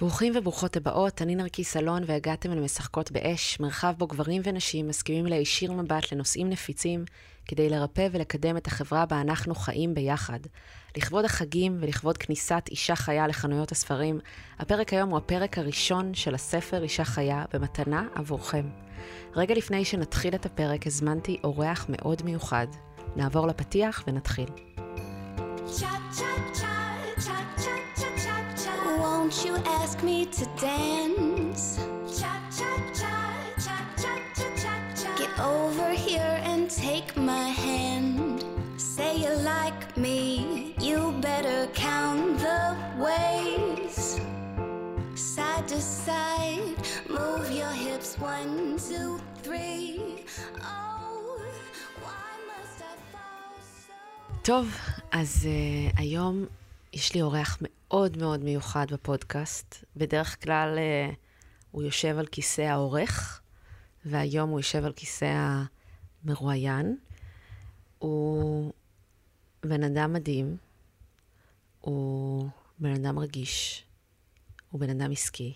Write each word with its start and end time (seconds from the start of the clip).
ברוכים 0.00 0.32
וברוכות 0.36 0.76
הבאות, 0.76 1.22
אני 1.22 1.34
נרקיס 1.34 1.76
אלון 1.76 2.02
והגעתם 2.06 2.52
אל 2.52 2.60
משחקות 2.60 3.10
באש, 3.10 3.60
מרחב 3.60 3.94
בו 3.98 4.06
גברים 4.06 4.42
ונשים 4.44 4.88
מסכימים 4.88 5.26
להישיר 5.26 5.72
מבט 5.72 6.12
לנושאים 6.12 6.50
נפיצים 6.50 7.04
כדי 7.44 7.68
לרפא 7.68 8.08
ולקדם 8.12 8.56
את 8.56 8.66
החברה 8.66 9.06
בה 9.06 9.20
אנחנו 9.20 9.54
חיים 9.54 9.94
ביחד. 9.94 10.38
לכבוד 10.96 11.24
החגים 11.24 11.78
ולכבוד 11.80 12.16
כניסת 12.16 12.62
אישה 12.70 12.96
חיה 12.96 13.26
לחנויות 13.26 13.72
הספרים, 13.72 14.20
הפרק 14.58 14.92
היום 14.92 15.10
הוא 15.10 15.18
הפרק 15.18 15.58
הראשון 15.58 16.14
של 16.14 16.34
הספר 16.34 16.82
אישה 16.82 17.04
חיה 17.04 17.44
במתנה 17.52 18.08
עבורכם. 18.14 18.68
רגע 19.36 19.54
לפני 19.54 19.84
שנתחיל 19.84 20.34
את 20.34 20.46
הפרק 20.46 20.86
הזמנתי 20.86 21.40
אורח 21.44 21.86
מאוד 21.88 22.22
מיוחד. 22.24 22.66
נעבור 23.16 23.46
לפתיח 23.46 24.04
ונתחיל. 24.06 24.48
Won't 29.29 29.45
you 29.45 29.55
ask 29.81 30.01
me 30.01 30.25
to 30.37 30.45
dance? 30.59 31.77
Get 35.21 35.33
over 35.39 35.89
here 36.07 36.35
and 36.51 36.63
take 36.69 37.15
my 37.15 37.47
hand. 37.65 38.43
Say 38.77 39.11
you 39.23 39.33
like 39.55 39.95
me, 39.95 40.73
you 40.87 40.99
better 41.21 41.67
count 41.73 42.39
the 42.47 42.63
ways. 43.05 44.19
Side 45.13 45.67
to 45.67 45.79
side, 45.79 46.77
move 47.07 47.45
your 47.61 47.75
hips 47.85 48.11
one, 48.17 48.77
two, 48.89 49.19
three. 49.43 50.25
Oh, 50.63 51.39
why 52.05 52.29
must 52.49 52.77
I 52.91 52.93
fall 53.11 53.53
so? 53.85 53.93
טוב, 54.43 54.77
אז 55.11 55.45
uh, 55.45 55.99
היום 55.99 56.45
יש 56.92 57.14
לי 57.14 57.22
אורח 57.22 57.58
מאוד 57.60 58.16
מאוד 58.16 58.44
מיוחד 58.44 58.86
בפודקאסט. 58.92 59.84
בדרך 59.96 60.44
כלל 60.44 60.78
uh, 60.78 61.14
הוא 61.70 61.82
יושב 61.82 62.18
על 62.18 62.26
כיסא 62.26 62.60
העורך, 62.62 63.40
והיום 64.04 64.50
הוא 64.50 64.60
יושב 64.60 64.84
על 64.84 64.92
כיסא 64.92 65.54
המרואיין. 66.24 66.96
הוא 67.98 68.72
בן 69.62 69.82
אדם 69.82 70.12
מדהים, 70.12 70.56
הוא 71.80 72.48
בן 72.78 72.92
אדם 72.94 73.18
רגיש, 73.18 73.84
הוא 74.70 74.80
בן 74.80 74.90
אדם 74.90 75.12
עסקי, 75.12 75.54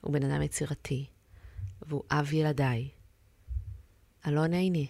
הוא 0.00 0.12
בן 0.12 0.30
אדם 0.30 0.42
יצירתי, 0.42 1.06
והוא 1.82 2.02
אב 2.10 2.32
ילדיי. 2.32 2.88
אלון 4.26 4.52
עיני, 4.52 4.86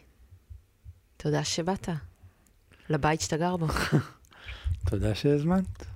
תודה 1.17 1.45
שבאת 1.45 1.89
לבית 2.89 3.21
שאתה 3.21 3.37
גר 3.37 3.57
בו. 3.57 3.67
תודה 4.87 5.15
שהזמנת. 5.15 5.87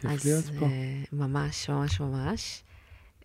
כיף 0.00 0.10
אז 0.10 0.24
להיות 0.24 0.44
פה. 0.58 0.66
אה, 0.66 1.02
ממש, 1.12 1.70
ממש, 1.70 2.00
ממש. 2.00 2.62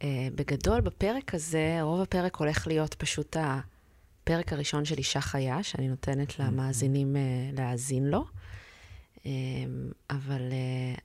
אה, 0.04 0.28
בגדול, 0.36 0.82
בפרק 0.82 1.36
הזה, 1.36 1.78
רוב 1.82 2.02
הפרק 2.02 2.36
הולך 2.36 2.68
להיות 2.68 2.94
פשוט 2.94 3.38
הפרק 3.40 4.54
הראשון 4.54 4.86
של 4.86 4.98
אישה 4.98 5.22
חיה, 5.22 5.64
שאני 5.64 5.88
נותנת 5.88 6.40
למאזינים 6.40 7.16
אה, 7.16 7.22
להאזין 7.54 8.08
לו. 8.08 8.26
אבל 10.10 10.42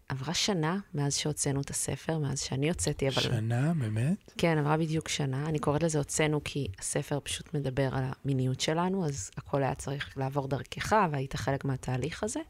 עברה 0.09 0.35
שנה 0.35 0.79
מאז 0.95 1.17
שהוצאנו 1.17 1.61
את 1.61 1.71
הספר, 1.71 2.19
מאז 2.19 2.41
שאני 2.41 2.69
הוצאתי, 2.69 3.09
אבל... 3.09 3.23
שנה, 3.23 3.73
באמת? 3.75 4.33
כן, 4.39 4.59
עברה 4.59 4.77
בדיוק 4.77 5.09
שנה. 5.09 5.47
אני 5.47 5.59
קוראת 5.59 5.83
לזה 5.83 5.99
הוצאנו 5.99 6.41
כי 6.45 6.69
הספר 6.79 7.21
פשוט 7.23 7.55
מדבר 7.55 7.95
על 7.95 8.05
המיניות 8.05 8.61
שלנו, 8.61 9.07
אז 9.07 9.31
הכל 9.37 9.63
היה 9.63 9.75
צריך 9.75 10.19
לעבור 10.19 10.49
דרכך, 10.49 10.97
והיית 11.13 11.37
חלק 11.37 11.65
מהתהליך 11.65 12.25
הזה. 12.25 12.41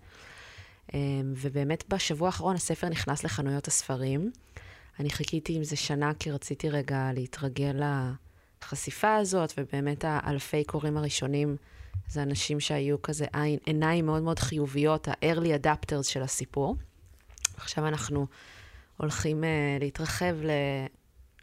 אמ, 0.95 1.33
ובאמת 1.37 1.85
בשבוע 1.89 2.29
האחרון 2.29 2.57
הספר 2.57 2.89
נכנס 2.89 3.25
לחנויות 3.25 3.67
הספרים. 3.67 4.31
אני 5.01 5.11
חיכיתי 5.11 5.57
עם 5.57 5.65
זה 5.65 5.77
שנה 5.77 6.13
כי 6.19 6.31
רציתי 6.31 6.69
רגע 6.69 7.11
להתרגל 7.15 7.81
לחשיפה 8.63 9.17
הזאת, 9.17 9.53
ובאמת 9.59 10.05
האלפי 10.05 10.65
קוראים 10.65 10.97
הראשונים 10.97 11.57
זה 12.09 12.23
אנשים 12.23 12.61
שהיו 12.61 13.03
כזה 13.03 13.27
עין, 13.33 13.59
עיניים 13.67 14.07
מאוד 14.07 14.23
מאוד 14.23 14.39
חיוביות, 14.39 15.09
ה-early 15.09 15.65
adapters 15.65 16.03
של 16.03 16.23
הסיפור. 16.23 16.77
עכשיו 17.57 17.89
אנחנו 17.89 18.27
הולכים 18.97 19.45
uh, 19.45 19.47
להתרחב 19.81 20.37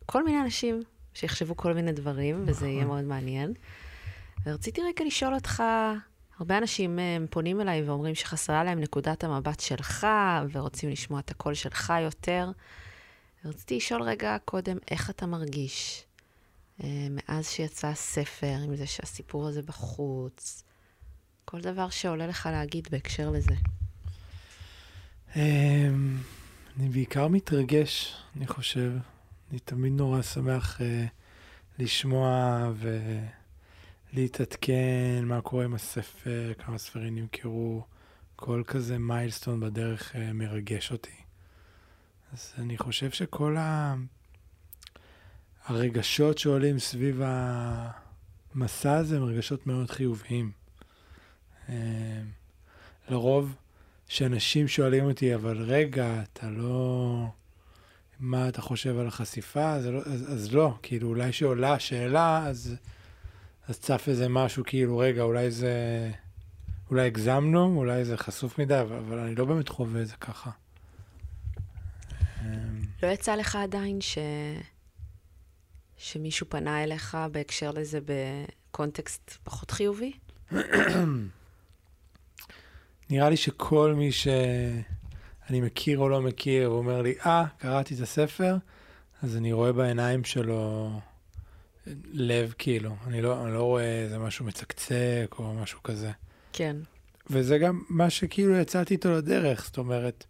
לכל 0.03 0.25
מיני 0.25 0.41
אנשים 0.41 0.83
שיחשבו 1.13 1.57
כל 1.57 1.73
מיני 1.73 1.91
דברים, 1.91 2.43
וזה 2.47 2.67
יהיה 2.67 2.85
מאוד 2.85 3.03
מעניין. 3.03 3.53
ורציתי 4.45 4.81
רגע 4.81 5.05
לשאול 5.05 5.33
אותך, 5.33 5.63
הרבה 6.39 6.57
אנשים 6.57 6.99
uh, 6.99 7.27
פונים 7.31 7.61
אליי 7.61 7.83
ואומרים 7.83 8.15
שחסרה 8.15 8.63
להם 8.63 8.79
נקודת 8.79 9.23
המבט 9.23 9.59
שלך, 9.59 10.07
ורוצים 10.51 10.89
לשמוע 10.89 11.19
את 11.19 11.31
הקול 11.31 11.53
שלך 11.53 11.93
יותר. 12.01 12.51
ורציתי 13.45 13.77
לשאול 13.77 14.01
רגע 14.01 14.37
קודם, 14.45 14.77
איך 14.91 15.09
אתה 15.09 15.25
מרגיש 15.25 16.03
uh, 16.79 16.83
מאז 17.09 17.49
שיצא 17.49 17.87
הספר, 17.87 18.55
עם 18.63 18.75
זה 18.75 18.87
שהסיפור 18.87 19.47
הזה 19.47 19.61
בחוץ, 19.61 20.63
כל 21.45 21.61
דבר 21.61 21.89
שעולה 21.89 22.27
לך 22.27 22.49
להגיד 22.51 22.87
בהקשר 22.91 23.29
לזה. 23.29 23.55
אמ, 25.35 26.17
אני 26.79 26.89
בעיקר 26.89 27.27
מתרגש, 27.27 28.15
אני 28.37 28.47
חושב. 28.47 28.91
אני 29.51 29.59
תמיד 29.59 29.93
נורא 29.93 30.21
שמח 30.21 30.81
אה, 30.81 31.05
לשמוע 31.79 32.69
ולהתעדכן 34.15 35.23
מה 35.25 35.41
קורה 35.41 35.65
עם 35.65 35.73
הספר, 35.73 36.53
כמה 36.57 36.77
ספרים 36.77 37.15
נמכרו. 37.15 37.83
כל 38.35 38.63
כזה 38.67 38.97
מיילסטון 38.97 39.59
בדרך 39.59 40.15
אה, 40.15 40.33
מרגש 40.33 40.91
אותי. 40.91 41.15
אז 42.33 42.53
אני 42.57 42.77
חושב 42.77 43.11
שכל 43.11 43.57
ה... 43.57 43.95
הרגשות 45.65 46.37
שעולים 46.37 46.79
סביב 46.79 47.21
המסע 47.25 48.93
הזה 48.93 49.17
הם 49.17 49.23
רגשות 49.23 49.67
מאוד 49.67 49.91
חיוביים. 49.91 50.51
אמ, 51.69 51.75
לרוב, 53.09 53.55
שאנשים 54.07 54.67
שואלים 54.67 55.05
אותי, 55.05 55.35
אבל 55.35 55.57
רגע, 55.61 56.23
אתה 56.23 56.49
לא... 56.49 57.27
מה 58.19 58.49
אתה 58.49 58.61
חושב 58.61 58.97
על 58.97 59.07
החשיפה? 59.07 59.81
זה 59.81 59.91
לא, 59.91 59.99
אז, 60.05 60.33
אז 60.33 60.53
לא, 60.53 60.77
כאילו, 60.81 61.07
אולי 61.07 61.31
שעולה 61.31 61.73
השאלה, 61.73 62.47
אז, 62.47 62.75
אז 63.67 63.79
צף 63.79 64.05
איזה 64.07 64.29
משהו, 64.29 64.63
כאילו, 64.65 64.97
רגע, 64.97 65.21
אולי 65.21 65.51
זה... 65.51 66.11
אולי 66.89 67.05
הגזמנו, 67.05 67.77
אולי 67.77 68.05
זה 68.05 68.17
חשוף 68.17 68.59
מדי, 68.59 68.81
אבל, 68.81 68.95
אבל 68.95 69.19
אני 69.19 69.35
לא 69.35 69.45
באמת 69.45 69.69
חווה 69.69 70.01
את 70.01 70.07
זה 70.07 70.15
ככה. 70.15 70.51
אמ, 72.41 72.81
לא 73.03 73.07
יצא 73.07 73.35
לך 73.35 73.55
עדיין 73.55 74.01
ש... 74.01 74.17
שמישהו 75.97 76.49
פנה 76.49 76.83
אליך 76.83 77.17
בהקשר 77.31 77.71
לזה 77.71 77.99
בקונטקסט 78.05 79.37
פחות 79.43 79.71
חיובי? 79.71 80.11
נראה 83.09 83.29
לי 83.29 83.37
שכל 83.37 83.93
מי 83.97 84.11
שאני 84.11 85.61
מכיר 85.61 85.99
או 85.99 86.09
לא 86.09 86.21
מכיר, 86.21 86.71
ואומר 86.71 87.01
לי, 87.01 87.15
אה, 87.25 87.45
קראתי 87.57 87.95
את 87.95 87.99
הספר, 87.99 88.57
אז 89.23 89.37
אני 89.37 89.53
רואה 89.53 89.73
בעיניים 89.73 90.23
שלו 90.23 90.89
לב, 92.11 92.53
כאילו. 92.57 92.95
אני 93.07 93.21
לא, 93.21 93.45
אני 93.45 93.53
לא 93.53 93.63
רואה 93.63 94.03
איזה 94.03 94.19
משהו 94.19 94.45
מצקצק 94.45 95.35
או 95.39 95.53
משהו 95.53 95.83
כזה. 95.83 96.11
כן. 96.53 96.75
וזה 97.29 97.57
גם 97.57 97.81
מה 97.89 98.09
שכאילו 98.09 98.55
יצאתי 98.55 98.93
איתו 98.93 99.11
לדרך, 99.11 99.65
זאת 99.65 99.77
אומרת, 99.77 100.25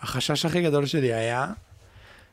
החשש 0.00 0.44
הכי 0.44 0.62
גדול 0.62 0.86
שלי 0.86 1.12
היה 1.12 1.52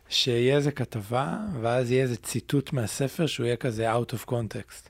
שיהיה 0.09 0.55
איזה 0.55 0.71
כתבה, 0.71 1.37
ואז 1.61 1.91
יהיה 1.91 2.03
איזה 2.03 2.17
ציטוט 2.17 2.73
מהספר 2.73 3.25
שהוא 3.25 3.45
יהיה 3.45 3.55
כזה 3.55 3.93
out 3.93 4.13
of 4.13 4.29
context. 4.29 4.89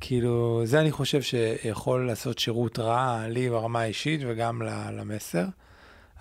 כאילו, 0.00 0.62
זה 0.64 0.80
אני 0.80 0.92
חושב 0.92 1.22
שיכול 1.22 2.06
לעשות 2.06 2.38
שירות 2.38 2.78
רע 2.78 3.28
לי 3.28 3.50
ברמה 3.50 3.80
האישית 3.80 4.20
וגם 4.26 4.62
למסר, 4.92 5.44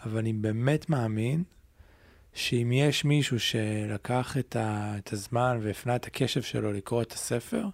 אבל 0.06 0.18
אני 0.18 0.34
באמת 0.34 0.90
מאמין 0.90 1.44
שאם 2.34 2.72
יש 2.72 3.06
מישהו 3.06 3.40
שלקח 3.40 4.38
את, 4.38 4.56
ה- 4.56 4.94
את 4.98 5.14
הזמן 5.14 5.60
והפנה 5.62 5.96
את 5.96 6.06
הקשב 6.06 6.42
שלו 6.42 6.74
לקרוא 6.74 7.02
את 7.02 7.12
הספר, 7.12 7.66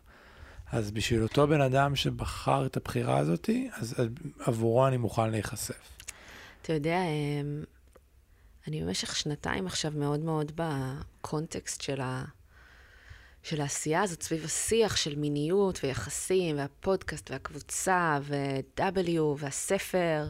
אז 0.72 0.92
בשביל 0.92 1.24
אותו 1.24 1.48
בן 1.48 1.62
אדם 1.62 1.96
שבחר 1.96 2.66
את 2.66 2.78
הבחירה 2.78 3.18
הזאת, 3.18 3.50
אז, 3.74 3.96
עבורו 4.40 4.88
אני 4.88 4.98
מוכן 4.98 5.30
להיחשף. 5.30 5.90
אתה 6.62 6.74
יודע, 6.74 7.02
אמ, 7.04 7.64
אני 8.68 8.84
במשך 8.84 9.16
שנתיים 9.16 9.66
עכשיו 9.66 9.92
מאוד 9.96 10.20
מאוד 10.20 10.52
בקונטקסט 10.56 11.82
של, 11.82 12.02
ה... 12.02 12.24
של 13.44 13.62
העשייה 13.62 14.02
הזאת 14.02 14.24
סביב 14.24 14.46
השיח 14.46 14.96
של 14.96 15.16
מיניות 15.16 15.80
ויחסים, 15.84 16.58
והפודקאסט 16.58 17.32
והקבוצה, 17.32 18.20
ו-W 18.22 19.20
והספר, 19.38 20.28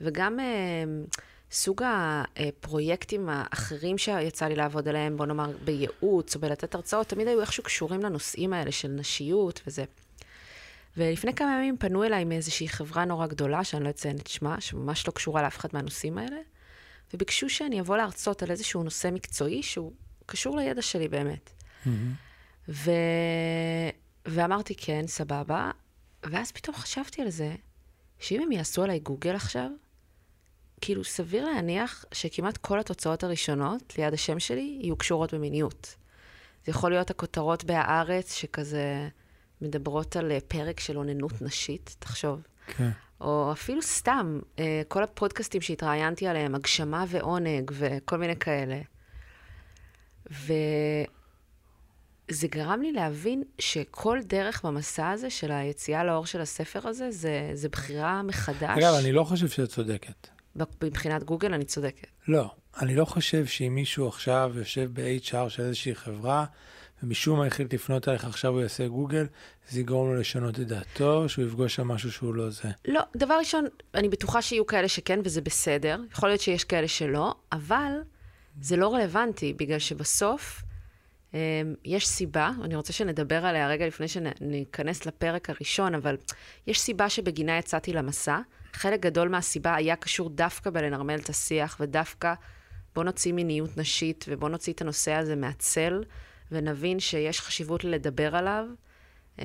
וגם 0.00 0.40
אמ, 0.40 1.04
סוג 1.52 1.82
הפרויקטים 2.36 3.28
האחרים 3.28 3.98
שיצא 3.98 4.46
לי 4.46 4.54
לעבוד 4.54 4.88
עליהם, 4.88 5.16
בוא 5.16 5.26
נאמר 5.26 5.50
בייעוץ 5.64 6.34
או 6.34 6.40
בלתת 6.40 6.74
הרצאות, 6.74 7.08
תמיד 7.08 7.28
היו 7.28 7.40
איכשהו 7.40 7.62
קשורים 7.62 8.00
לנושאים 8.00 8.52
האלה 8.52 8.72
של 8.72 8.88
נשיות 8.88 9.60
וזה. 9.66 9.84
ולפני 10.96 11.34
כמה 11.34 11.56
ימים 11.56 11.76
פנו 11.76 12.04
אליי 12.04 12.24
מאיזושהי 12.24 12.68
חברה 12.68 13.04
נורא 13.04 13.26
גדולה, 13.26 13.64
שאני 13.64 13.84
לא 13.84 13.90
אציין 13.90 14.16
את 14.16 14.26
שמה, 14.26 14.60
שממש 14.60 15.06
לא 15.06 15.12
קשורה 15.12 15.42
לאף 15.42 15.56
אחד 15.58 15.68
מהנושאים 15.72 16.18
האלה, 16.18 16.36
וביקשו 17.14 17.48
שאני 17.48 17.80
אבוא 17.80 17.96
להרצות 17.96 18.42
על 18.42 18.50
איזשהו 18.50 18.82
נושא 18.82 19.08
מקצועי 19.12 19.62
שהוא 19.62 19.92
קשור 20.26 20.56
לידע 20.56 20.82
שלי 20.82 21.08
באמת. 21.08 21.50
ו... 22.68 22.90
ואמרתי, 24.26 24.74
כן, 24.74 25.06
סבבה. 25.06 25.70
ואז 26.22 26.52
פתאום 26.52 26.76
חשבתי 26.76 27.22
על 27.22 27.30
זה, 27.30 27.54
שאם 28.18 28.42
הם 28.42 28.52
יעשו 28.52 28.82
עליי 28.82 28.98
גוגל 28.98 29.34
עכשיו, 29.34 29.70
כאילו 30.82 31.04
סביר 31.04 31.44
להניח 31.44 32.04
שכמעט 32.12 32.56
כל 32.56 32.80
התוצאות 32.80 33.24
הראשונות 33.24 33.98
ליד 33.98 34.14
השם 34.14 34.38
שלי 34.38 34.78
יהיו 34.80 34.96
קשורות 34.96 35.34
במיניות. 35.34 35.94
זה 36.64 36.70
יכול 36.70 36.90
להיות 36.90 37.10
הכותרות 37.10 37.64
בהארץ 37.64 38.34
שכזה 38.34 39.08
מדברות 39.60 40.16
על 40.16 40.32
אה, 40.32 40.38
פרק 40.48 40.80
של 40.80 40.96
אוננות 40.96 41.42
נשית, 41.42 41.96
תחשוב. 41.98 42.42
כן. 42.66 42.90
או 43.20 43.52
אפילו 43.52 43.82
סתם, 43.82 44.40
אה, 44.58 44.82
כל 44.88 45.02
הפודקאסטים 45.02 45.60
שהתראיינתי 45.60 46.26
עליהם, 46.26 46.54
הגשמה 46.54 47.04
ועונג 47.08 47.70
וכל 47.74 48.16
מיני 48.16 48.36
כאלה. 48.36 48.80
וזה 50.30 50.56
גרם 52.48 52.82
לי 52.82 52.92
להבין 52.92 53.42
שכל 53.58 54.18
דרך 54.24 54.64
במסע 54.64 55.10
הזה 55.10 55.30
של 55.30 55.52
היציאה 55.52 56.04
לאור 56.04 56.26
של 56.26 56.40
הספר 56.40 56.88
הזה, 56.88 57.10
זה, 57.10 57.50
זה 57.54 57.68
בחירה 57.68 58.22
מחדש. 58.22 58.78
אגב, 58.78 58.94
אני 58.94 59.12
לא 59.12 59.24
חושב 59.24 59.48
שאת 59.48 59.68
צודקת. 59.68 60.31
מבחינת 60.82 61.24
גוגל 61.24 61.54
אני 61.54 61.64
צודקת. 61.64 62.06
לא, 62.28 62.50
אני 62.80 62.94
לא 62.94 63.04
חושב 63.04 63.46
שאם 63.46 63.74
מישהו 63.74 64.08
עכשיו 64.08 64.52
יושב 64.54 64.90
ב-HR 64.92 65.48
של 65.48 65.62
איזושהי 65.62 65.94
חברה, 65.94 66.44
ומשום 67.02 67.38
מה 67.38 67.46
החליט 67.46 67.74
לפנות 67.74 68.08
אליך, 68.08 68.24
עכשיו 68.24 68.52
הוא 68.52 68.60
יעשה 68.60 68.88
גוגל, 68.88 69.26
זה 69.68 69.80
יגרום 69.80 70.08
לו 70.08 70.20
לשנות 70.20 70.60
את 70.60 70.66
דעתו, 70.66 71.28
שהוא 71.28 71.44
יפגוש 71.44 71.74
שם 71.74 71.88
משהו 71.88 72.12
שהוא 72.12 72.34
לא 72.34 72.50
זה. 72.50 72.68
לא, 72.88 73.00
דבר 73.16 73.34
ראשון, 73.34 73.64
אני 73.94 74.08
בטוחה 74.08 74.42
שיהיו 74.42 74.66
כאלה 74.66 74.88
שכן, 74.88 75.20
וזה 75.24 75.40
בסדר. 75.40 76.00
יכול 76.12 76.28
להיות 76.28 76.40
שיש 76.40 76.64
כאלה 76.64 76.88
שלא, 76.88 77.34
אבל 77.52 77.92
זה 78.60 78.76
לא 78.76 78.94
רלוונטי, 78.94 79.52
בגלל 79.52 79.78
שבסוף 79.78 80.62
um, 81.32 81.34
יש 81.84 82.08
סיבה, 82.08 82.50
אני 82.62 82.76
רוצה 82.76 82.92
שנדבר 82.92 83.46
עליה 83.46 83.68
רגע 83.68 83.86
לפני 83.86 84.08
שניכנס 84.08 85.06
לפרק 85.06 85.50
הראשון, 85.50 85.94
אבל 85.94 86.16
יש 86.66 86.80
סיבה 86.80 87.08
שבגינה 87.08 87.58
יצאתי 87.58 87.92
למסע. 87.92 88.38
חלק 88.72 89.00
גדול 89.00 89.28
מהסיבה 89.28 89.74
היה 89.74 89.96
קשור 89.96 90.30
דווקא 90.30 90.70
בלנרמל 90.70 91.18
את 91.18 91.28
השיח, 91.28 91.76
ודווקא 91.80 92.34
בוא 92.94 93.04
נוציא 93.04 93.32
מיניות 93.32 93.76
נשית, 93.76 94.24
ובוא 94.28 94.48
נוציא 94.48 94.72
את 94.72 94.80
הנושא 94.80 95.12
הזה 95.12 95.36
מהצל, 95.36 96.04
ונבין 96.52 97.00
שיש 97.00 97.40
חשיבות 97.40 97.84
לדבר 97.84 98.36
עליו, 98.36 98.66
um, 99.36 99.40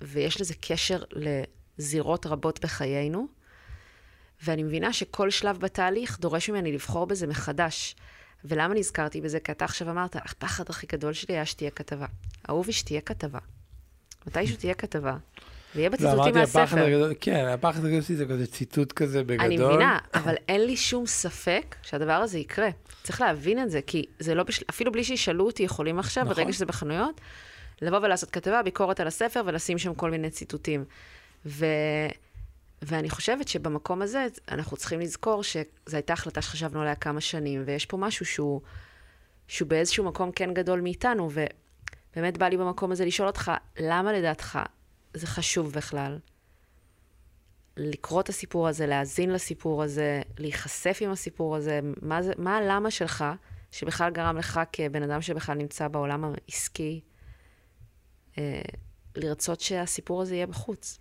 ויש 0.00 0.40
לזה 0.40 0.54
קשר 0.60 1.02
לזירות 1.78 2.26
רבות 2.26 2.64
בחיינו. 2.64 3.26
ואני 4.44 4.62
מבינה 4.62 4.92
שכל 4.92 5.30
שלב 5.30 5.58
בתהליך 5.58 6.20
דורש 6.20 6.50
ממני 6.50 6.72
לבחור 6.72 7.06
בזה 7.06 7.26
מחדש. 7.26 7.96
ולמה 8.44 8.74
נזכרתי 8.74 9.20
בזה? 9.20 9.40
כי 9.40 9.52
אתה 9.52 9.64
עכשיו 9.64 9.90
אמרת, 9.90 10.16
הפחד 10.16 10.64
הכי 10.68 10.86
גדול 10.86 11.12
שלי 11.12 11.34
היה 11.34 11.46
שתהיה 11.46 11.70
כתבה. 11.70 12.06
אהובי, 12.48 12.72
שתהיה 12.72 13.00
כתבה. 13.00 13.38
מתישהו 14.26 14.56
תהיה 14.56 14.74
כתבה. 14.74 15.16
ויהיה 15.76 15.88
לא, 15.88 15.94
בציטוטים 15.94 16.20
אמרתי, 16.20 16.40
הפחד 16.40 16.60
מהספר. 16.60 16.84
הגדול, 16.84 17.14
כן, 17.20 17.44
הפחד 17.46 17.84
הגדול 17.84 18.02
שלי 18.02 18.16
זה 18.16 18.26
כזה 18.26 18.46
ציטוט 18.46 18.92
כזה 18.92 19.24
בגדול. 19.24 19.46
אני 19.46 19.56
מבינה, 19.56 19.98
אבל 20.14 20.34
אין 20.48 20.66
לי 20.66 20.76
שום 20.76 21.06
ספק 21.06 21.76
שהדבר 21.82 22.12
הזה 22.12 22.38
יקרה. 22.38 22.68
צריך 23.02 23.20
להבין 23.20 23.62
את 23.62 23.70
זה, 23.70 23.80
כי 23.86 24.06
זה 24.18 24.34
לא, 24.34 24.42
בשל... 24.42 24.64
אפילו 24.70 24.92
בלי 24.92 25.04
שישאלו 25.04 25.46
אותי, 25.46 25.62
יכולים 25.62 25.98
עכשיו, 25.98 26.24
נכון. 26.24 26.36
ברגע 26.36 26.52
שזה 26.52 26.66
בחנויות, 26.66 27.20
לבוא 27.82 27.98
ולעשות 27.98 28.30
כתבה, 28.30 28.62
ביקורת 28.62 29.00
על 29.00 29.06
הספר, 29.06 29.42
ולשים 29.46 29.78
שם 29.78 29.94
כל 29.94 30.10
מיני 30.10 30.30
ציטוטים. 30.30 30.84
ו... 31.46 31.66
ואני 32.82 33.10
חושבת 33.10 33.48
שבמקום 33.48 34.02
הזה, 34.02 34.26
אנחנו 34.50 34.76
צריכים 34.76 35.00
לזכור 35.00 35.42
שזו 35.42 35.62
הייתה 35.92 36.12
החלטה 36.12 36.42
שחשבנו 36.42 36.80
עליה 36.80 36.94
כמה 36.94 37.20
שנים, 37.20 37.62
ויש 37.66 37.86
פה 37.86 37.96
משהו 37.96 38.26
שהוא, 38.26 38.60
שהוא 39.48 39.68
באיזשהו 39.68 40.04
מקום 40.04 40.32
כן 40.32 40.54
גדול 40.54 40.80
מאיתנו, 40.80 41.30
ובאמת 41.32 42.38
בא 42.38 42.48
לי 42.48 42.56
במקום 42.56 42.92
הזה 42.92 43.04
לשאול 43.04 43.28
אותך, 43.28 43.52
למה 43.80 44.12
לדעתך 44.12 44.58
זה 45.14 45.26
חשוב 45.26 45.72
בכלל? 45.72 46.18
לקרוא 47.76 48.20
את 48.20 48.28
הסיפור 48.28 48.68
הזה, 48.68 48.86
להאזין 48.86 49.30
לסיפור 49.30 49.82
הזה, 49.82 50.22
להיחשף 50.38 50.98
עם 51.00 51.10
הסיפור 51.10 51.56
הזה, 51.56 51.80
מה, 52.02 52.22
זה, 52.22 52.32
מה 52.38 52.56
הלמה 52.56 52.90
שלך, 52.90 53.24
שבכלל 53.70 54.10
גרם 54.10 54.36
לך 54.36 54.60
כבן 54.72 55.02
אדם 55.02 55.22
שבכלל 55.22 55.54
נמצא 55.54 55.88
בעולם 55.88 56.24
העסקי, 56.24 57.00
אה, 58.38 58.62
לרצות 59.16 59.60
שהסיפור 59.60 60.22
הזה 60.22 60.34
יהיה 60.34 60.46
בחוץ? 60.46 60.98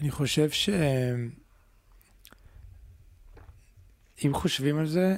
אני 0.00 0.10
חושב 0.10 0.50
ש... 0.50 0.68
אם 4.24 4.34
חושבים 4.34 4.78
על 4.78 4.86
זה, 4.86 5.16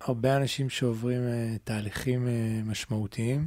הרבה 0.00 0.36
אנשים 0.36 0.70
שעוברים 0.70 1.20
uh, 1.20 1.58
תהליכים 1.64 2.26
uh, 2.26 2.68
משמעותיים, 2.68 3.46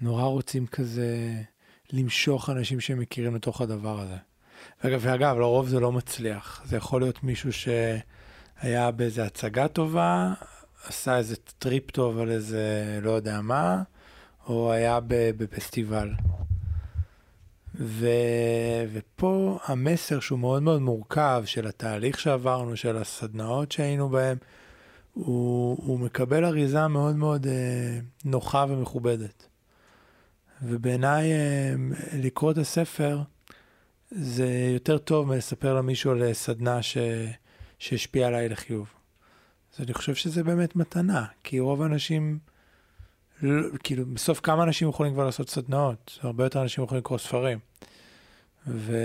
נורא 0.00 0.24
רוצים 0.24 0.66
כזה 0.66 1.34
למשוך 1.92 2.50
אנשים 2.50 2.80
שהם 2.80 2.98
מכירים 2.98 3.34
לתוך 3.34 3.60
הדבר 3.60 4.00
הזה. 4.00 4.16
ואגב, 4.84 5.00
ואגב, 5.02 5.38
לרוב 5.38 5.68
זה 5.68 5.80
לא 5.80 5.92
מצליח. 5.92 6.62
זה 6.64 6.76
יכול 6.76 7.00
להיות 7.00 7.24
מישהו 7.24 7.50
שהיה 7.52 8.90
באיזה 8.90 9.24
הצגה 9.24 9.68
טובה, 9.68 10.32
עשה 10.86 11.16
איזה 11.16 11.36
טריפ 11.58 11.90
טוב 11.90 12.18
על 12.18 12.30
איזה 12.30 12.98
לא 13.02 13.10
יודע 13.10 13.40
מה, 13.40 13.82
או 14.46 14.72
היה 14.72 14.98
בפסטיבל. 15.08 16.10
ו... 17.74 18.08
ופה 18.92 19.58
המסר 19.64 20.20
שהוא 20.20 20.38
מאוד 20.38 20.62
מאוד 20.62 20.82
מורכב 20.82 21.42
של 21.46 21.66
התהליך 21.66 22.20
שעברנו, 22.20 22.76
של 22.76 22.96
הסדנאות 22.96 23.72
שהיינו 23.72 24.08
בהם, 24.08 24.36
הוא, 25.24 25.76
הוא 25.86 26.00
מקבל 26.00 26.44
אריזה 26.44 26.88
מאוד 26.88 27.16
מאוד 27.16 27.46
אה, 27.46 27.98
נוחה 28.24 28.64
ומכובדת. 28.68 29.46
ובעיניי 30.62 31.32
אה, 31.32 31.74
לקרוא 32.12 32.52
את 32.52 32.58
הספר 32.58 33.22
זה 34.10 34.70
יותר 34.74 34.98
טוב 34.98 35.28
מלספר 35.28 35.74
למישהו 35.74 36.10
על 36.10 36.32
סדנה 36.32 36.82
ש... 36.82 36.98
שהשפיעה 37.78 38.28
עליי 38.28 38.48
לחיוב. 38.48 38.88
אז 39.74 39.84
אני 39.84 39.94
חושב 39.94 40.14
שזה 40.14 40.44
באמת 40.44 40.76
מתנה, 40.76 41.24
כי 41.44 41.60
רוב 41.60 41.82
האנשים, 41.82 42.38
לא, 43.42 43.78
כאילו 43.82 44.06
בסוף 44.06 44.40
כמה 44.40 44.62
אנשים 44.62 44.88
יכולים 44.88 45.12
כבר 45.12 45.24
לעשות 45.24 45.48
סדנאות? 45.48 46.18
הרבה 46.22 46.44
יותר 46.44 46.62
אנשים 46.62 46.84
יכולים 46.84 47.00
לקרוא 47.00 47.18
ספרים. 47.18 47.58
ו... 48.66 48.96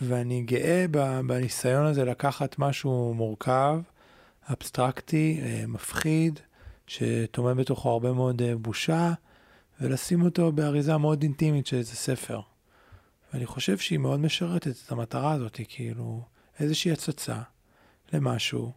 ואני 0.00 0.42
גאה 0.42 0.86
בניסיון 1.26 1.86
הזה 1.86 2.04
לקחת 2.04 2.58
משהו 2.58 3.14
מורכב, 3.14 3.80
אבסטרקטי, 4.52 5.40
אה, 5.42 5.64
מפחיד, 5.68 6.40
שטומן 6.86 7.56
בתוכו 7.56 7.90
הרבה 7.90 8.12
מאוד 8.12 8.42
אה, 8.42 8.56
בושה, 8.56 9.12
ולשים 9.80 10.22
אותו 10.22 10.52
באריזה 10.52 10.96
מאוד 10.96 11.22
אינטימית 11.22 11.66
של 11.66 11.76
איזה 11.76 11.94
ספר. 11.96 12.40
ואני 13.32 13.46
חושב 13.46 13.78
שהיא 13.78 13.98
מאוד 13.98 14.20
משרתת 14.20 14.74
את 14.86 14.92
המטרה 14.92 15.32
הזאת, 15.32 15.60
כאילו 15.68 16.24
איזושהי 16.58 16.92
הצצה 16.92 17.42
למשהו 18.12 18.72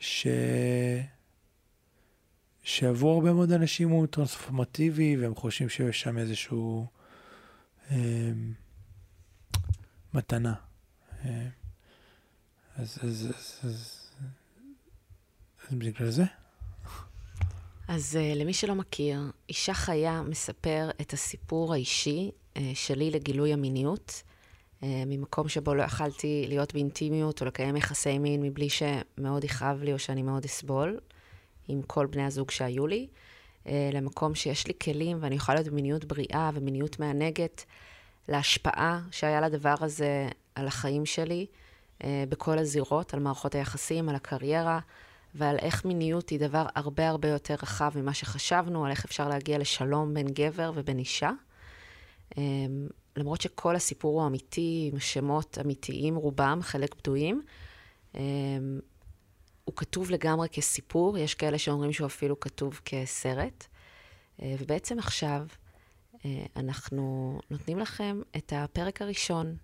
ש... 0.00 0.26
שעבור 2.62 3.14
הרבה 3.14 3.32
מאוד 3.32 3.52
אנשים 3.52 3.88
הוא 3.88 4.06
טרנספורמטיבי, 4.06 5.16
והם 5.16 5.34
חושבים 5.34 5.68
שיש 5.68 6.00
שם 6.00 6.18
איזשהו 6.18 6.86
אה, 7.90 8.32
מתנה. 10.14 10.54
אה, 11.24 11.48
אז, 12.76 12.98
אז, 13.02 13.32
אז, 13.36 13.70
אז, 13.70 14.05
בגלל 15.72 16.10
זה. 16.10 16.24
אז 17.88 18.18
uh, 18.18 18.38
למי 18.38 18.52
שלא 18.52 18.74
מכיר, 18.74 19.20
אישה 19.48 19.74
חיה 19.74 20.22
מספר 20.22 20.90
את 21.00 21.12
הסיפור 21.12 21.72
האישי 21.72 22.30
uh, 22.30 22.60
שלי 22.74 23.10
לגילוי 23.10 23.52
המיניות, 23.52 24.22
uh, 24.80 24.84
ממקום 25.06 25.48
שבו 25.48 25.74
לא 25.74 25.82
יכלתי 25.82 26.44
להיות 26.48 26.72
באינטימיות 26.72 27.40
או 27.40 27.46
לקיים 27.46 27.76
יחסי 27.76 28.18
מין 28.18 28.42
מבלי 28.42 28.68
שמאוד 28.68 29.44
יכאב 29.44 29.82
לי 29.82 29.92
או 29.92 29.98
שאני 29.98 30.22
מאוד 30.22 30.44
אסבול, 30.44 30.98
עם 31.68 31.82
כל 31.82 32.06
בני 32.06 32.24
הזוג 32.24 32.50
שהיו 32.50 32.86
לי, 32.86 33.06
uh, 33.64 33.68
למקום 33.92 34.34
שיש 34.34 34.66
לי 34.66 34.72
כלים 34.82 35.18
ואני 35.20 35.34
יכולה 35.34 35.58
להיות 35.58 35.68
במיניות 35.72 36.04
בריאה 36.04 36.50
ומיניות 36.54 37.00
מענגת, 37.00 37.64
להשפעה 38.28 39.00
שהיה 39.10 39.40
לדבר 39.40 39.74
הזה 39.80 40.28
על 40.54 40.66
החיים 40.66 41.06
שלי, 41.06 41.46
uh, 41.98 42.04
בכל 42.28 42.58
הזירות, 42.58 43.14
על 43.14 43.20
מערכות 43.20 43.54
היחסים, 43.54 44.08
על 44.08 44.14
הקריירה. 44.14 44.78
ועל 45.36 45.56
איך 45.58 45.84
מיניות 45.84 46.28
היא 46.28 46.40
דבר 46.40 46.66
הרבה 46.74 47.08
הרבה 47.08 47.28
יותר 47.28 47.54
רחב 47.54 47.92
ממה 47.96 48.14
שחשבנו, 48.14 48.84
על 48.84 48.90
איך 48.90 49.04
אפשר 49.04 49.28
להגיע 49.28 49.58
לשלום 49.58 50.14
בין 50.14 50.26
גבר 50.26 50.72
ובין 50.74 50.98
אישה. 50.98 51.30
אמ, 52.36 52.86
למרות 53.16 53.40
שכל 53.40 53.76
הסיפור 53.76 54.20
הוא 54.20 54.26
אמיתי, 54.26 54.90
עם 54.92 55.00
שמות 55.00 55.58
אמיתיים 55.60 56.16
רובם, 56.16 56.58
חלק 56.62 56.94
בדויים. 56.94 57.42
אמ, 58.14 58.80
הוא 59.64 59.76
כתוב 59.76 60.10
לגמרי 60.10 60.48
כסיפור, 60.48 61.18
יש 61.18 61.34
כאלה 61.34 61.58
שאומרים 61.58 61.92
שהוא 61.92 62.06
אפילו 62.06 62.40
כתוב 62.40 62.80
כסרט. 62.84 63.66
אה, 64.42 64.54
ובעצם 64.58 64.98
עכשיו 64.98 65.46
אה, 66.24 66.46
אנחנו 66.56 67.38
נותנים 67.50 67.78
לכם 67.78 68.22
את 68.36 68.52
הפרק 68.56 69.02
הראשון, 69.02 69.56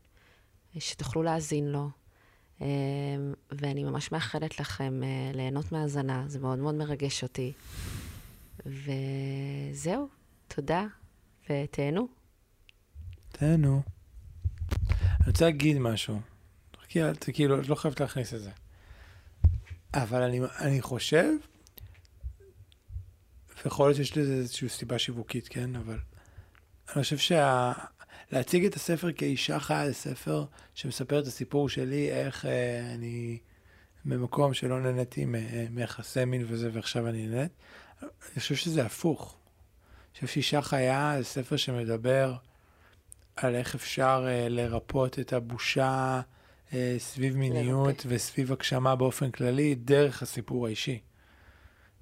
אה, 0.75 0.81
שתוכלו 0.81 1.23
להאזין 1.23 1.69
לו, 1.69 1.89
ואני 3.51 3.85
ממש 3.85 4.13
מאחלת 4.13 4.61
לכם 4.61 5.01
אה, 5.03 5.31
ליהנות 5.35 5.73
מהאזנה, 5.73 6.25
זה 6.27 6.39
מאוד 6.39 6.59
מאוד 6.59 6.75
מרגש 6.75 7.23
אותי. 7.23 7.53
וזהו, 8.67 10.09
תודה, 10.49 10.87
ותהנו. 11.51 12.09
תהנו. 13.33 13.83
אני 14.91 15.27
רוצה 15.27 15.45
להגיד 15.45 15.79
משהו. 15.79 16.21
כאילו, 17.33 17.61
את 17.61 17.69
לא 17.69 17.75
חייבת 17.75 18.01
להכניס 18.01 18.35
את 18.35 18.41
זה. 18.41 18.51
אבל 19.95 20.23
אני, 20.23 20.41
אני 20.59 20.83
חושב, 20.83 21.29
ויכול 23.65 23.87
להיות 23.87 23.97
שיש 23.97 24.17
לזה 24.17 24.33
איזושהי 24.33 24.69
סיבה 24.69 24.99
שיווקית, 24.99 25.49
כן? 25.49 25.77
אבל 25.77 25.99
אני 26.95 27.03
חושב 27.03 27.19
שה... 27.19 27.73
להציג 28.33 28.65
את 28.65 28.75
הספר 28.75 29.13
כאישה 29.13 29.61
חיה 29.61 29.87
זה 29.87 29.95
ספר 29.95 30.45
שמספר 30.75 31.21
את 31.21 31.27
הסיפור 31.27 31.69
שלי, 31.69 32.11
איך 32.11 32.47
אה, 32.47 32.95
אני 32.95 33.39
במקום 34.05 34.55
שלא 34.55 34.81
נהניתי 34.81 35.25
מ- 35.25 35.75
מיחסי 35.75 36.25
מין 36.25 36.45
וזה, 36.49 36.71
ועכשיו 36.73 37.09
אני 37.09 37.27
נהנית. 37.27 37.53
אני 38.03 38.41
חושב 38.41 38.55
שזה 38.55 38.87
הפוך. 38.87 39.37
אני 40.07 40.15
חושב 40.15 40.27
שאישה 40.27 40.63
חיה 40.63 41.15
זה 41.19 41.25
ספר 41.25 41.57
שמדבר 41.57 42.35
על 43.37 43.55
איך 43.55 43.75
אפשר 43.75 44.25
אה, 44.29 44.49
לרפות 44.49 45.19
את 45.19 45.33
הבושה 45.33 46.21
אה, 46.73 46.97
סביב 46.99 47.37
מיניות 47.37 47.87
לרפא. 47.87 48.09
וסביב 48.09 48.53
הגשמה 48.53 48.97
באופן 48.97 49.31
כללי, 49.31 49.75
דרך 49.75 50.23
הסיפור 50.23 50.67
האישי. 50.67 50.99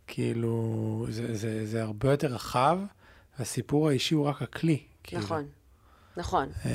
כאילו, 0.07 1.07
זה, 1.11 1.35
זה, 1.37 1.67
זה 1.67 1.83
הרבה 1.83 2.11
יותר 2.11 2.27
רחב, 2.27 2.79
והסיפור 3.39 3.89
האישי 3.89 4.15
הוא 4.15 4.27
רק 4.27 4.43
הכלי. 4.43 4.83
כאילו. 5.03 5.23
נכון, 5.23 5.47
נכון, 6.21 6.49
אה, 6.67 6.71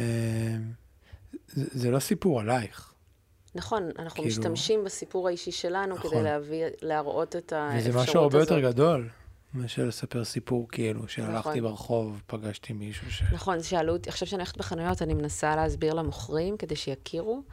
זה, 1.47 1.65
זה 1.71 1.91
לא 1.91 1.99
סיפור 1.99 2.39
עלייך, 2.39 2.93
נכון, 3.55 3.89
אנחנו 3.99 4.23
כאילו- 4.23 4.27
משתמשים 4.27 4.83
בסיפור 4.83 5.27
האישי 5.27 5.51
שלנו 5.51 5.95
כדי 5.95 6.07
נכון. 6.07 6.23
להביא, 6.23 6.65
להראות 6.81 7.35
את 7.35 7.53
האפשרות 7.53 7.79
וזה 7.79 7.89
הזאת. 7.89 8.09
משהו 8.09 8.21
הרבה 8.21 8.39
יותר 8.39 8.59
גדול 8.59 9.09
מאשר 9.53 9.85
לספר 9.85 10.23
סיפור 10.23 10.67
כאילו, 10.71 11.07
שהלכתי 11.07 11.49
נכון. 11.49 11.61
ברחוב, 11.61 12.21
פגשתי 12.27 12.73
מישהו 12.73 13.11
ש... 13.11 13.23
נכון, 13.33 13.63
שאלו 13.63 13.93
אותי, 13.93 14.09
עכשיו 14.09 14.27
שאני 14.27 14.41
הולכת 14.41 14.57
בחנויות, 14.57 15.01
אני 15.01 15.13
מנסה 15.13 15.55
להסביר 15.55 15.93
למוכרים 15.93 16.57
כדי 16.57 16.75
שיכירו. 16.75 17.43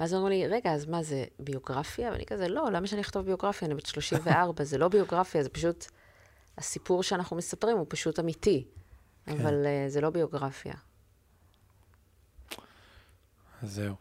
ואז 0.00 0.14
אמרו 0.14 0.28
לי, 0.28 0.46
רגע, 0.46 0.72
אז 0.72 0.86
מה, 0.86 1.02
זה 1.02 1.24
ביוגרפיה? 1.38 2.10
ואני 2.12 2.26
כזה, 2.26 2.48
לא, 2.48 2.68
למה 2.72 2.86
שאני 2.86 3.00
אכתוב 3.00 3.26
ביוגרפיה? 3.26 3.66
אני 3.66 3.74
בת 3.74 3.86
34, 3.86 4.64
זה 4.64 4.78
לא 4.78 4.88
ביוגרפיה, 4.88 5.42
זה 5.42 5.48
פשוט, 5.48 5.86
הסיפור 6.58 7.02
שאנחנו 7.02 7.36
מספרים 7.36 7.76
הוא 7.76 7.86
פשוט 7.88 8.18
אמיתי. 8.18 8.64
כן. 9.26 9.32
אבל 9.32 9.64
uh, 9.64 9.90
זה 9.90 10.00
לא 10.00 10.10
ביוגרפיה. 10.10 10.74
אז 13.62 13.74
זהו. 13.74 13.94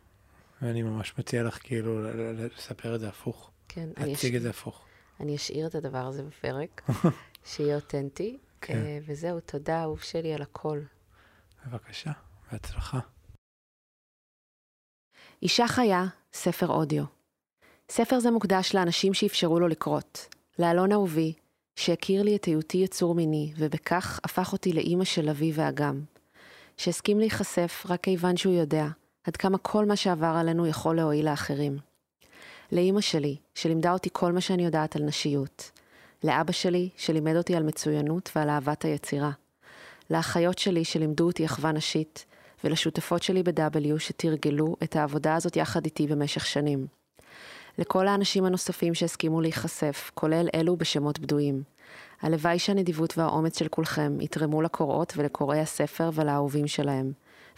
ואני 0.61 0.81
ממש 0.81 1.13
מציע 1.17 1.43
לך 1.43 1.59
כאילו 1.63 2.01
לספר 2.57 2.95
את 2.95 2.99
זה 2.99 3.07
הפוך, 3.07 3.51
כן, 3.67 3.89
אני, 3.97 4.11
להציג 4.11 4.35
את. 4.35 4.41
זה 4.41 4.49
הפוך. 4.49 4.85
אני 5.19 5.35
אשאיר 5.35 5.67
את 5.67 5.75
הדבר 5.75 6.05
הזה 6.05 6.23
בפרק, 6.23 6.89
שיהיה 7.49 7.75
אותנטי. 7.75 8.37
כן. 8.61 8.77
אה, 8.77 8.99
וזהו, 9.05 9.39
תודה, 9.39 9.81
אהוב 9.81 10.01
שלי, 10.01 10.33
על 10.33 10.41
הכל. 10.41 10.79
בבקשה, 11.65 12.11
בהצלחה. 12.51 12.99
אישה 15.41 15.67
חיה, 15.67 16.05
ספר 16.33 16.67
אודיו. 16.67 17.03
ספר 17.91 18.19
זה 18.19 18.31
מוקדש 18.31 18.75
לאנשים 18.75 19.13
שאפשרו 19.13 19.59
לו 19.59 19.67
לקרות. 19.67 20.35
לאלון 20.59 20.91
אהובי, 20.91 21.33
שהכיר 21.75 22.23
לי 22.23 22.35
את 22.35 22.45
היותי 22.45 22.77
יצור 22.77 23.15
מיני, 23.15 23.53
ובכך 23.57 24.19
הפך 24.23 24.53
אותי 24.53 24.73
לאימא 24.73 25.05
של 25.05 25.29
אבי 25.29 25.51
ואגם. 25.55 26.01
שהסכים 26.77 27.19
להיחשף 27.19 27.85
רק 27.89 28.03
כיוון 28.03 28.37
שהוא 28.37 28.53
יודע 28.53 28.87
עד 29.27 29.37
כמה 29.37 29.57
כל 29.57 29.85
מה 29.85 29.95
שעבר 29.95 30.35
עלינו 30.39 30.67
יכול 30.67 30.95
להועיל 30.95 31.29
לאחרים. 31.29 31.77
לאימא 32.71 33.01
שלי, 33.01 33.35
שלימדה 33.55 33.91
אותי 33.93 34.09
כל 34.13 34.31
מה 34.31 34.41
שאני 34.41 34.65
יודעת 34.65 34.95
על 34.95 35.03
נשיות. 35.03 35.71
לאבא 36.23 36.51
שלי, 36.51 36.89
שלימד 36.97 37.35
אותי 37.35 37.55
על 37.55 37.63
מצוינות 37.63 38.31
ועל 38.35 38.49
אהבת 38.49 38.85
היצירה. 38.85 39.31
לאחיות 40.09 40.57
שלי, 40.57 40.85
שלימדו 40.85 41.25
אותי 41.25 41.45
אחווה 41.45 41.71
נשית, 41.71 42.25
ולשותפות 42.63 43.23
שלי 43.23 43.43
ב-W 43.43 43.99
שתרגלו 43.99 44.75
את 44.83 44.95
העבודה 44.95 45.35
הזאת 45.35 45.55
יחד 45.55 45.85
איתי 45.85 46.07
במשך 46.07 46.45
שנים. 46.45 46.87
לכל 47.77 48.07
האנשים 48.07 48.45
הנוספים 48.45 48.93
שהסכימו 48.93 49.41
להיחשף, 49.41 50.11
כולל 50.13 50.47
אלו 50.55 50.77
בשמות 50.77 51.19
בדויים. 51.19 51.63
הלוואי 52.21 52.59
שהנדיבות 52.59 53.17
והאומץ 53.17 53.59
של 53.59 53.67
כולכם 53.67 54.21
יתרמו 54.21 54.61
לקוראות 54.61 55.13
ולקוראי 55.17 55.59
הספר 55.59 56.09
ולאהובים 56.13 56.67
שלהם. 56.67 57.11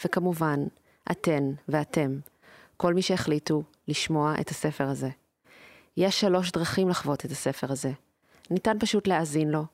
וכמובן, 0.06 0.64
אתן 1.12 1.52
ואתם, 1.68 2.20
כל 2.78 2.94
מי 2.94 3.02
שהחליטו 3.02 3.64
לשמוע 3.88 4.34
את 4.42 4.50
הספר 4.50 4.88
הזה. 4.88 5.10
יש 5.98 6.22
שלוש 6.22 6.52
דרכים 6.52 6.90
לחוות 6.90 7.26
את 7.26 7.32
הספר 7.32 7.72
הזה. 7.72 7.92
ניתן 8.50 8.78
פשוט 8.80 9.08
להאזין 9.08 9.50
לו. 9.50 9.66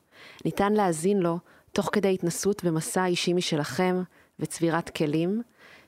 ניתן 0.46 0.74
להאזין 0.74 1.20
לו 1.20 1.39
תוך 1.72 1.89
כדי 1.92 2.13
התנסות 2.13 2.63
במסע 2.63 3.06
אישי 3.06 3.34
משלכם 3.34 4.04
וצבירת 4.39 4.89
כלים, 4.89 5.42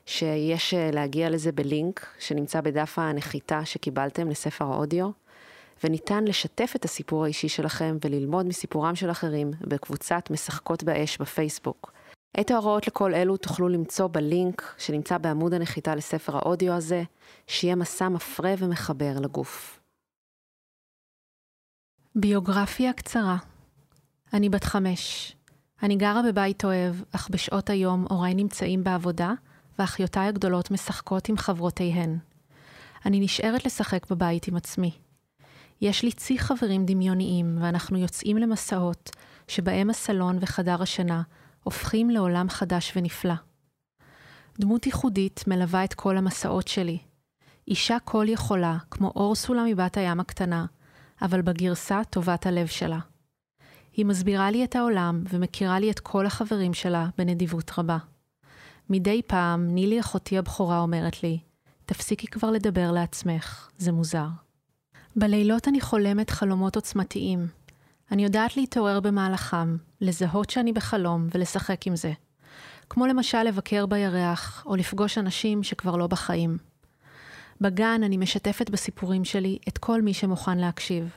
שיש 0.06 0.74
אה, 0.74 0.90
להגיע 0.92 1.30
לזה 1.30 1.52
בלינק 1.52 2.06
שנמצא 2.18 2.60
בדף 2.60 2.98
הנחיתה 2.98 3.64
שקיבלתם 3.64 4.28
לספר 4.28 4.64
האודיו, 4.64 5.10
וניתן 5.84 6.24
לשתף 6.24 6.72
את 6.76 6.84
הסיפור 6.84 7.24
האישי 7.24 7.48
שלכם 7.48 7.96
וללמוד 8.04 8.46
מסיפורם 8.46 8.94
של 8.94 9.10
אחרים 9.10 9.50
בקבוצת 9.60 10.28
משחקות 10.30 10.82
באש 10.82 11.18
בפייסבוק. 11.18 11.92
את 12.40 12.50
ההוראות 12.50 12.86
לכל 12.86 13.14
אלו 13.14 13.36
תוכלו 13.36 13.68
למצוא 13.68 14.06
בלינק 14.06 14.74
שנמצא 14.78 15.18
בעמוד 15.18 15.54
הנחיתה 15.54 15.94
לספר 15.94 16.36
האודיו 16.36 16.72
הזה, 16.72 17.02
שיהיה 17.46 17.76
מסע 17.76 18.08
מפרה 18.08 18.54
ומחבר 18.58 19.12
לגוף. 19.20 19.80
ביוגרפיה 22.14 22.92
קצרה 22.92 23.36
אני 24.32 24.48
בת 24.48 24.64
חמש. 24.64 25.34
אני 25.82 25.96
גרה 25.96 26.22
בבית 26.28 26.64
אוהב, 26.64 26.94
אך 27.12 27.28
בשעות 27.30 27.70
היום 27.70 28.06
הוריי 28.10 28.34
נמצאים 28.34 28.84
בעבודה, 28.84 29.32
ואחיותיי 29.78 30.28
הגדולות 30.28 30.70
משחקות 30.70 31.28
עם 31.28 31.36
חברותיהן. 31.36 32.18
אני 33.06 33.20
נשארת 33.20 33.66
לשחק 33.66 34.10
בבית 34.10 34.48
עם 34.48 34.56
עצמי. 34.56 34.90
יש 35.80 36.02
לי 36.02 36.12
צי 36.12 36.38
חברים 36.38 36.86
דמיוניים, 36.86 37.58
ואנחנו 37.60 37.98
יוצאים 37.98 38.36
למסעות, 38.36 39.10
שבהם 39.48 39.90
הסלון 39.90 40.38
וחדר 40.40 40.82
השינה 40.82 41.22
הופכים 41.68 42.10
לעולם 42.10 42.48
חדש 42.48 42.92
ונפלא. 42.96 43.34
דמות 44.60 44.86
ייחודית 44.86 45.44
מלווה 45.46 45.84
את 45.84 45.94
כל 45.94 46.16
המסעות 46.16 46.68
שלי. 46.68 46.98
אישה 47.68 47.96
כל 48.04 48.26
יכולה, 48.28 48.76
כמו 48.90 49.12
אורסולה 49.16 49.64
מבת 49.68 49.96
הים 49.96 50.20
הקטנה, 50.20 50.66
אבל 51.22 51.42
בגרסה 51.42 52.00
טובת 52.10 52.46
הלב 52.46 52.66
שלה. 52.66 52.98
היא 53.92 54.06
מסבירה 54.06 54.50
לי 54.50 54.64
את 54.64 54.76
העולם 54.76 55.22
ומכירה 55.28 55.80
לי 55.80 55.90
את 55.90 56.00
כל 56.00 56.26
החברים 56.26 56.74
שלה 56.74 57.08
בנדיבות 57.18 57.70
רבה. 57.78 57.98
מדי 58.90 59.22
פעם 59.26 59.66
נילי 59.66 60.00
אחותי 60.00 60.38
הבכורה 60.38 60.78
אומרת 60.80 61.22
לי, 61.22 61.38
תפסיקי 61.86 62.26
כבר 62.26 62.50
לדבר 62.50 62.90
לעצמך, 62.90 63.70
זה 63.78 63.92
מוזר. 63.92 64.28
בלילות 65.16 65.68
אני 65.68 65.80
חולמת 65.80 66.30
חלומות 66.30 66.76
עוצמתיים. 66.76 67.57
אני 68.12 68.24
יודעת 68.24 68.56
להתעורר 68.56 69.00
במהלכם, 69.00 69.76
לזהות 70.00 70.50
שאני 70.50 70.72
בחלום 70.72 71.28
ולשחק 71.34 71.86
עם 71.86 71.96
זה. 71.96 72.12
כמו 72.90 73.06
למשל 73.06 73.42
לבקר 73.42 73.86
בירח, 73.86 74.62
או 74.66 74.76
לפגוש 74.76 75.18
אנשים 75.18 75.62
שכבר 75.62 75.96
לא 75.96 76.06
בחיים. 76.06 76.58
בגן 77.60 78.00
אני 78.04 78.16
משתפת 78.16 78.70
בסיפורים 78.70 79.24
שלי 79.24 79.58
את 79.68 79.78
כל 79.78 80.02
מי 80.02 80.14
שמוכן 80.14 80.58
להקשיב. 80.58 81.10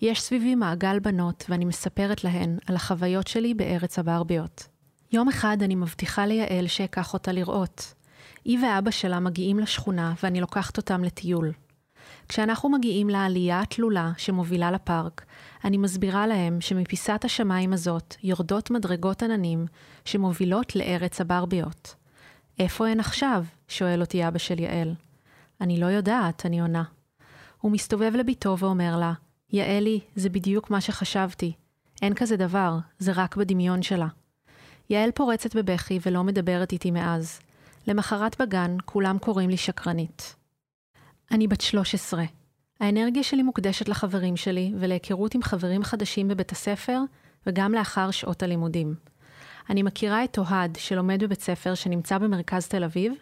יש 0.00 0.22
סביבי 0.22 0.54
מעגל 0.54 0.98
בנות 0.98 1.44
ואני 1.48 1.64
מספרת 1.64 2.24
להן 2.24 2.58
על 2.66 2.76
החוויות 2.76 3.26
שלי 3.26 3.54
בארץ 3.54 3.98
הברביות. 3.98 4.68
יום 5.12 5.28
אחד 5.28 5.56
אני 5.62 5.74
מבטיחה 5.74 6.26
ליעל 6.26 6.66
שאקח 6.66 7.12
אותה 7.14 7.32
לראות. 7.32 7.94
היא 8.44 8.58
ואבא 8.62 8.90
שלה 8.90 9.20
מגיעים 9.20 9.58
לשכונה 9.58 10.14
ואני 10.22 10.40
לוקחת 10.40 10.76
אותם 10.76 11.04
לטיול. 11.04 11.52
כשאנחנו 12.28 12.68
מגיעים 12.68 13.08
לעלייה 13.08 13.60
התלולה 13.60 14.12
שמובילה 14.16 14.70
לפארק, 14.70 15.24
אני 15.64 15.76
מסבירה 15.76 16.26
להם 16.26 16.60
שמפיסת 16.60 17.24
השמיים 17.24 17.72
הזאת 17.72 18.14
יורדות 18.22 18.70
מדרגות 18.70 19.22
עננים 19.22 19.66
שמובילות 20.04 20.76
לארץ 20.76 21.20
הברביות. 21.20 21.94
איפה 22.58 22.88
הן 22.88 23.00
עכשיו? 23.00 23.44
שואל 23.68 24.00
אותי 24.00 24.28
אבא 24.28 24.38
של 24.38 24.60
יעל. 24.60 24.94
אני 25.60 25.80
לא 25.80 25.86
יודעת, 25.86 26.46
אני 26.46 26.60
עונה. 26.60 26.84
הוא 27.60 27.72
מסתובב 27.72 28.12
לביתו 28.14 28.58
ואומר 28.58 28.96
לה, 28.96 29.12
יעלי, 29.52 30.00
זה 30.16 30.28
בדיוק 30.28 30.70
מה 30.70 30.80
שחשבתי. 30.80 31.52
אין 32.02 32.14
כזה 32.14 32.36
דבר, 32.36 32.78
זה 32.98 33.12
רק 33.14 33.36
בדמיון 33.36 33.82
שלה. 33.82 34.06
יעל 34.90 35.10
פורצת 35.10 35.56
בבכי 35.56 35.98
ולא 36.06 36.24
מדברת 36.24 36.72
איתי 36.72 36.90
מאז. 36.90 37.40
למחרת 37.86 38.40
בגן, 38.40 38.76
כולם 38.84 39.18
קוראים 39.18 39.50
לי 39.50 39.56
שקרנית. 39.56 40.36
אני 41.30 41.48
בת 41.48 41.60
13. 41.60 42.24
האנרגיה 42.80 43.22
שלי 43.22 43.42
מוקדשת 43.42 43.88
לחברים 43.88 44.36
שלי 44.36 44.72
ולהיכרות 44.78 45.34
עם 45.34 45.42
חברים 45.42 45.84
חדשים 45.84 46.28
בבית 46.28 46.52
הספר 46.52 47.00
וגם 47.46 47.72
לאחר 47.72 48.10
שעות 48.10 48.42
הלימודים. 48.42 48.94
אני 49.70 49.82
מכירה 49.82 50.24
את 50.24 50.38
אוהד, 50.38 50.76
שלומד 50.80 51.22
בבית 51.22 51.40
ספר 51.40 51.74
שנמצא 51.74 52.18
במרכז 52.18 52.68
תל 52.68 52.84
אביב, 52.84 53.12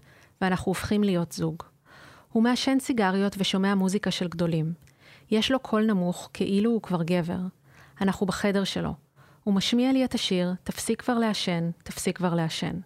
ואנחנו 0.41 0.71
הופכים 0.71 1.05
להיות 1.05 1.33
זוג. 1.33 1.63
הוא 2.33 2.43
מעשן 2.43 2.79
סיגריות 2.81 3.35
ושומע 3.39 3.75
מוזיקה 3.75 4.11
של 4.11 4.29
גדולים. 4.29 4.73
יש 5.31 5.51
לו 5.51 5.59
קול 5.59 5.87
נמוך, 5.87 6.31
כאילו 6.33 6.71
הוא 6.71 6.83
כבר 6.83 7.03
גבר. 7.03 7.39
אנחנו 8.01 8.27
בחדר 8.27 8.65
שלו. 8.65 8.95
הוא 9.45 9.55
משמיע 9.55 9.93
לי 9.93 10.05
את 10.05 10.15
השיר, 10.15 10.55
תפסיק 10.65 11.03
כבר 11.03 11.19
לעשן, 11.19 11.71
תפסיק 11.83 12.17
כבר 12.17 12.35
לעשן. 12.35 12.81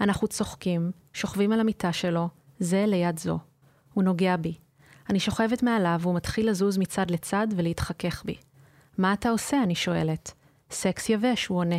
אנחנו 0.00 0.28
צוחקים, 0.28 0.90
שוכבים 1.12 1.52
על 1.52 1.60
המיטה 1.60 1.92
שלו, 1.92 2.28
זה 2.58 2.84
ליד 2.86 3.18
זו. 3.18 3.38
הוא 3.96 4.04
נוגע 4.04 4.36
בי. 4.36 4.54
אני 5.10 5.20
שוכבת 5.20 5.62
מעליו 5.62 5.98
והוא 6.00 6.14
מתחיל 6.14 6.50
לזוז 6.50 6.78
מצד 6.78 7.10
לצד 7.10 7.46
ולהתחכך 7.56 8.22
בי. 8.24 8.34
מה 8.98 9.12
אתה 9.12 9.30
עושה? 9.30 9.62
אני 9.62 9.74
שואלת. 9.74 10.32
סקס 10.70 11.08
יבש, 11.08 11.46
הוא 11.46 11.58
עונה. 11.58 11.78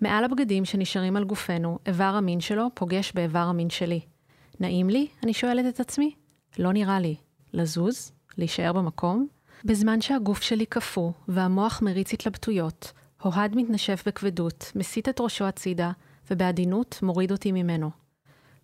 מעל 0.00 0.24
הבגדים 0.24 0.64
שנשארים 0.64 1.16
על 1.16 1.24
גופנו, 1.24 1.78
איבר 1.86 2.04
המין 2.04 2.40
שלו 2.40 2.66
פוגש 2.74 3.12
באיבר 3.12 3.38
המין 3.38 3.70
שלי. 3.70 4.00
נעים 4.60 4.90
לי? 4.90 5.06
אני 5.22 5.34
שואלת 5.34 5.74
את 5.74 5.80
עצמי. 5.80 6.14
לא 6.58 6.72
נראה 6.72 7.00
לי. 7.00 7.16
לזוז? 7.52 8.12
להישאר 8.36 8.72
במקום? 8.72 9.26
בזמן 9.64 10.00
שהגוף 10.00 10.42
שלי 10.42 10.66
קפוא 10.66 11.12
והמוח 11.28 11.82
מריץ 11.82 12.12
התלבטויות, 12.12 12.92
אוהד 13.24 13.56
מתנשף 13.56 14.02
בכבדות, 14.06 14.72
מסיט 14.74 15.08
את 15.08 15.20
ראשו 15.20 15.44
הצידה, 15.44 15.90
ובעדינות 16.30 16.98
מוריד 17.02 17.32
אותי 17.32 17.52
ממנו. 17.52 17.90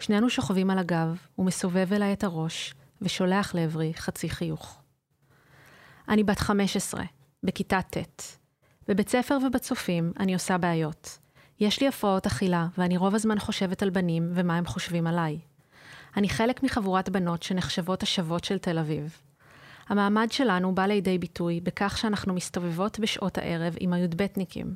שנינו 0.04 0.30
שוכבים 0.30 0.70
על 0.70 0.78
הגב, 0.78 1.16
הוא 1.34 1.46
מסובב 1.46 1.92
אליי 1.92 2.12
את 2.12 2.25
הראש, 2.25 2.75
ושולח 3.02 3.54
לעברי 3.54 3.92
חצי 3.94 4.28
חיוך. 4.28 4.82
אני 6.08 6.25
בת 6.25 6.38
15, 6.38 7.04
בכיתה 7.42 7.80
ט'. 7.82 8.23
בבית 8.88 9.08
ספר 9.08 9.38
ובצופים 9.46 10.12
אני 10.18 10.34
עושה 10.34 10.58
בעיות. 10.58 11.18
יש 11.61 11.80
לי 11.80 11.88
הפרעות 11.88 12.26
אכילה, 12.26 12.66
ואני 12.78 12.96
רוב 12.96 13.14
הזמן 13.14 13.38
חושבת 13.38 13.82
על 13.82 13.90
בנים 13.90 14.30
ומה 14.34 14.56
הם 14.56 14.66
חושבים 14.66 15.06
עליי. 15.06 15.38
אני 16.16 16.28
חלק 16.28 16.62
מחבורת 16.62 17.08
בנות 17.08 17.42
שנחשבות 17.42 18.02
השוות 18.02 18.44
של 18.44 18.58
תל 18.58 18.78
אביב. 18.78 19.20
המעמד 19.88 20.32
שלנו 20.32 20.75
בא 20.75 20.87
לידי 20.87 21.18
ביטוי 21.18 21.61
בכך 21.61 21.99
שאנחנו 21.99 22.34
מסתובבות 22.34 22.99
בשעות 23.00 23.38
הערב 23.38 23.75
עם 23.80 23.92
הי"בניקים. 23.92 24.75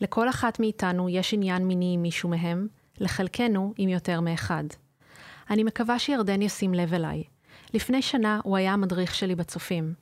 לכל 0.00 0.28
אחת 0.28 0.60
מאיתנו 0.60 1.08
יש 1.08 1.34
עניין 1.34 1.66
מיני 1.66 1.94
עם 1.94 2.02
מישהו 2.02 2.28
מהם, 2.28 2.68
לחלקנו 3.00 3.74
עם 3.76 3.88
יותר 3.88 4.20
מאחד. 4.20 4.64
אני 5.50 5.64
מקווה 5.64 5.98
שירדן 5.98 6.42
ישים 6.42 6.74
לב 6.74 6.94
אליי. 6.94 7.24
לפני 7.74 8.02
שנה 8.02 8.40
הוא 8.44 8.56
היה 8.56 8.72
המדריך 8.72 9.14
שלי 9.14 9.34
בצופים. 9.34 9.94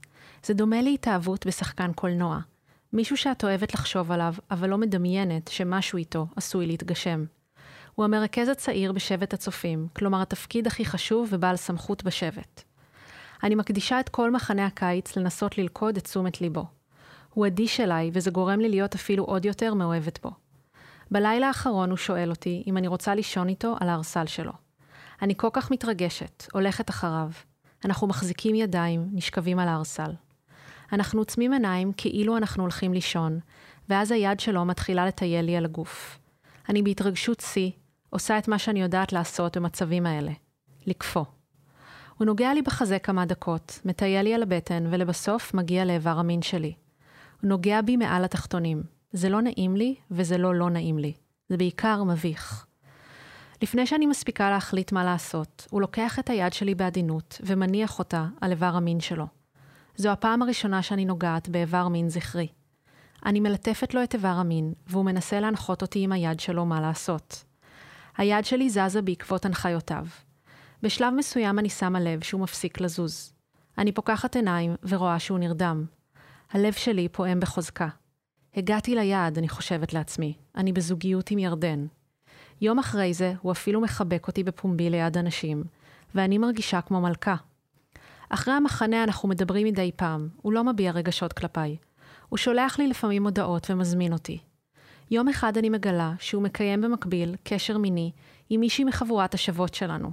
זה 0.45 0.55
דומה 0.55 0.83
להתאהבות 0.83 1.47
בשחקן 1.47 1.93
קולנוע. 1.93 2.39
מישהו 2.93 3.17
שאת 3.17 3.45
אוהבת 3.45 3.75
לחשוב 3.75 4.13
עליו, 4.13 4.35
אבל 4.51 4.69
לא 4.69 4.79
מדמיינת 4.79 5.49
שמשהו 5.49 5.97
איתו 5.97 6.27
עשוי 6.37 6.67
להתגשם. 6.67 7.25
הוא 7.95 8.05
המרכז 8.05 8.49
הצעיר 8.49 8.93
בשבט 8.93 9.35
הצופים, 9.35 9.89
כלומר 9.97 10.23
התפקיד 10.23 10.67
הכי 10.67 10.85
חשוב 10.85 11.29
ובעל 11.33 11.57
סמכות 11.57 12.05
בשבט. 12.05 12.63
אני 13.43 13.55
מקדישה 13.55 14.01
את 14.01 14.09
כל 14.09 14.31
מחנה 14.31 14.67
הקיץ 14.67 15.17
לנסות 15.17 15.59
ללכוד 15.59 15.97
את 15.97 16.05
תשומת 16.05 16.41
ליבו. 16.41 16.65
הוא 17.35 17.47
אדיש 17.47 17.81
אליי, 17.81 18.11
וזה 18.13 18.31
גורם 18.31 18.61
לי 18.61 18.69
להיות 18.69 18.95
אפילו 18.95 19.25
עוד 19.25 19.45
יותר 19.45 19.75
מאוהבת 19.75 20.19
בו. 20.23 20.31
בלילה 21.13 21.47
האחרון 21.47 21.91
הוא 21.91 21.97
שואל 21.97 22.31
אותי 22.31 22.63
אם 22.67 22.77
אני 22.77 22.89
רוצה 22.89 23.15
לישון 23.15 23.49
איתו 23.49 23.77
על 23.81 23.89
הארסל 23.89 24.27
שלו. 24.27 24.53
אני 25.23 25.35
כל 25.37 25.49
כך 25.53 25.71
מתרגשת, 25.71 26.47
הולכת 26.53 26.91
אחריו. 26.91 27.31
אנחנו 27.85 28.07
מחזיקים 28.07 28.55
ידיים, 28.55 29.09
נשכבים 29.13 29.59
על 29.59 29.69
הארסל. 29.69 30.11
אנחנו 30.93 31.21
עוצמים 31.21 31.53
עיניים 31.53 31.93
כאילו 31.97 32.37
אנחנו 32.37 32.63
הולכים 32.63 32.93
לישון, 32.93 33.41
ואז 33.89 34.11
היד 34.11 34.41
שלו 34.41 34.65
מתחילה 34.65 35.07
לטייל 35.07 35.45
לי 35.45 35.57
על 35.57 35.65
הגוף. 35.65 36.19
אני 36.69 36.83
בהתרגשות 36.83 37.41
שיא, 37.41 37.71
עושה 38.11 38.39
את 38.39 38.49
מה 38.49 38.59
שאני 38.59 38.83
יודעת 38.83 39.13
לעשות 39.13 39.57
במצבים 39.57 40.07
האלה, 40.07 40.33
לקפוא. 40.87 41.25
הוא 42.19 42.27
נוגע 42.27 42.55
לי 42.55 42.63
בחזה 42.63 42.99
כמה 42.99 43.27
דקות, 43.27 43.81
מטייל 43.85 44.23
לי 44.23 44.35
על 44.35 44.43
הבטן, 44.43 44.87
ולבסוף 44.91 45.55
מגיע 45.55 45.85
לאיבר 45.85 46.19
המין 46.19 46.43
שלי. 46.43 46.75
הוא 47.41 47.49
נוגע 47.49 47.81
בי 47.83 47.97
מעל 47.97 48.25
התחתונים. 48.25 49.02
זה 49.13 49.29
לא 49.29 49.43
נעים 49.43 49.77
לי, 49.77 49.95
וזה 50.11 50.39
לא 50.39 50.55
לא 50.55 50.71
נעים 50.71 50.99
לי. 50.99 51.13
זה 51.49 51.57
בעיקר 51.57 52.05
מביך. 52.05 52.67
לפני 53.63 53.87
שאני 53.87 54.07
מספיקה 54.07 54.51
להחליט 54.51 54.93
מה 54.93 55.05
לעשות, 55.05 55.67
הוא 55.71 55.81
לוקח 55.81 56.19
את 56.19 56.31
היד 56.31 56.53
שלי 56.53 56.75
בעדינות 56.75 57.41
ומניח 57.45 57.99
אותה 57.99 58.27
על 58.41 58.51
איבר 58.51 58.67
המין 58.75 59.01
שלו. 59.01 59.27
זו 59.97 60.11
הפעם 60.11 60.43
הראשונה 60.43 60.83
שאני 60.83 61.05
נוגעת 61.05 61.49
באיבר 61.49 61.89
מין 61.89 62.09
זכרי. 62.09 62.49
אני 63.27 63.41
מלטפת 63.41 63.95
לו 63.95 64.03
את 64.03 64.15
איבר 64.15 64.29
המין, 64.29 64.73
והוא 64.87 65.05
מנסה 65.05 65.41
להנחות 65.41 65.83
אותי 65.83 66.05
עם 66.05 66.13
היד 66.13 66.41
שלו 66.41 66.67
מה 66.67 66.81
לעשות. 66.81 67.45
היד 68.17 68.45
שלי 68.45 68.71
זזה 68.71 69.03
בעקבות 69.03 69.45
הנחיותיו. 69.45 70.07
בשלב 70.83 71.15
מסוים 71.15 71.59
אני 71.59 71.69
שמה 71.69 72.01
לב 72.01 72.23
שהוא 72.23 72.41
מפסיק 72.41 72.81
לזוז. 72.81 73.33
אני 73.79 73.93
פוקחת 73.93 74.37
עיניים 74.37 74.75
ורואה 74.83 75.19
שהוא 75.19 75.39
נרדם. 75.39 75.85
הלב 76.51 76.73
שלי 76.73 77.09
פועם 77.09 77.41
בחוזקה. 77.41 77.89
הגעתי 78.57 78.95
ליעד, 78.95 79.39
אני 79.39 79.49
חושבת 79.49 79.93
לעצמי. 79.93 80.35
אני 80.57 80.73
בזוגיות 80.73 81.31
עם 81.31 81.39
ירדן. 81.39 81.87
יום 82.61 82.79
אחרי 82.79 83.15
זה, 83.15 83.33
הוא 83.43 83.53
אפילו 83.53 83.81
מחבק 83.81 84.27
אותי 84.27 84.45
בפומבי 84.45 84.91
ליד 84.91 85.19
אנשים, 85.19 85.65
ואני 86.15 86.39
מרגישה 86.39 86.81
כמו 86.81 87.01
מלכה. 87.01 87.35
אחרי 88.29 88.55
המחנה 88.55 89.05
אנחנו 89.05 89.29
מדברים 89.29 89.67
מדי 89.67 89.91
פעם, 89.97 90.29
הוא 90.43 90.53
לא 90.53 90.65
מביע 90.65 90.93
רגשות 90.93 91.33
כלפיי. 91.33 91.77
הוא 92.29 92.39
שולח 92.39 92.79
לי 92.79 92.87
לפעמים 92.87 93.25
הודעות 93.25 93.71
ומזמין 93.71 94.13
אותי. 94.13 94.39
יום 95.11 95.29
אחד 95.29 95.57
אני 95.59 95.69
מגלה 95.69 96.13
שהוא 96.19 96.43
מקיים 96.43 96.81
במקביל 96.81 97.35
קשר 97.45 97.79
מיני 97.79 98.11
עם 98.51 98.61
מישהי 98.61 98.85
מחבורת 98.85 99.35
השוות 99.35 99.75
שלנו. 99.75 100.11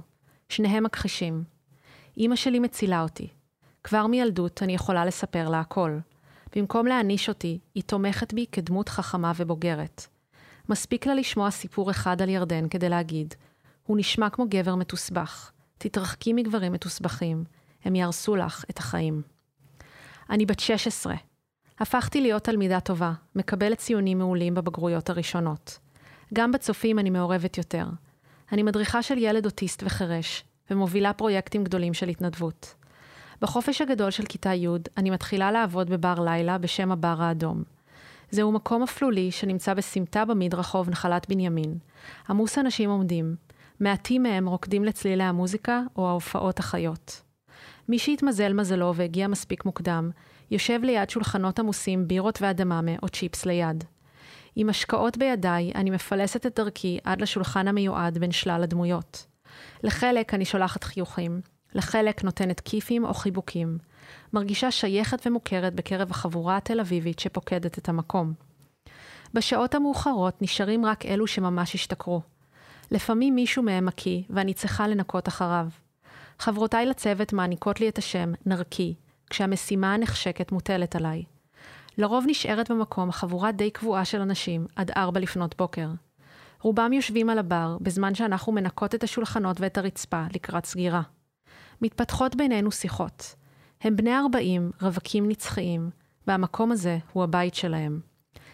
שניהם 0.48 0.84
מכחישים. 0.84 1.44
אמא 2.18 2.36
שלי 2.36 2.58
מצילה 2.58 3.02
אותי. 3.02 3.28
כבר 3.84 4.06
מילדות 4.06 4.62
אני 4.62 4.74
יכולה 4.74 5.04
לספר 5.04 5.48
לה 5.48 5.60
הכל. 5.60 5.98
במקום 6.56 6.86
להעניש 6.86 7.28
אותי, 7.28 7.58
היא 7.74 7.82
תומכת 7.82 8.34
בי 8.34 8.46
כדמות 8.52 8.88
חכמה 8.88 9.32
ובוגרת. 9.36 10.06
מספיק 10.68 11.06
לה 11.06 11.14
לשמוע 11.14 11.50
סיפור 11.50 11.90
אחד 11.90 12.22
על 12.22 12.28
ירדן 12.28 12.68
כדי 12.68 12.88
להגיד, 12.88 13.34
הוא 13.86 13.98
נשמע 13.98 14.30
כמו 14.30 14.46
גבר 14.48 14.74
מתוסבך. 14.74 15.50
תתרחקי 15.78 16.32
מגברים 16.32 16.72
מתוסבכים, 16.72 17.44
הם 17.84 17.94
יהרסו 17.94 18.36
לך 18.36 18.64
את 18.70 18.78
החיים. 18.78 19.22
אני 20.30 20.46
בת 20.46 20.60
16. 20.60 21.14
הפכתי 21.78 22.20
להיות 22.20 22.44
תלמידה 22.44 22.80
טובה, 22.80 23.12
מקבלת 23.36 23.78
ציונים 23.78 24.18
מעולים 24.18 24.54
בבגרויות 24.54 25.10
הראשונות. 25.10 25.78
גם 26.34 26.52
בצופים 26.52 26.98
אני 26.98 27.10
מעורבת 27.10 27.58
יותר. 27.58 27.86
אני 28.52 28.62
מדריכה 28.62 29.02
של 29.02 29.18
ילד 29.18 29.44
אוטיסט 29.44 29.82
וחירש, 29.86 30.44
ומובילה 30.70 31.12
פרויקטים 31.12 31.64
גדולים 31.64 31.94
של 31.94 32.08
התנדבות. 32.08 32.74
בחופש 33.42 33.80
הגדול 33.80 34.10
של 34.10 34.24
כיתה 34.26 34.54
י' 34.54 34.68
אני 34.96 35.10
מתחילה 35.10 35.52
לעבוד 35.52 35.90
בבר 35.90 36.14
לילה 36.24 36.58
בשם 36.58 36.92
הבר 36.92 37.16
האדום. 37.18 37.62
זהו 38.30 38.52
מקום 38.52 38.82
אפלולי 38.82 39.30
שנמצא 39.30 39.74
בסמטה 39.74 40.24
במדרחוב 40.24 40.90
נחלת 40.90 41.28
בנימין. 41.28 41.78
עמוס 42.28 42.58
אנשים 42.58 42.90
עומדים. 42.90 43.36
מעטים 43.80 44.22
מהם 44.22 44.48
רוקדים 44.48 44.84
לצלילי 44.84 45.24
המוזיקה 45.24 45.82
או 45.96 46.08
ההופעות 46.08 46.58
החיות. 46.58 47.22
מי 47.88 47.98
שהתמזל 47.98 48.52
מזלו 48.52 48.94
והגיע 48.94 49.28
מספיק 49.28 49.64
מוקדם, 49.64 50.10
יושב 50.50 50.80
ליד 50.82 51.10
שולחנות 51.10 51.58
עמוסים 51.58 52.08
בירות 52.08 52.42
ואדממה 52.42 52.92
או 53.02 53.08
צ'יפס 53.08 53.46
ליד. 53.46 53.84
עם 54.56 54.68
השקעות 54.68 55.18
בידיי, 55.18 55.72
אני 55.74 55.90
מפלסת 55.90 56.46
את 56.46 56.58
דרכי 56.60 56.98
עד 57.04 57.20
לשולחן 57.20 57.68
המיועד 57.68 58.18
בין 58.18 58.32
שלל 58.32 58.62
הדמויות. 58.62 59.26
לחלק 59.82 60.34
אני 60.34 60.44
שולחת 60.44 60.84
חיוכים, 60.84 61.40
לחלק 61.74 62.24
נותנת 62.24 62.60
כיפים 62.60 63.04
או 63.04 63.14
חיבוקים. 63.14 63.78
מרגישה 64.32 64.70
שייכת 64.70 65.26
ומוכרת 65.26 65.74
בקרב 65.74 66.10
החבורה 66.10 66.56
התל 66.56 66.80
אביבית 66.80 67.18
שפוקדת 67.18 67.78
את 67.78 67.88
המקום. 67.88 68.32
בשעות 69.34 69.74
המאוחרות 69.74 70.42
נשארים 70.42 70.86
רק 70.86 71.06
אלו 71.06 71.26
שממש 71.26 71.74
השתכרו. 71.74 72.20
לפעמים 72.90 73.34
מישהו 73.34 73.62
מהם 73.62 73.86
מקיא, 73.86 74.22
ואני 74.30 74.54
צריכה 74.54 74.88
לנקות 74.88 75.28
אחריו. 75.28 75.66
חברותיי 76.38 76.86
לצוות 76.86 77.32
מעניקות 77.32 77.80
לי 77.80 77.88
את 77.88 77.98
השם 77.98 78.32
נרקי, 78.46 78.94
כשהמשימה 79.30 79.94
הנחשקת 79.94 80.52
מוטלת 80.52 80.96
עליי. 80.96 81.24
לרוב 81.98 82.24
נשארת 82.28 82.70
במקום 82.70 83.12
חבורה 83.12 83.52
די 83.52 83.70
קבועה 83.70 84.04
של 84.04 84.20
אנשים 84.20 84.66
עד 84.76 84.90
ארבע 84.90 85.20
לפנות 85.20 85.56
בוקר. 85.56 85.88
רובם 86.60 86.92
יושבים 86.92 87.30
על 87.30 87.38
הבר, 87.38 87.76
בזמן 87.80 88.14
שאנחנו 88.14 88.52
מנקות 88.52 88.94
את 88.94 89.04
השולחנות 89.04 89.60
ואת 89.60 89.78
הרצפה 89.78 90.24
לקראת 90.34 90.66
סגירה. 90.66 91.02
מתפתחות 91.82 92.36
בינינו 92.36 92.72
שיחות. 92.72 93.34
הם 93.80 93.96
בני 93.96 94.16
ארבעים, 94.18 94.70
רווקים 94.82 95.28
נצחיים, 95.28 95.90
והמקום 96.26 96.72
הזה 96.72 96.98
הוא 97.12 97.24
הבית 97.24 97.54
שלהם. 97.54 98.00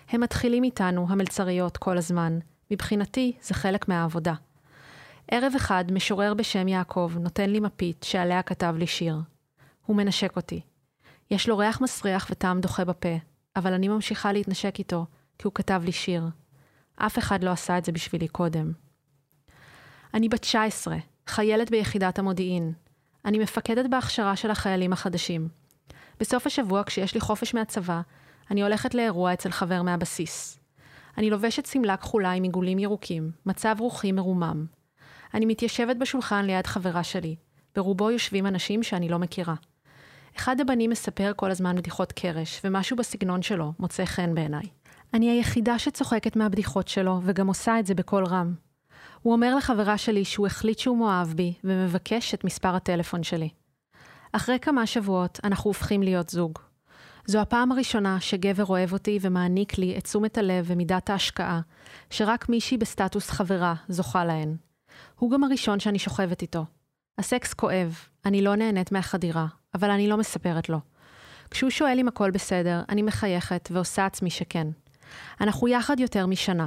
הם 0.09 0.21
מתחילים 0.21 0.65
איתנו, 0.65 1.07
המלצריות, 1.09 1.77
כל 1.77 1.99
הזמן. 1.99 2.39
מבחינתי, 2.71 3.37
זה 3.43 3.55
חלק 3.55 3.89
מהעבודה. 3.89 4.35
ערב 5.31 5.53
אחד, 5.57 5.85
משורר 5.93 6.35
בשם 6.35 6.69
יעקב 6.69 7.13
נותן 7.21 7.51
לי 7.51 7.61
מפית 7.61 8.03
שעליה 8.03 8.43
כתב 8.43 8.75
לי 8.79 8.87
שיר. 8.87 9.17
הוא 9.87 9.97
מנשק 9.97 10.37
אותי. 10.37 10.61
יש 11.31 11.49
לו 11.49 11.59
ריח 11.59 11.81
מסריח 11.81 12.27
וטעם 12.31 12.61
דוחה 12.61 12.85
בפה, 12.85 13.17
אבל 13.57 13.73
אני 13.73 13.89
ממשיכה 13.89 14.33
להתנשק 14.33 14.79
איתו, 14.79 15.07
כי 15.39 15.47
הוא 15.47 15.55
כתב 15.55 15.83
לי 15.85 15.93
שיר. 15.93 16.25
אף 16.97 17.19
אחד 17.19 17.45
לא 17.45 17.51
עשה 17.51 17.79
את 17.79 17.85
זה 17.85 17.93
בשבילי 17.93 18.29
קודם. 18.29 18.73
אני 20.15 20.29
בת 20.29 20.41
19, 20.41 20.97
חיילת 21.27 21.71
ביחידת 21.71 22.19
המודיעין. 22.19 22.73
אני 23.27 23.39
מפקדת 23.39 23.91
בהכשרה 23.91 24.37
של 24.37 24.51
החיילים 24.51 24.93
החדשים. 24.93 25.49
בסוף 26.21 26.47
השבוע, 26.47 26.85
כשיש 26.85 27.15
לי 27.15 27.21
חופש 27.21 27.55
מהצבא, 27.55 28.01
אני 28.51 28.63
הולכת 28.63 28.95
לאירוע 28.95 29.33
אצל 29.33 29.51
חבר 29.51 29.83
מהבסיס. 29.83 30.59
אני 31.19 31.31
לובשת 31.31 31.67
שמלה 31.67 31.97
כחולה 31.97 32.33
עם 32.33 32.43
עיגולים 32.43 32.79
ירוקים, 32.79 33.31
מצב 33.47 33.77
רוחי 33.79 34.13
מרומם. 34.13 34.67
אני 35.35 35.47
מתיישבת 35.47 35.97
בשולחן 35.97 36.45
ליד 36.45 36.67
חברה 36.67 37.05
שלי, 37.05 37.37
ברובו 37.77 38.11
יושבים 38.11 38.47
אנשים 38.47 38.83
שאני 38.83 39.09
לא 39.09 39.19
מכירה. 39.19 39.55
אחד 40.37 40.61
הבנים 40.61 40.91
מספר 40.91 41.33
כל 41.37 41.51
הזמן 41.51 41.77
בדיחות 41.77 42.13
קרש, 42.13 42.61
ומשהו 42.65 42.97
בסגנון 42.97 43.43
שלו 43.43 43.73
מוצא 43.79 44.05
חן 44.05 44.35
בעיניי. 44.35 44.67
אני 45.15 45.31
היחידה 45.31 45.79
שצוחקת 45.79 46.37
מהבדיחות 46.37 46.89
שלו, 46.89 47.21
וגם 47.25 47.47
עושה 47.47 47.79
את 47.79 47.87
זה 47.87 47.95
בקול 47.95 48.25
רם. 48.25 48.66
הוא 49.27 49.33
אומר 49.33 49.55
לחברה 49.55 49.99
שלי 49.99 50.25
שהוא 50.25 50.47
החליט 50.47 50.79
שהוא 50.79 50.99
מאוהב 50.99 51.29
בי, 51.29 51.55
ומבקש 51.65 52.35
את 52.35 52.45
מספר 52.45 52.75
הטלפון 52.75 53.23
שלי. 53.23 53.49
אחרי 54.33 54.59
כמה 54.59 54.87
שבועות, 54.87 55.41
אנחנו 55.45 55.69
הופכים 55.69 56.03
להיות 56.03 56.29
זוג. 56.29 56.59
זו 57.27 57.41
הפעם 57.41 57.73
הראשונה 57.73 58.21
שגבר 58.21 58.65
אוהב 58.67 58.93
אותי 58.93 59.19
ומעניק 59.21 59.79
לי 59.79 59.99
את 59.99 60.05
תשומת 60.05 60.39
הלב 60.39 60.65
ומידת 60.69 61.11
ההשקעה, 61.11 61.61
שרק 62.11 62.49
מישהי 62.49 62.79
בסטטוס 62.79 63.31
חברה 63.31 63.75
זוכה 63.89 64.25
להן. 64.25 64.57
הוא 65.19 65.31
גם 65.31 65.45
הראשון 65.45 65.81
שאני 65.81 65.99
שוכבת 65.99 66.43
איתו. 66.43 66.65
הסקס 67.19 67.55
כואב, 67.55 67.99
אני 68.25 68.43
לא 68.43 68.57
נהנית 68.57 68.93
מהחדירה, 68.93 69.47
אבל 69.75 69.91
אני 69.91 70.09
לא 70.09 70.17
מספרת 70.17 70.69
לו. 70.69 70.79
כשהוא 71.51 71.71
שואל 71.71 71.99
אם 71.99 72.09
הכל 72.09 72.31
בסדר, 72.31 72.83
אני 72.89 73.03
מחייכת 73.03 73.69
ועושה 73.73 74.07
עצמי 74.07 74.31
שכן. 74.31 74.67
אנחנו 75.41 75.69
יחד 75.69 76.01
יותר 76.01 76.27
משנה. 76.27 76.67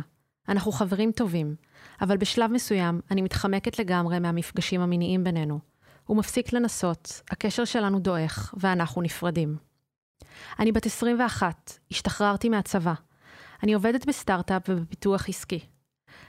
אנחנו 0.49 0.71
חברים 0.71 1.11
טובים, 1.11 1.55
אבל 2.01 2.17
בשלב 2.17 2.51
מסוים 2.51 3.01
אני 3.11 3.21
מתחמקת 3.21 3.79
לגמרי 3.79 4.19
מהמפגשים 4.19 4.81
המיניים 4.81 5.23
בינינו. 5.23 5.59
הוא 6.05 6.17
מפסיק 6.17 6.53
לנסות, 6.53 7.21
הקשר 7.29 7.65
שלנו 7.65 7.99
דועך, 7.99 8.53
ואנחנו 8.57 9.01
נפרדים. 9.01 9.57
אני 10.59 10.71
בת 10.71 10.85
21, 10.85 11.79
השתחררתי 11.91 12.49
מהצבא. 12.49 12.93
אני 13.63 13.73
עובדת 13.73 14.05
בסטארט-אפ 14.05 14.61
ובפיתוח 14.69 15.29
עסקי. 15.29 15.59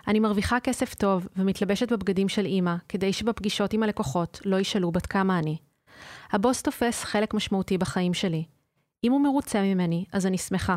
אני 0.08 0.20
מרוויחה 0.20 0.60
כסף 0.60 0.94
טוב 0.94 1.28
ומתלבשת 1.36 1.92
בבגדים 1.92 2.28
של 2.28 2.44
אימא, 2.44 2.74
כדי 2.88 3.12
שבפגישות 3.12 3.72
עם 3.72 3.82
הלקוחות 3.82 4.40
לא 4.44 4.60
ישאלו 4.60 4.92
בת 4.92 5.06
כמה 5.06 5.38
אני. 5.38 5.56
הבוס 6.32 6.62
תופס 6.62 7.04
חלק 7.04 7.34
משמעותי 7.34 7.78
בחיים 7.78 8.14
שלי. 8.14 8.44
אם 9.04 9.12
הוא 9.12 9.20
מרוצה 9.20 9.62
ממני, 9.62 10.04
אז 10.12 10.26
אני 10.26 10.38
שמחה. 10.38 10.76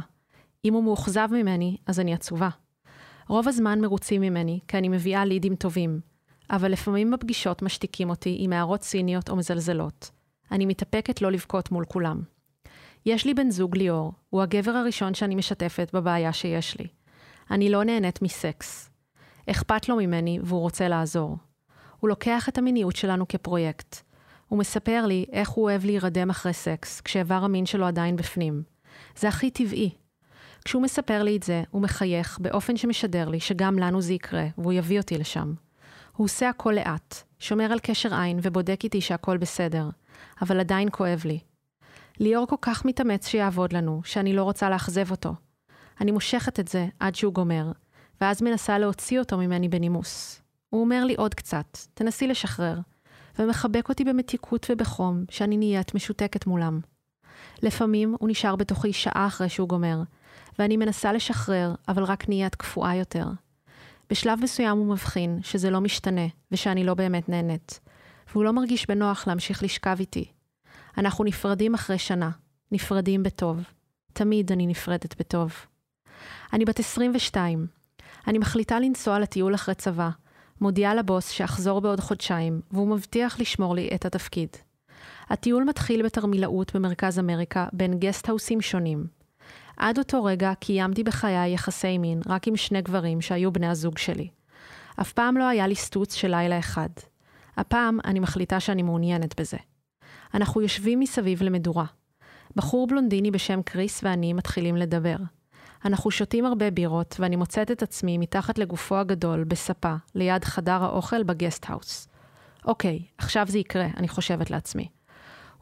אם 0.66 0.74
הוא 0.74 0.84
מאוכזב 0.84 1.28
ממני, 1.32 1.78
אז 1.88 2.00
אני 2.00 2.14
עצובה. 2.14 2.50
רוב 3.28 3.48
הזמן 3.48 3.82
מרוצים 3.82 4.22
ממני, 4.22 4.60
כי 4.68 4.78
אני 4.78 4.90
מביאה 4.90 5.26
לידים 5.26 5.56
טובים, 5.56 6.00
אבל 6.50 6.72
לפעמים 6.72 7.12
בפגישות 7.12 7.62
משתיקים 7.62 8.10
אותי 8.10 8.38
עם 8.40 8.54
הערות 8.54 8.80
ציניות 8.80 9.30
או 9.30 9.36
מזלזלות. 9.36 10.12
אני 10.52 10.66
מתאפקת 10.66 11.22
לא 11.22 11.32
לבכות 11.32 11.72
מול 11.72 11.86
כולם. 11.86 12.22
יש 13.06 13.26
לי 13.26 13.34
בן 13.34 13.50
זוג 13.50 13.78
ליאור, 13.78 14.14
הוא 14.30 14.42
הגבר 14.42 14.72
הראשון 14.72 15.14
שאני 15.14 15.36
משתפת 15.36 15.90
בבעיה 15.94 16.34
שיש 16.34 16.80
לי. 16.80 16.88
אני 17.52 17.70
לא 17.70 17.84
נהנית 17.84 18.22
מסקס. 18.22 18.90
אכפת 19.50 19.90
לו 19.90 19.96
ממני 19.96 20.40
והוא 20.44 20.60
רוצה 20.60 20.88
לעזור. 20.88 21.38
הוא 22.00 22.10
לוקח 22.10 22.50
את 22.50 22.58
המיניות 22.58 22.96
שלנו 22.96 23.28
כפרויקט. 23.28 24.02
הוא 24.48 24.60
מספר 24.60 25.06
לי 25.06 25.26
איך 25.32 25.50
הוא 25.50 25.64
אוהב 25.64 25.86
להירדם 25.86 26.30
אחרי 26.30 26.54
סקס, 26.54 27.02
כשאיבר 27.02 27.44
המין 27.44 27.66
שלו 27.66 27.86
עדיין 27.86 28.16
בפנים. 28.16 28.64
זה 29.18 29.28
הכי 29.28 29.52
טבעי. 29.52 29.90
כשהוא 30.65 30.82
מספר 30.84 31.23
לי 31.23 31.38
את 31.38 31.43
זה, 31.43 31.63
הוא 31.71 31.82
מחייך 31.82 32.39
באופן 32.41 32.78
שמשדר 32.78 33.30
לי 33.30 33.39
שגם 33.39 33.80
לנו 33.80 34.02
זה 34.02 34.13
יקרה, 34.13 34.45
והוא 34.58 34.73
יביא 34.73 34.99
אותי 34.99 35.17
לשם. 35.17 35.54
הוא 36.15 36.26
עושה 36.26 36.49
הכל 36.49 36.71
לאט, 36.71 37.23
שומר 37.39 37.71
על 37.71 37.80
קשר 37.80 38.13
עין 38.13 38.39
ובודק 38.41 38.80
איתי 38.84 39.02
שהכל 39.02 39.38
בסדר, 39.38 39.89
אבל 40.41 40.60
עדיין 40.60 40.88
כואב 40.91 41.21
לי. 41.26 41.39
ליאור 42.19 42.47
כל 42.47 42.56
כך 42.62 42.86
מתאמץ 42.86 43.28
שיעבוד 43.28 43.73
לנו, 43.73 44.02
שאני 44.06 44.34
לא 44.34 44.43
רוצה 44.43 44.69
לאכזב 44.69 45.12
אותו. 45.12 45.36
אני 46.02 46.12
מושכת 46.12 46.60
את 46.60 46.67
זה 46.67 46.88
עד 46.99 47.15
שהוא 47.15 47.34
גומר, 47.34 47.71
ואז 48.21 48.41
מנסה 48.41 48.78
להוציא 48.78 49.19
אותו 49.19 49.38
ממני 49.38 49.69
בנימוס. 49.69 50.41
הוא 50.69 50.82
אומר 50.82 51.06
לי 51.06 51.15
עוד 51.15 51.34
קצת, 51.34 51.78
תנסי 51.93 52.28
לשחרר, 52.28 52.80
ומחבק 53.39 53.89
אותי 53.89 54.04
במתיקות 54.04 54.67
ובחום, 54.69 55.23
שאני 55.30 55.58
נהיית 55.58 55.95
משותקת 55.95 56.47
מולם. 56.47 56.80
לפעמים 57.63 58.15
הוא 58.19 58.30
נשאר 58.30 58.56
בתוכי 58.56 58.93
שעה 58.93 59.28
אחרי 59.28 59.49
שהוא 59.49 59.69
גומר, 59.69 60.02
ואני 60.60 60.78
מנסה 60.78 61.13
לשחרר, 61.13 61.76
אבל 61.88 62.04
רק 62.04 62.30
נהיית 62.30 62.56
קפואה 62.56 62.96
יותר. 62.96 63.26
בשלב 64.10 64.39
מסוים 64.44 64.78
הוא 64.78 64.88
מבחין 64.88 65.39
שזה 65.44 65.70
לא 65.70 65.82
משתנה, 65.82 66.28
ושאני 66.52 66.84
לא 66.84 66.94
באמת 66.94 67.30
נהנית, 67.30 67.80
והוא 68.32 68.44
לא 68.44 68.52
מרגיש 68.52 68.88
בנוח 68.88 69.28
להמשיך 69.28 69.63
לשכב 69.63 69.96
איתי. 70.00 70.26
אנחנו 70.98 71.24
נפרדים 71.24 71.74
אחרי 71.74 71.98
שנה, 71.98 72.30
נפרדים 72.72 73.24
בטוב. 73.24 73.63
תמיד 74.13 74.52
אני 74.52 74.68
נפרדת 74.68 75.20
בטוב. 75.20 75.54
אני 76.54 76.66
בת 76.66 76.80
22. 76.80 77.68
אני 78.28 78.38
מחליטה 78.38 78.80
לנסוע 78.80 79.20
לטיול 79.20 79.56
אחרי 79.56 79.76
צבא, 79.76 80.10
מודיעה 80.62 80.96
לבוס 80.96 81.30
שאחזור 81.30 81.82
בעוד 81.82 82.00
חודשיים, 82.00 82.62
והוא 82.72 82.88
מבטיח 82.88 83.39
לשמור 83.39 83.76
לי 83.76 83.89
את 83.96 84.06
התפקיד. 84.06 84.50
הטיול 85.30 85.63
מתחיל 85.63 86.06
בתרמילאות 86.06 86.76
במרכז 86.76 87.20
אמריקה 87.20 87.68
בין 87.74 88.00
גסטהאוסים 88.00 88.62
שונים. 88.62 89.08
עד 89.78 89.98
אותו 89.98 90.24
רגע 90.24 90.54
קיימתי 90.60 91.04
בחיי 91.04 91.54
יחסי 91.54 91.98
מין 91.98 92.22
רק 92.26 92.48
עם 92.48 92.56
שני 92.56 92.82
גברים 92.82 93.22
שהיו 93.22 93.52
בני 93.52 93.68
הזוג 93.68 93.98
שלי. 93.98 94.28
אף 95.02 95.14
פעם 95.14 95.38
לא 95.38 95.44
היה 95.44 95.68
לי 95.68 95.76
סטוץ 95.76 96.14
של 96.14 96.28
לילה 96.28 96.60
אחד. 96.60 96.90
הפעם 97.58 98.00
אני 98.06 98.20
מחליטה 98.20 98.60
שאני 98.60 98.84
מעוניינת 98.84 99.40
בזה. 99.40 99.58
אנחנו 100.34 100.62
יושבים 100.62 101.00
מסביב 101.00 101.44
למדורה. 101.44 101.86
בחור 102.56 102.88
בלונדיני 102.88 103.32
בשם 103.32 103.62
קריס 103.62 104.04
ואני 104.04 104.34
מתחילים 104.34 104.76
לדבר. 104.76 105.16
אנחנו 105.86 106.12
שותים 106.12 106.46
הרבה 106.46 106.72
בירות, 106.72 107.16
ואני 107.20 107.36
מוצאת 107.36 107.72
את 107.72 107.84
עצמי 107.84 108.18
מתחת 108.18 108.58
לגופו 108.58 108.98
הגדול, 108.98 109.44
בספה, 109.44 109.96
ליד 110.16 110.44
חדר 110.44 110.84
האוכל 110.84 111.24
בגסטהאוס. 111.24 112.08
אוקיי, 112.66 113.00
עכשיו 113.18 113.46
זה 113.50 113.60
יקרה, 113.60 113.88
אני 113.98 114.08
חושבת 114.08 114.50
לעצמי. 114.50 114.88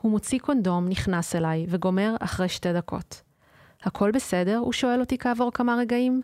הוא 0.02 0.12
מוציא 0.12 0.39
קונדום, 0.39 0.88
נכנס 0.88 1.36
אליי, 1.36 1.65
וגומר 1.69 2.15
אחרי 2.19 2.50
שתי 2.50 2.74
דקות. 2.74 3.21
הכל 3.84 4.12
בסדר? 4.12 4.58
הוא 4.58 4.74
שואל 4.74 5.00
אותי 5.00 5.17
כעבור 5.17 5.52
כמה 5.52 5.76
רגעים. 5.76 6.22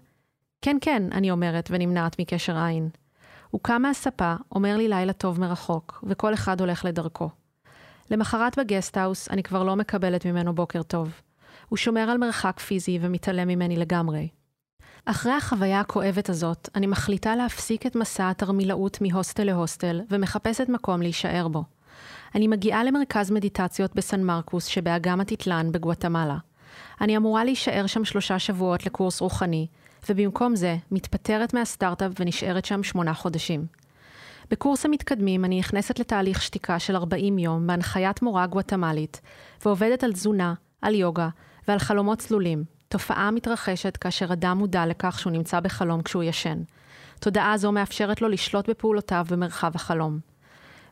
כן, 0.61 0.77
כן, 0.81 1.03
אני 1.11 1.31
אומרת, 1.31 1.69
ונמנעת 1.71 2.19
מקשר 2.19 2.57
עין. 2.57 2.89
הוא 3.49 3.61
קם 3.63 3.81
מהספה, 3.81 4.35
אומר 4.51 4.77
לי 4.77 4.87
לילה 4.87 5.13
טוב 5.13 5.39
מרחוק, 5.39 6.03
וכל 6.07 6.33
אחד 6.33 6.59
הולך 6.59 6.85
לדרכו. 6.85 7.29
למחרת 8.11 8.59
בגסטהאוס 8.59 9.29
אני 9.29 9.43
כבר 9.43 9.63
לא 9.63 9.75
מקבלת 9.75 10.25
ממנו 10.25 10.55
בוקר 10.55 10.83
טוב. 10.83 11.21
הוא 11.69 11.77
שומר 11.77 12.09
על 12.09 12.17
מרחק 12.17 12.59
פיזי 12.59 12.99
ומתעלם 13.01 13.47
ממני 13.47 13.77
לגמרי. 13.77 14.27
אחרי 15.05 15.31
החוויה 15.31 15.79
הכואבת 15.79 16.29
הזאת, 16.29 16.69
אני 16.75 16.87
מחליטה 16.87 17.35
להפסיק 17.35 17.85
את 17.85 17.95
מסע 17.95 18.29
התרמילאות 18.29 19.01
מהוסטל 19.01 19.43
להוסטל, 19.43 20.01
ומחפשת 20.09 20.69
מקום 20.69 21.01
להישאר 21.01 21.47
בו. 21.47 21.63
אני 22.35 22.47
מגיעה 22.47 22.83
למרכז 22.83 23.31
מדיטציות 23.31 23.95
בסן 23.95 24.23
מרקוס 24.23 24.65
שבאגם 24.65 25.21
הטיטלן 25.21 25.71
בגואטמלה. 25.71 26.37
אני 27.01 27.17
אמורה 27.17 27.43
להישאר 27.43 27.87
שם 27.87 28.05
שלושה 28.05 28.39
שבועות 28.39 28.85
לקורס 28.85 29.21
רוחני, 29.21 29.67
ובמקום 30.09 30.55
זה, 30.55 30.77
מתפטרת 30.91 31.53
מהסטארט-אפ 31.53 32.11
ונשארת 32.19 32.65
שם 32.65 32.83
שמונה 32.83 33.13
חודשים. 33.13 33.65
בקורס 34.51 34.85
המתקדמים 34.85 35.45
אני 35.45 35.59
נכנסת 35.59 35.99
לתהליך 35.99 36.41
שתיקה 36.41 36.79
של 36.79 36.95
40 36.95 37.39
יום 37.39 37.67
בהנחיית 37.67 38.21
מורה 38.21 38.47
גואטמלית, 38.47 39.21
ועובדת 39.65 40.03
על 40.03 40.13
תזונה, 40.13 40.53
על 40.81 40.95
יוגה 40.95 41.29
ועל 41.67 41.79
חלומות 41.79 42.19
צלולים, 42.19 42.63
תופעה 42.89 43.31
מתרחשת 43.31 43.97
כאשר 43.97 44.33
אדם 44.33 44.57
מודע 44.57 44.85
לכך 44.85 45.19
שהוא 45.19 45.33
נמצא 45.33 45.59
בחלום 45.59 46.01
כשהוא 46.01 46.23
ישן. 46.23 46.61
תודעה 47.19 47.57
זו 47.57 47.71
מאפשרת 47.71 48.21
לו 48.21 48.29
לשלוט 48.29 48.69
בפעולותיו 48.69 49.25
במרחב 49.29 49.71
החלום. 49.75 50.19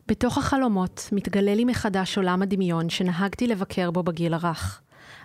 בתוך 0.07 0.37
החלומות 0.37 1.09
מתגלה 1.11 1.55
לי 1.55 1.65
מחדש 1.65 2.17
עולם 2.17 2.41
הדמיון 2.41 2.89
שנהגתי 2.89 3.47
לבקר 3.47 3.91
בו 3.91 4.03
בגיל 4.03 4.33
הרך. 4.33 4.81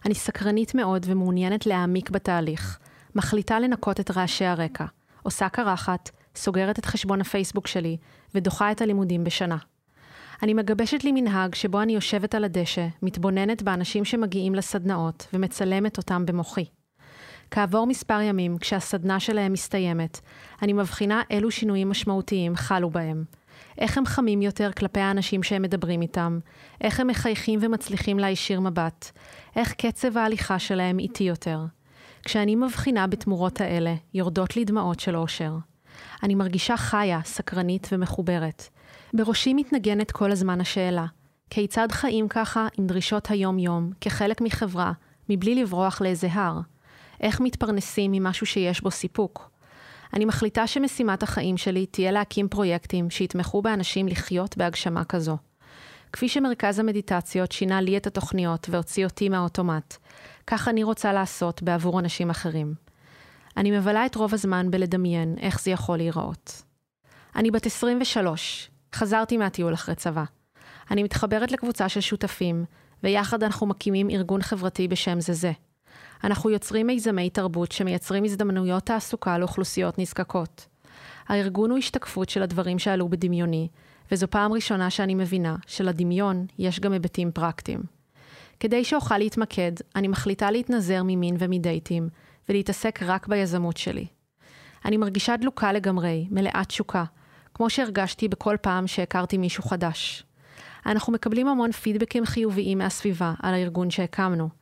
אני 0.07 0.15
סקרנית 0.15 0.75
מאוד 0.75 1.07
ומעוניינת 1.09 1.67
להעמיק 1.67 2.11
בתהליך. 2.11 2.79
מחליטה 3.15 3.61
לנקות 3.61 4.01
את 4.01 4.11
רעשי 4.11 4.45
הרקע. 4.45 4.85
עושה 5.23 5.49
קרחת, 5.49 6.11
סוגרת 6.37 6.79
את 6.79 6.87
חשבון 6.87 7.21
הפייסבוק 7.21 7.67
שלי, 7.67 7.97
ודוחה 8.35 8.73
את 8.73 8.81
הלימודים 8.81 9.25
בשנה. 9.25 9.57
אני 10.43 10.55
מגבשת 10.55 11.05
לי 11.05 11.13
מנהג 11.13 11.55
שבו 11.55 11.83
אני 11.83 11.93
יושבת 11.95 12.35
על 12.35 12.45
הדשא, 12.45 12.87
מתבוננת 13.03 13.63
באנשים 13.63 14.05
שמגיעים 14.05 14.55
לסדנאות, 14.55 15.27
ומצלמת 15.33 15.99
אותם 15.99 16.27
במוחי. 16.27 16.65
כעבור 17.51 17.87
מספר 17.87 18.21
ימים, 18.21 18.59
כשהסדנה 18.59 19.21
שלהם 19.21 19.53
מסתיימת, 19.53 20.21
אני 20.63 20.73
מבחינה 20.73 21.23
אילו 21.31 21.51
שינויים 21.51 21.91
משמעותיים 21.91 22.57
חלו 22.57 22.91
בהם. 22.91 23.25
איך 23.79 23.99
הם 23.99 24.07
חמים 24.07 24.43
יותר 24.43 24.71
כלפי 24.73 25.01
האנשים 25.01 25.43
שהם 25.43 25.63
מדברים 25.63 26.03
איתם, 26.03 26.39
איך 26.81 27.01
הם 27.01 27.07
מחייכים 27.07 27.59
ומצליחים 27.63 28.19
להישיר 28.19 28.61
מבט, 28.61 29.11
איך 29.57 29.73
קצב 29.73 30.17
ההליכה 30.17 30.59
שלהם 30.59 30.99
איטי 30.99 31.25
יותר. 31.25 31.65
כשאני 32.25 32.57
מבחינה 32.57 33.07
בתמורות 33.07 33.61
האלה, 33.61 33.95
יורדות 34.15 34.57
לי 34.57 34.65
דמעות 34.65 35.01
של 35.01 35.17
אושר. 35.17 35.53
אני 36.23 36.35
מרגישה 36.35 36.77
חיה, 36.77 37.21
סקרנית 37.25 37.89
ומחוברת. 37.93 38.69
בראשי 39.15 39.55
מתנגנת 39.55 40.11
כל 40.11 40.33
הזמן 40.33 40.61
השאלה, 40.61 41.07
כיצד 41.51 41.93
חיים 41.93 42.29
ככה 42.29 42.67
עם 42.79 42.87
דרישות 42.87 43.31
היום-יום, 43.31 43.91
כחלק 44.01 44.41
מחברה, 44.41 44.93
מבלי 45.29 45.55
לברוח 45.55 46.01
לאיזה 46.01 46.29
הר? 46.33 46.61
איך 47.21 47.41
מתפרנסים 47.41 48.13
ממשהו 48.13 48.47
שיש 48.47 48.81
בו 48.81 48.91
סיפוק? 48.91 49.51
אני 50.15 50.25
מחליטה 50.25 50.67
שמשימת 50.67 51.23
החיים 51.23 51.57
שלי 51.57 51.87
תהיה 51.87 52.13
להקים 52.13 52.49
פרויקטים 52.49 53.11
שיתמכו 53.11 53.63
באנשים 53.63 54.09
לחיות 54.09 54.57
בהגשמה 54.57 55.05
כזו. 55.05 55.37
כפי 56.13 56.29
שמרכז 56.29 56.79
המדיטציות 56.79 57.53
שינה 57.53 57.81
לי 57.81 57.97
את 57.97 58.07
התוכניות 58.07 58.67
והוציא 58.71 59.05
אותי 59.05 59.29
מהאוטומט, 59.29 59.97
כך 60.47 60.69
אני 60.69 60.83
רוצה 60.83 61.13
לעשות 61.13 61.63
בעבור 61.63 62.01
אנשים 62.01 62.31
אחרים. 62.31 62.75
אני 63.57 63.71
מבלה 63.71 64.07
את 64.07 64.15
רוב 64.15 64.35
הזמן 64.35 64.71
בלדמיין 64.71 65.37
איך 65.41 65.61
זה 65.61 65.71
יכול 65.71 65.97
להיראות. 65.97 66.63
אני 67.37 67.51
בת 67.51 67.67
23, 67.67 68.71
חזרתי 68.95 69.37
מהטיול 69.37 69.75
אחרי 69.75 69.95
צבא. 69.95 70.25
אני 70.91 71.03
מתחברת 71.03 71.53
לקבוצה 71.53 71.89
של 71.89 72.01
שותפים, 72.01 72.65
ויחד 73.03 73.43
אנחנו 73.43 73.67
מקימים 73.67 74.11
ארגון 74.11 74.43
חברתי 74.43 74.89
בשם 74.89 75.21
זה 75.21 75.33
זה. 75.33 75.53
אנחנו 76.25 76.51
יוצרים 76.51 76.87
מיזמי 76.87 77.31
תרבות 77.31 77.73
שמייצרים 77.73 78.25
הזדמנויות 78.25 78.87
תעסוקה 78.87 79.39
לאוכלוסיות 79.39 79.99
נזקקות. 79.99 80.67
הארגון 81.29 81.71
הוא 81.71 81.79
השתקפות 81.79 82.29
של 82.29 82.43
הדברים 82.43 82.79
שעלו 82.79 83.09
בדמיוני, 83.09 83.69
וזו 84.13 84.27
פעם 84.31 84.53
ראשונה 84.53 84.91
שאני 84.91 85.15
מבינה 85.15 85.57
שלדמיון 85.67 86.47
יש 86.59 86.81
גם 86.81 86.93
היבטים 86.93 87.33
פרקטיים. 87.33 87.81
כדי 88.61 88.85
שאוכל 88.85 89.19
להתמקד, 89.19 89.73
אני 89.97 90.09
מחליטה 90.09 90.51
להתנזר 90.51 91.03
ממין 91.05 91.37
ומדייטים, 91.39 92.09
ולהתעסק 92.49 93.03
רק 93.03 93.27
ביזמות 93.27 93.77
שלי. 93.77 94.07
אני 94.85 94.97
מרגישה 94.97 95.37
דלוקה 95.37 95.73
לגמרי, 95.73 96.27
מלאת 96.31 96.69
תשוקה, 96.69 97.05
כמו 97.55 97.71
שהרגשתי 97.71 98.29
בכל 98.29 98.57
פעם 98.63 98.87
שהכרתי 98.87 99.39
מישהו 99.39 99.63
חדש. 99.63 100.25
אנחנו 100.87 101.13
מקבלים 101.13 101.49
המון 101.49 101.73
פידבקים 101.73 102.27
חיוביים 102.27 102.79
מהסביבה 102.79 103.35
על 103.43 103.55
הארגון 103.55 103.91
שהקמנו. 103.91 104.60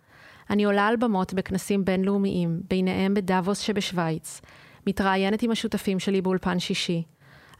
אני 0.50 0.64
עולה 0.64 0.86
על 0.86 0.96
במות 0.96 1.34
בכנסים 1.34 1.84
בינלאומיים, 1.84 2.60
ביניהם 2.70 3.14
בדאבוס 3.14 3.58
שבשוויץ, 3.58 4.40
מתראיינת 4.86 5.42
עם 5.42 5.50
השותפים 5.50 5.98
שלי 5.98 6.20
באולפן 6.20 6.58
שישי. 6.58 7.02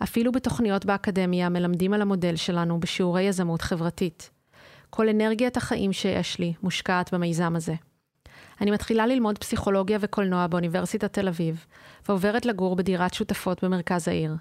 אפילו 0.03 0.33
בתוכניות 0.33 0.85
באקדמיה 0.85 1.49
מלמדים 1.49 1.95
על 1.95 2.03
המודל 2.03 2.37
שלנו 2.37 2.81
בשיעורי 2.81 3.23
יזמות 3.23 3.63
חברתית. 3.63 4.31
כל 4.91 5.09
אנרגיית 5.09 5.57
החיים 5.57 5.93
שיש 5.93 6.39
לי 6.39 6.53
מושקעת 6.63 7.15
במיזם 7.15 7.57
הזה. 7.57 7.75
אני 8.61 8.71
מתחילה 8.71 9.07
ללמוד 9.07 9.39
פסיכולוגיה 9.39 9.99
וקולנוע 10.01 10.47
באוניברסיטת 10.47 11.13
תל 11.13 11.29
אביב, 11.29 11.67
ועוברת 12.09 12.47
לגור 12.47 12.77
בדירת 12.77 13.15
שותפות 13.15 13.65
במרכז 13.65 14.09
העיר. 14.09 14.37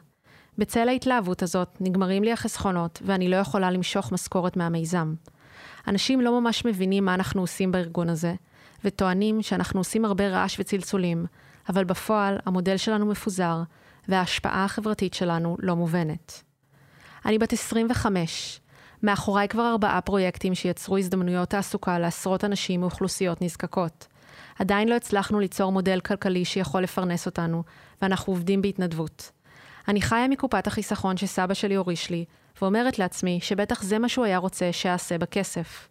בצל 0.58 0.90
ההתלהבות 0.90 1.44
הזאת 1.44 1.78
נגמרים 1.80 2.24
לי 2.24 2.32
החסכונות, 2.32 3.02
ואני 3.06 3.30
לא 3.30 3.36
יכולה 3.36 3.72
למשוך 3.72 4.12
משכורת 4.12 4.58
מהמיזם. 4.58 5.14
אנשים 5.88 6.22
לא 6.22 6.42
ממש 6.42 6.66
מבינים 6.66 7.06
מה 7.06 7.14
אנחנו 7.14 7.42
עושים 7.42 7.72
בארגון 7.72 8.10
הזה, 8.10 8.34
וטוענים 8.84 9.42
שאנחנו 9.42 9.80
עושים 9.80 10.06
הרבה 10.06 10.28
רעש 10.28 10.60
וצלצולים, 10.60 11.26
אבל 11.70 11.84
בפועל 11.84 12.38
המודל 12.46 12.78
שלנו 12.78 13.06
מפוזר, 13.06 13.62
וההשפעה 14.08 14.66
החברתית 14.66 15.14
שלנו 15.14 15.58
לא 15.60 15.76
מובנת. 15.76 16.44
אני 17.26 17.38
בת 17.40 17.54
25, 17.54 18.60
מאחוריי 19.04 19.48
כבר 19.48 19.70
ארבעה 19.72 20.02
פרויקטים 20.02 20.56
שיצרו 20.56 20.98
הזדמנויות 20.98 21.50
תעסוקה 21.50 22.00
לעשרות 22.00 22.44
אנשים 22.44 22.82
מאוכלוסיות 22.82 23.42
נזקקות. 23.42 24.08
עדיין 24.60 24.88
לא 24.88 24.96
הצלחנו 24.96 25.40
ליצור 25.40 25.72
מודל 25.72 26.00
כלכלי 26.00 26.46
שיכול 26.46 26.84
לפרנס 26.84 27.26
אותנו, 27.26 27.64
ואנחנו 28.02 28.34
עובדים 28.34 28.62
בהתנדבות. 28.62 29.32
אני 29.88 30.02
חיה 30.02 30.28
מקופת 30.28 30.68
החיסכון 30.68 31.18
שסבא 31.18 31.54
שלי 31.54 31.76
הוריש 31.76 32.10
לי, 32.10 32.26
ואומרת 32.62 33.00
לעצמי 33.00 33.40
שבטח 33.42 33.84
זה 33.84 34.00
מה 34.00 34.10
שהוא 34.10 34.26
היה 34.26 34.38
רוצה 34.38 34.72
שאעשה 34.72 35.18
בכסף. 35.18 35.88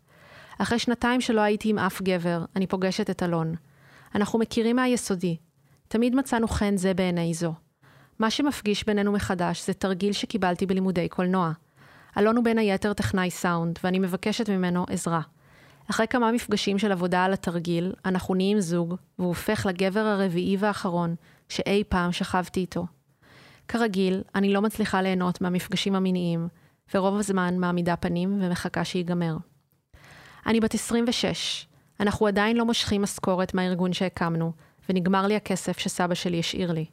אחרי 0.58 0.78
שנתיים 0.78 1.20
שלא 1.20 1.40
הייתי 1.40 1.68
עם 1.68 1.78
אף 1.78 2.02
גבר, 2.02 2.44
אני 2.56 2.66
פוגשת 2.66 3.10
את 3.10 3.22
אלון. 3.22 3.54
אנחנו 4.14 4.38
מכירים 4.38 4.76
מהיסודי. 4.76 5.36
תמיד 5.88 6.14
מצאנו 6.14 6.48
חן 6.48 6.76
זה 6.76 6.94
בעיני 6.94 7.34
זו. 7.34 7.54
מה 8.18 8.30
שמפגיש 8.30 8.86
בינינו 8.86 9.12
מחדש 9.12 9.66
זה 9.66 9.74
תרגיל 9.74 10.12
שקיבלתי 10.12 10.66
בלימודי 10.66 11.08
קולנוע. 11.08 11.52
אלון 12.18 12.36
הוא 12.36 12.44
בין 12.44 12.58
היתר 12.58 12.92
טכנאי 12.92 13.30
סאונד, 13.30 13.78
ואני 13.84 13.98
מבקשת 13.98 14.50
ממנו 14.50 14.86
עזרה. 14.90 15.20
אחרי 15.90 16.06
כמה 16.08 16.32
מפגשים 16.32 16.78
של 16.78 16.92
עבודה 16.92 17.24
על 17.24 17.32
התרגיל, 17.32 17.92
אנחנו 18.04 18.34
נהיים 18.34 18.60
זוג, 18.60 18.94
והוא 19.18 19.28
הופך 19.28 19.66
לגבר 19.66 20.00
הרביעי 20.00 20.56
והאחרון 20.56 21.14
שאי 21.48 21.84
פעם 21.88 22.12
שכבתי 22.12 22.60
איתו. 22.60 22.86
כרגיל, 23.68 24.22
אני 24.34 24.52
לא 24.52 24.62
מצליחה 24.62 25.02
ליהנות 25.02 25.40
מהמפגשים 25.40 25.94
המיניים, 25.94 26.48
ורוב 26.94 27.18
הזמן 27.18 27.54
מעמידה 27.58 27.96
פנים 27.96 28.38
ומחכה 28.42 28.84
שיגמר. 28.84 29.36
אני 30.46 30.60
בת 30.60 30.74
26, 30.74 31.66
אנחנו 32.00 32.26
עדיין 32.26 32.56
לא 32.56 32.64
מושכים 32.64 33.02
משכורת 33.02 33.54
מהארגון 33.54 33.92
שהקמנו, 33.92 34.52
ונגמר 34.88 35.26
לי 35.26 35.36
הכסף 35.36 35.78
שסבא 35.78 36.14
שלי 36.14 36.38
השאיר 36.38 36.72
לי. 36.72 36.84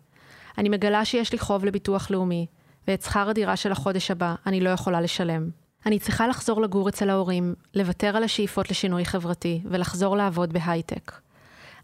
אני 0.57 0.69
מגלה 0.69 1.05
שיש 1.05 1.31
לי 1.31 1.39
חוב 1.39 1.65
לביטוח 1.65 2.11
לאומי, 2.11 2.45
ואת 2.87 3.01
שכר 3.01 3.29
הדירה 3.29 3.55
של 3.55 3.71
החודש 3.71 4.11
הבא 4.11 4.35
אני 4.45 4.59
לא 4.59 4.69
יכולה 4.69 5.01
לשלם. 5.01 5.49
אני 5.85 5.99
צריכה 5.99 6.27
לחזור 6.27 6.61
לגור 6.61 6.89
אצל 6.89 7.09
ההורים, 7.09 7.55
לוותר 7.73 8.17
על 8.17 8.23
השאיפות 8.23 8.71
לשינוי 8.71 9.05
חברתי, 9.05 9.61
ולחזור 9.65 10.17
לעבוד 10.17 10.53
בהייטק. 10.53 11.11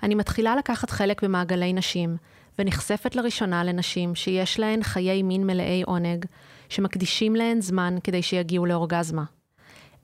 אני 0.04 0.16
מתחילה 0.16 0.56
לקחת 0.56 0.90
חלק 0.90 1.24
במעגלי 1.24 1.74
נשים, 1.74 2.18
ונחשפת 2.60 3.16
לראשונה 3.16 3.64
לנשים 3.64 4.16
שיש 4.16 4.60
להן 4.60 4.84
חיי 4.84 5.24
מין 5.24 5.48
מלאי 5.48 5.84
עונג, 5.86 6.26
שמקדישים 6.70 7.36
להן 7.36 7.62
זמן 7.62 7.96
כדי 8.04 8.22
שיגיעו 8.22 8.66
לאורגזמה. 8.66 9.24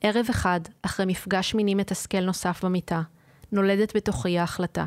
ערב 0.01 0.25
אחד, 0.29 0.59
אחרי 0.81 1.05
מפגש 1.05 1.55
מיני 1.55 1.75
מתסכל 1.75 2.21
נוסף 2.21 2.65
במיטה, 2.65 3.01
נולדת 3.51 3.95
בתוכי 3.95 4.39
ההחלטה. 4.39 4.85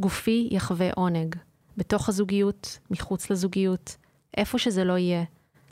גופי 0.00 0.48
יחווה 0.50 0.90
עונג. 0.94 1.34
בתוך 1.76 2.08
הזוגיות, 2.08 2.78
מחוץ 2.90 3.30
לזוגיות, 3.30 3.96
איפה 4.36 4.58
שזה 4.58 4.84
לא 4.84 4.98
יהיה, 4.98 5.24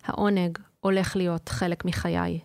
העונג 0.05 0.59
הולך 0.81 1.17
להיות 1.17 1.49
חלק 1.49 1.85
מחיי. 1.85 2.41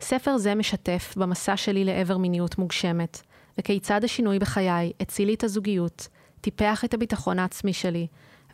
ספר 0.00 0.36
זה 0.38 0.54
משתף 0.54 1.14
במסע 1.16 1.56
שלי 1.56 1.84
לעבר 1.84 2.16
מיניות 2.16 2.58
מוגשמת, 2.58 3.22
וכיצד 3.58 4.04
השינוי 4.04 4.38
בחיי 4.38 4.92
הציל 5.00 5.28
לי 5.28 5.34
את 5.34 5.44
הזוגיות, 5.44 6.08
טיפח 6.40 6.84
את 6.84 6.94
הביטחון 6.94 7.38
העצמי 7.38 7.72
שלי, 7.72 8.06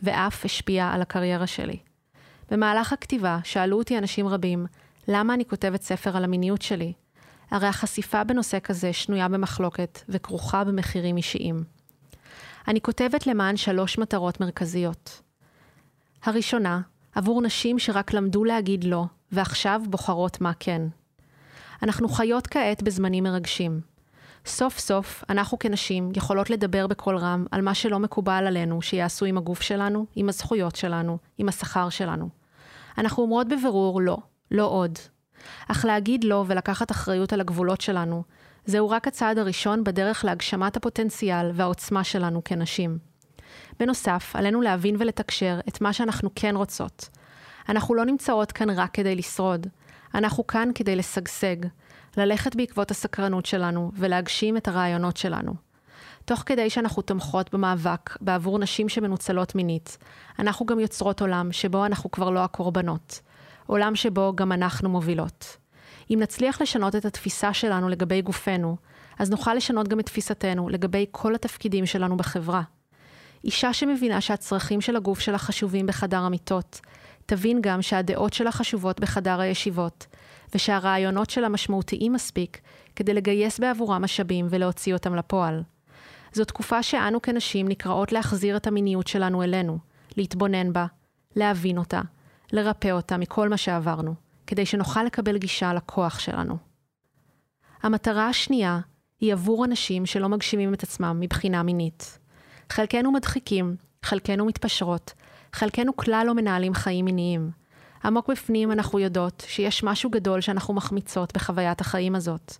ואף 0.03 0.45
השפיע 0.45 0.87
על 0.87 1.01
הקריירה 1.01 1.47
שלי. 1.47 1.77
במהלך 2.51 2.93
הכתיבה 2.93 3.39
שאלו 3.43 3.77
אותי 3.77 3.97
אנשים 3.97 4.27
רבים, 4.27 4.65
למה 5.07 5.33
אני 5.33 5.45
כותבת 5.45 5.81
ספר 5.81 6.17
על 6.17 6.23
המיניות 6.23 6.61
שלי? 6.61 6.93
הרי 7.51 7.67
החשיפה 7.67 8.23
בנושא 8.23 8.57
כזה 8.63 8.93
שנויה 8.93 9.27
במחלוקת 9.27 9.99
וכרוכה 10.09 10.63
במחירים 10.63 11.17
אישיים. 11.17 11.63
אני 12.67 12.81
כותבת 12.81 13.27
למען 13.27 13.57
שלוש 13.57 13.97
מטרות 13.97 14.39
מרכזיות. 14.39 15.21
הראשונה, 16.23 16.81
עבור 17.15 17.41
נשים 17.41 17.79
שרק 17.79 18.13
למדו 18.13 18.43
להגיד 18.43 18.83
לא, 18.83 19.03
ועכשיו 19.31 19.81
בוחרות 19.89 20.41
מה 20.41 20.51
כן. 20.59 20.81
אנחנו 21.83 22.09
חיות 22.09 22.47
כעת 22.47 22.83
בזמנים 22.83 23.23
מרגשים. 23.23 23.81
סוף 24.45 24.79
סוף, 24.79 25.23
אנחנו 25.29 25.59
כנשים 25.59 26.11
יכולות 26.15 26.49
לדבר 26.49 26.87
בקול 26.87 27.17
רם 27.17 27.45
על 27.51 27.61
מה 27.61 27.73
שלא 27.73 27.99
מקובל 27.99 28.43
עלינו 28.47 28.81
שיעשו 28.81 29.25
עם 29.25 29.37
הגוף 29.37 29.61
שלנו, 29.61 30.05
עם 30.15 30.29
הזכויות 30.29 30.75
שלנו, 30.75 31.17
עם 31.37 31.49
השכר 31.49 31.89
שלנו. 31.89 32.29
אנחנו 32.97 33.23
אומרות 33.23 33.47
בבירור 33.47 34.01
לא, 34.01 34.17
לא 34.51 34.65
עוד. 34.65 34.99
אך 35.67 35.85
להגיד 35.85 36.23
לא 36.23 36.43
ולקחת 36.47 36.91
אחריות 36.91 37.33
על 37.33 37.41
הגבולות 37.41 37.81
שלנו, 37.81 38.23
זהו 38.65 38.89
רק 38.89 39.07
הצעד 39.07 39.37
הראשון 39.37 39.83
בדרך 39.83 40.25
להגשמת 40.25 40.77
הפוטנציאל 40.77 41.51
והעוצמה 41.53 42.03
שלנו 42.03 42.43
כנשים. 42.43 42.97
בנוסף, 43.79 44.31
עלינו 44.33 44.61
להבין 44.61 44.95
ולתקשר 44.99 45.59
את 45.67 45.81
מה 45.81 45.93
שאנחנו 45.93 46.29
כן 46.35 46.55
רוצות. 46.55 47.09
אנחנו 47.69 47.95
לא 47.95 48.05
נמצאות 48.05 48.51
כאן 48.51 48.69
רק 48.69 48.91
כדי 48.93 49.15
לשרוד, 49.15 49.67
אנחנו 50.15 50.47
כאן 50.47 50.69
כדי 50.75 50.95
לשגשג, 50.95 51.55
ללכת 52.17 52.55
בעקבות 52.55 52.91
הסקרנות 52.91 53.45
שלנו 53.45 53.91
ולהגשים 53.95 54.57
את 54.57 54.67
הרעיונות 54.67 55.17
שלנו. 55.17 55.53
תוך 56.25 56.43
כדי 56.45 56.69
שאנחנו 56.69 57.01
תומכות 57.01 57.53
במאבק 57.53 58.17
בעבור 58.21 58.59
נשים 58.59 58.89
שמנוצלות 58.89 59.55
מינית, 59.55 59.97
אנחנו 60.39 60.65
גם 60.65 60.79
יוצרות 60.79 61.21
עולם 61.21 61.51
שבו 61.51 61.85
אנחנו 61.85 62.11
כבר 62.11 62.29
לא 62.29 62.39
הקורבנות. 62.39 63.21
עולם 63.67 63.95
שבו 63.95 64.33
גם 64.35 64.51
אנחנו 64.51 64.89
מובילות. 64.89 65.57
אם 66.11 66.19
נצליח 66.21 66.61
לשנות 66.61 66.95
את 66.95 67.05
התפיסה 67.05 67.53
שלנו 67.53 67.89
לגבי 67.89 68.21
גופנו, 68.21 68.77
אז 69.19 69.29
נוכל 69.29 69.53
לשנות 69.53 69.87
גם 69.87 69.99
את 69.99 70.05
תפיסתנו 70.05 70.69
לגבי 70.69 71.05
כל 71.11 71.35
התפקידים 71.35 71.85
שלנו 71.85 72.17
בחברה. 72.17 72.61
אישה 73.43 73.73
שמבינה 73.73 74.21
שהצרכים 74.21 74.81
של 74.81 74.95
הגוף 74.95 75.19
שלה 75.19 75.37
חשובים 75.37 75.85
בחדר 75.85 76.19
המיטות, 76.19 76.81
תבין 77.25 77.61
גם 77.61 77.81
שהדעות 77.81 78.33
שלה 78.33 78.51
חשובות 78.51 78.99
בחדר 78.99 79.39
הישיבות, 79.39 80.05
ושהרעיונות 80.55 81.29
שלה 81.29 81.49
משמעותיים 81.49 82.13
מספיק 82.13 82.61
כדי 82.95 83.13
לגייס 83.13 83.59
בעבורם 83.59 84.01
משאבים 84.01 84.47
ולהוציא 84.49 84.93
אותם 84.93 85.15
לפועל. 85.15 85.63
זו 86.33 86.45
תקופה 86.45 86.83
שאנו 86.83 87.21
כנשים 87.21 87.67
נקראות 87.67 88.11
להחזיר 88.11 88.57
את 88.57 88.67
המיניות 88.67 89.07
שלנו 89.07 89.43
אלינו, 89.43 89.77
להתבונן 90.17 90.73
בה, 90.73 90.85
להבין 91.35 91.77
אותה, 91.77 92.01
לרפא 92.51 92.91
אותה 92.91 93.17
מכל 93.17 93.49
מה 93.49 93.57
שעברנו, 93.57 94.15
כדי 94.47 94.65
שנוכל 94.65 95.03
לקבל 95.03 95.37
גישה 95.37 95.73
לכוח 95.73 96.19
שלנו. 96.19 96.57
המטרה 97.83 98.27
השנייה 98.27 98.79
היא 99.19 99.33
עבור 99.33 99.65
אנשים 99.65 100.05
שלא 100.05 100.29
מגשימים 100.29 100.73
את 100.73 100.83
עצמם 100.83 101.17
מבחינה 101.19 101.63
מינית. 101.63 102.19
חלקנו 102.69 103.11
מדחיקים, 103.11 103.75
חלקנו 104.03 104.45
מתפשרות, 104.45 105.13
חלקנו 105.53 105.95
כלל 105.95 106.23
לא 106.27 106.33
מנהלים 106.33 106.73
חיים 106.73 107.05
מיניים. 107.05 107.51
עמוק 108.03 108.29
בפנים 108.29 108.71
אנחנו 108.71 108.99
יודעות 108.99 109.43
שיש 109.47 109.83
משהו 109.83 110.09
גדול 110.09 110.41
שאנחנו 110.41 110.73
מחמיצות 110.73 111.33
בחוויית 111.33 111.81
החיים 111.81 112.15
הזאת. 112.15 112.53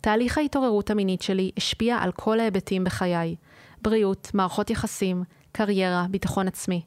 תהליך 0.00 0.38
ההתעוררות 0.38 0.90
המינית 0.90 1.22
שלי 1.22 1.50
השפיע 1.56 1.96
על 1.96 2.12
כל 2.12 2.40
ההיבטים 2.40 2.84
בחיי. 2.84 3.36
בריאות, 3.82 4.30
מערכות 4.34 4.70
יחסים, 4.70 5.24
קריירה, 5.52 6.06
ביטחון 6.10 6.48
עצמי. 6.48 6.82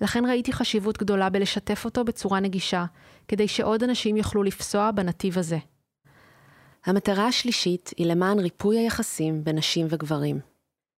לכן 0.00 0.24
ראיתי 0.26 0.52
חשיבות 0.52 0.98
גדולה 0.98 1.30
בלשתף 1.30 1.84
אותו 1.84 2.04
בצורה 2.04 2.40
נגישה, 2.40 2.84
כדי 3.28 3.48
שעוד 3.48 3.82
אנשים 3.82 4.16
יוכלו 4.16 4.42
לפסוע 4.42 4.90
בנתיב 4.90 5.38
הזה. 5.38 5.58
המטרה 6.86 7.26
השלישית 7.26 7.90
היא 7.96 8.06
למען 8.06 8.38
ריפוי 8.38 8.78
היחסים 8.78 9.44
בין 9.44 9.58
נשים 9.58 9.86
וגברים. 9.90 10.40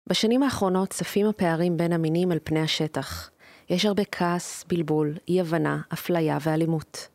בשנים 0.09 0.43
האחרונות 0.43 0.89
צפים 0.89 1.27
הפערים 1.27 1.77
בין 1.77 1.93
המינים 1.93 2.33
על 2.33 2.39
פני 2.45 2.61
השטח. 2.61 3.31
יש 3.71 3.85
הרבה 3.85 4.03
כעס, 4.13 4.65
בלבול, 4.69 5.15
אי-הבנה, 5.29 5.81
אפליה 5.93 6.39
ואלימות. 6.41 7.09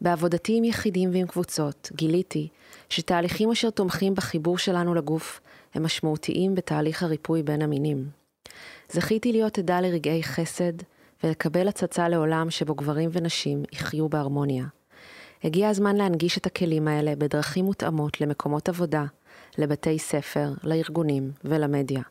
בעבודתי 0.00 0.56
עם 0.56 0.64
יחידים 0.64 1.10
ועם 1.12 1.26
קבוצות, 1.26 1.90
גיליתי 1.94 2.48
שתהליכים 2.88 3.50
אשר 3.50 3.70
תומכים 3.70 4.14
בחיבור 4.14 4.58
שלנו 4.58 4.94
לגוף 4.94 5.40
הם 5.74 5.84
משמעותיים 5.84 6.54
בתהליך 6.54 7.02
הריפוי 7.02 7.42
בין 7.42 7.62
המינים. 7.62 8.08
זכיתי 8.92 9.32
להיות 9.32 9.58
עדה 9.58 9.80
לרגעי 9.80 10.22
חסד 10.22 10.72
ולקבל 11.24 11.68
הצצה 11.68 12.08
לעולם 12.08 12.50
שבו 12.50 12.74
גברים 12.74 13.10
ונשים 13.12 13.62
יחיו 13.72 14.08
בהרמוניה. 14.08 14.64
הגיע 15.44 15.68
הזמן 15.68 15.96
להנגיש 15.96 16.38
את 16.38 16.46
הכלים 16.46 16.88
האלה 16.88 17.16
בדרכים 17.16 17.64
מותאמות 17.64 18.20
למקומות 18.20 18.68
עבודה, 18.68 19.04
לבתי 19.58 19.98
ספר, 19.98 20.52
לארגונים 20.64 21.30
ולמדיה. 21.44 22.02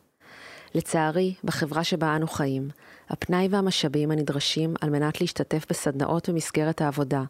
לצערי, 0.74 1.34
בחברה 1.44 1.84
שבה 1.84 2.16
אנו 2.16 2.26
חיים, 2.26 2.68
הפנאי 3.10 3.48
והמשאבים 3.50 4.10
הנדרשים 4.10 4.74
על 4.80 4.90
מנת 4.90 5.20
להשתתף 5.20 5.66
בסדנאות 5.70 6.28
במסגרת 6.28 6.80
העבודה, 6.80 7.22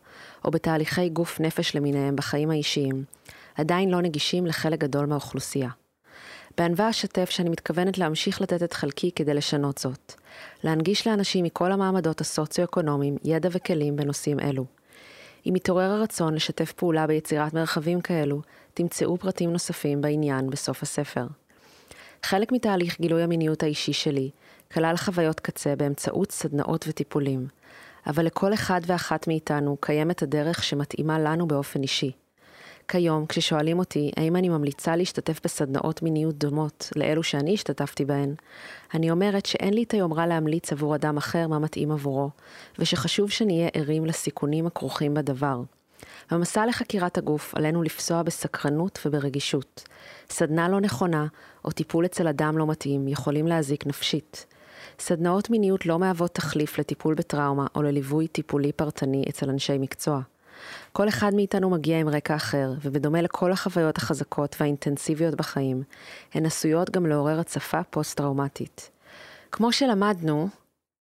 או 0.45 0.51
בתהליכי 0.51 1.09
גוף 1.09 1.41
נפש 1.41 1.77
למיניהם 1.77 2.17
בחיים 2.17 2.51
האישיים, 2.51 3.05
עדיין 3.55 3.91
לא 3.91 4.01
נגישים 4.03 4.47
לחלק 4.47 4.79
גדול 4.79 5.07
מהאוכלוסייה. 5.07 5.69
בענווה 6.59 6.91
אשתף 6.91 7.31
שאני 7.31 7.51
מתכוונת 7.51 7.99
להמשיך 7.99 8.41
לתת 8.41 8.63
את 8.63 8.73
חלקי 8.73 9.11
כדי 9.17 9.35
לשנות 9.35 9.79
זאת. 9.79 10.15
להנגיש 10.65 11.07
לאנשים 11.07 11.45
מכל 11.45 11.73
המעמדות 11.73 12.21
הסוציו-אקונומיים 12.21 13.17
ידע 13.25 13.49
וכלים 13.53 13.97
בנושאים 13.97 14.41
אלו. 14.41 14.65
אם 15.47 15.53
מתעורר 15.55 15.91
הרצון 15.91 16.35
לשתף 16.35 16.73
פעולה 16.73 17.07
ביצירת 17.07 17.55
מרחבים 17.55 18.01
כאלו, 18.01 18.43
תמצאו 18.75 19.17
פרטים 19.17 19.53
נוספים 19.53 20.01
בעניין 20.01 20.51
בסוף 20.51 20.83
הספר. 20.83 21.27
חלק 22.23 22.53
מתהליך 22.53 23.01
גילוי 23.01 23.23
המיניות 23.23 23.63
האישי 23.63 23.93
שלי 23.93 24.31
כלל 24.75 24.97
חוויות 24.97 25.41
קצה 25.41 25.77
באמצעות 25.77 26.33
סדנאות 26.33 26.85
וטיפולים, 26.89 27.47
אבל 28.07 28.27
לכל 28.27 28.55
אחד 28.55 28.81
ואחת 28.87 29.29
מאיתנו 29.29 29.77
קיימת 29.81 30.23
הדרך 30.23 30.65
שמתאימה 30.65 31.19
לנו 31.19 31.49
באופן 31.49 31.83
אישי. 31.83 32.11
כיום, 32.89 33.27
כששואלים 33.27 33.79
אותי 33.79 34.11
האם 34.17 34.37
אני 34.37 34.49
ממליצה 34.49 34.97
להשתתף 34.97 35.41
בסדנאות 35.45 36.03
מיניות 36.03 36.35
דומות 36.39 36.91
לאלו 36.97 37.23
שאני 37.23 37.55
השתתפתי 37.55 38.05
בהן, 38.05 38.35
אני 38.95 39.11
אומרת 39.11 39.47
שאין 39.47 39.75
לי 39.75 39.83
את 39.83 39.93
היומרה 39.93 40.27
להמליץ 40.27 40.73
עבור 40.73 40.95
אדם 40.95 41.17
אחר 41.17 41.49
מה 41.49 41.59
מתאים 41.59 41.91
עבורו, 41.91 42.31
ושחשוב 42.79 43.31
שנהיה 43.31 43.69
ערים 43.75 44.07
לסיכונים 44.07 44.67
הכרוכים 44.67 45.15
בדבר. 45.15 45.63
במסע 46.31 46.67
לחקירת 46.67 47.19
הגוף 47.19 47.55
עלינו 47.55 47.83
לפסוע 47.83 48.23
בסקרנות 48.23 48.99
וברגישות. 49.07 49.85
סדנה 50.31 50.69
לא 50.69 50.81
נכונה 50.81 51.27
או 51.65 51.71
טיפול 51.71 52.05
אצל 52.05 52.29
אדם 52.29 52.59
לא 52.59 52.67
מתאים 52.67 53.09
יכולים 53.09 53.47
להזיק 53.47 53.87
נפשית. 53.87 54.47
סדנאות 54.99 55.51
מיניות 55.51 55.87
לא 55.87 55.99
מהוות 55.99 56.35
תחליף 56.35 56.79
לטיפול 56.79 57.15
בטראומה 57.15 57.67
או 57.75 57.83
לליווי 57.83 58.29
טיפולי 58.29 58.73
פרטני 58.73 59.25
אצל 59.29 59.51
אנשי 59.51 59.79
מקצוע. 59.79 60.21
כל 60.93 61.09
אחד 61.09 61.35
מאיתנו 61.35 61.71
מגיע 61.71 61.99
עם 61.99 62.09
רקע 62.09 62.37
אחר, 62.37 62.73
ובדומה 62.83 63.23
לכל 63.23 63.53
החוויות 63.53 63.97
החזקות 63.97 64.57
והאינטנסיביות 64.61 65.35
בחיים, 65.35 65.83
הן 66.35 66.47
עשויות 66.47 66.91
גם 66.91 67.07
לעורר 67.07 67.41
הצפה 67.41 67.83
פוסט-טראומטית. 67.83 68.91
כמו 69.53 69.73
שלמדנו 69.73 70.49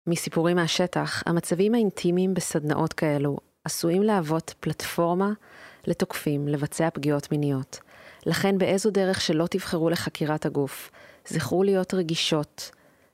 מסיפורים 0.07 0.55
מהשטח, 0.55 1.23
המצבים 1.25 1.73
האינטימיים 1.73 2.33
בסדנאות 2.33 2.93
כאלו 2.93 3.37
עשויים 3.63 4.03
להוות 4.03 4.53
פלטפורמה 4.59 5.31
לתוקפים 5.87 6.47
לבצע 6.47 6.89
פגיעות 6.89 7.31
מיניות. 7.31 7.79
לכן 8.25 8.57
באיזו 8.57 8.91
דרך 8.91 9.21
שלא 9.21 9.47
תבחרו 9.49 9.89
לחקירת 9.89 10.45
הגוף, 10.45 10.91
זכרו 11.27 11.63
להיות 11.63 11.93
רגישות, 11.93 12.71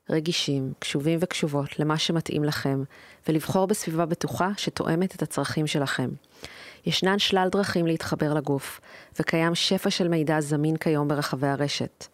רגישים, 0.10 0.74
קשובים 0.80 1.20
וקשובות 1.22 1.80
למה 1.80 1.98
שמתאים 1.98 2.44
לכם, 2.44 2.84
ולבחור 3.28 3.68
בסביבה 3.68 4.06
בטוחה 4.06 4.50
שתואמת 4.58 5.16
את 5.16 5.22
הצרכים 5.22 5.68
שלכם. 5.68 6.10
ישנן 6.86 7.20
שלל 7.20 7.48
דרכים 7.52 7.88
להתחבר 7.88 8.34
לגוף, 8.34 8.82
וקיים 9.20 9.56
שפע 9.56 9.90
של 9.90 10.08
מידע 10.08 10.42
זמין 10.42 10.78
כיום 10.78 11.08
ברחבי 11.08 11.48
הרשת. 11.48 12.08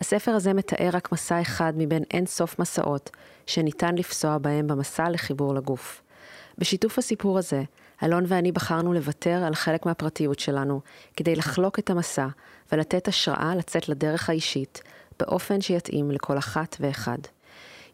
הספר 0.00 0.30
הזה 0.30 0.52
מתאר 0.52 0.90
רק 0.92 1.12
מסע 1.12 1.40
אחד 1.42 1.72
מבין 1.76 2.02
אין 2.10 2.26
סוף 2.26 2.58
מסעות 2.58 3.10
שניתן 3.46 3.94
לפסוע 3.94 4.38
בהם 4.38 4.66
במסע 4.66 5.10
לחיבור 5.10 5.54
לגוף. 5.54 6.02
בשיתוף 6.58 6.98
הסיפור 6.98 7.38
הזה, 7.38 7.62
אלון 8.02 8.24
ואני 8.28 8.52
בחרנו 8.52 8.92
לוותר 8.92 9.44
על 9.46 9.54
חלק 9.54 9.86
מהפרטיות 9.86 10.38
שלנו, 10.38 10.80
כדי 11.16 11.36
לחלוק 11.36 11.78
את 11.78 11.90
המסע 11.90 12.26
ולתת 12.72 13.08
השראה 13.08 13.54
לצאת 13.54 13.88
לדרך 13.88 14.30
האישית, 14.30 14.82
באופן 15.20 15.60
שיתאים 15.60 16.10
לכל 16.10 16.38
אחת 16.38 16.76
ואחד. 16.80 17.18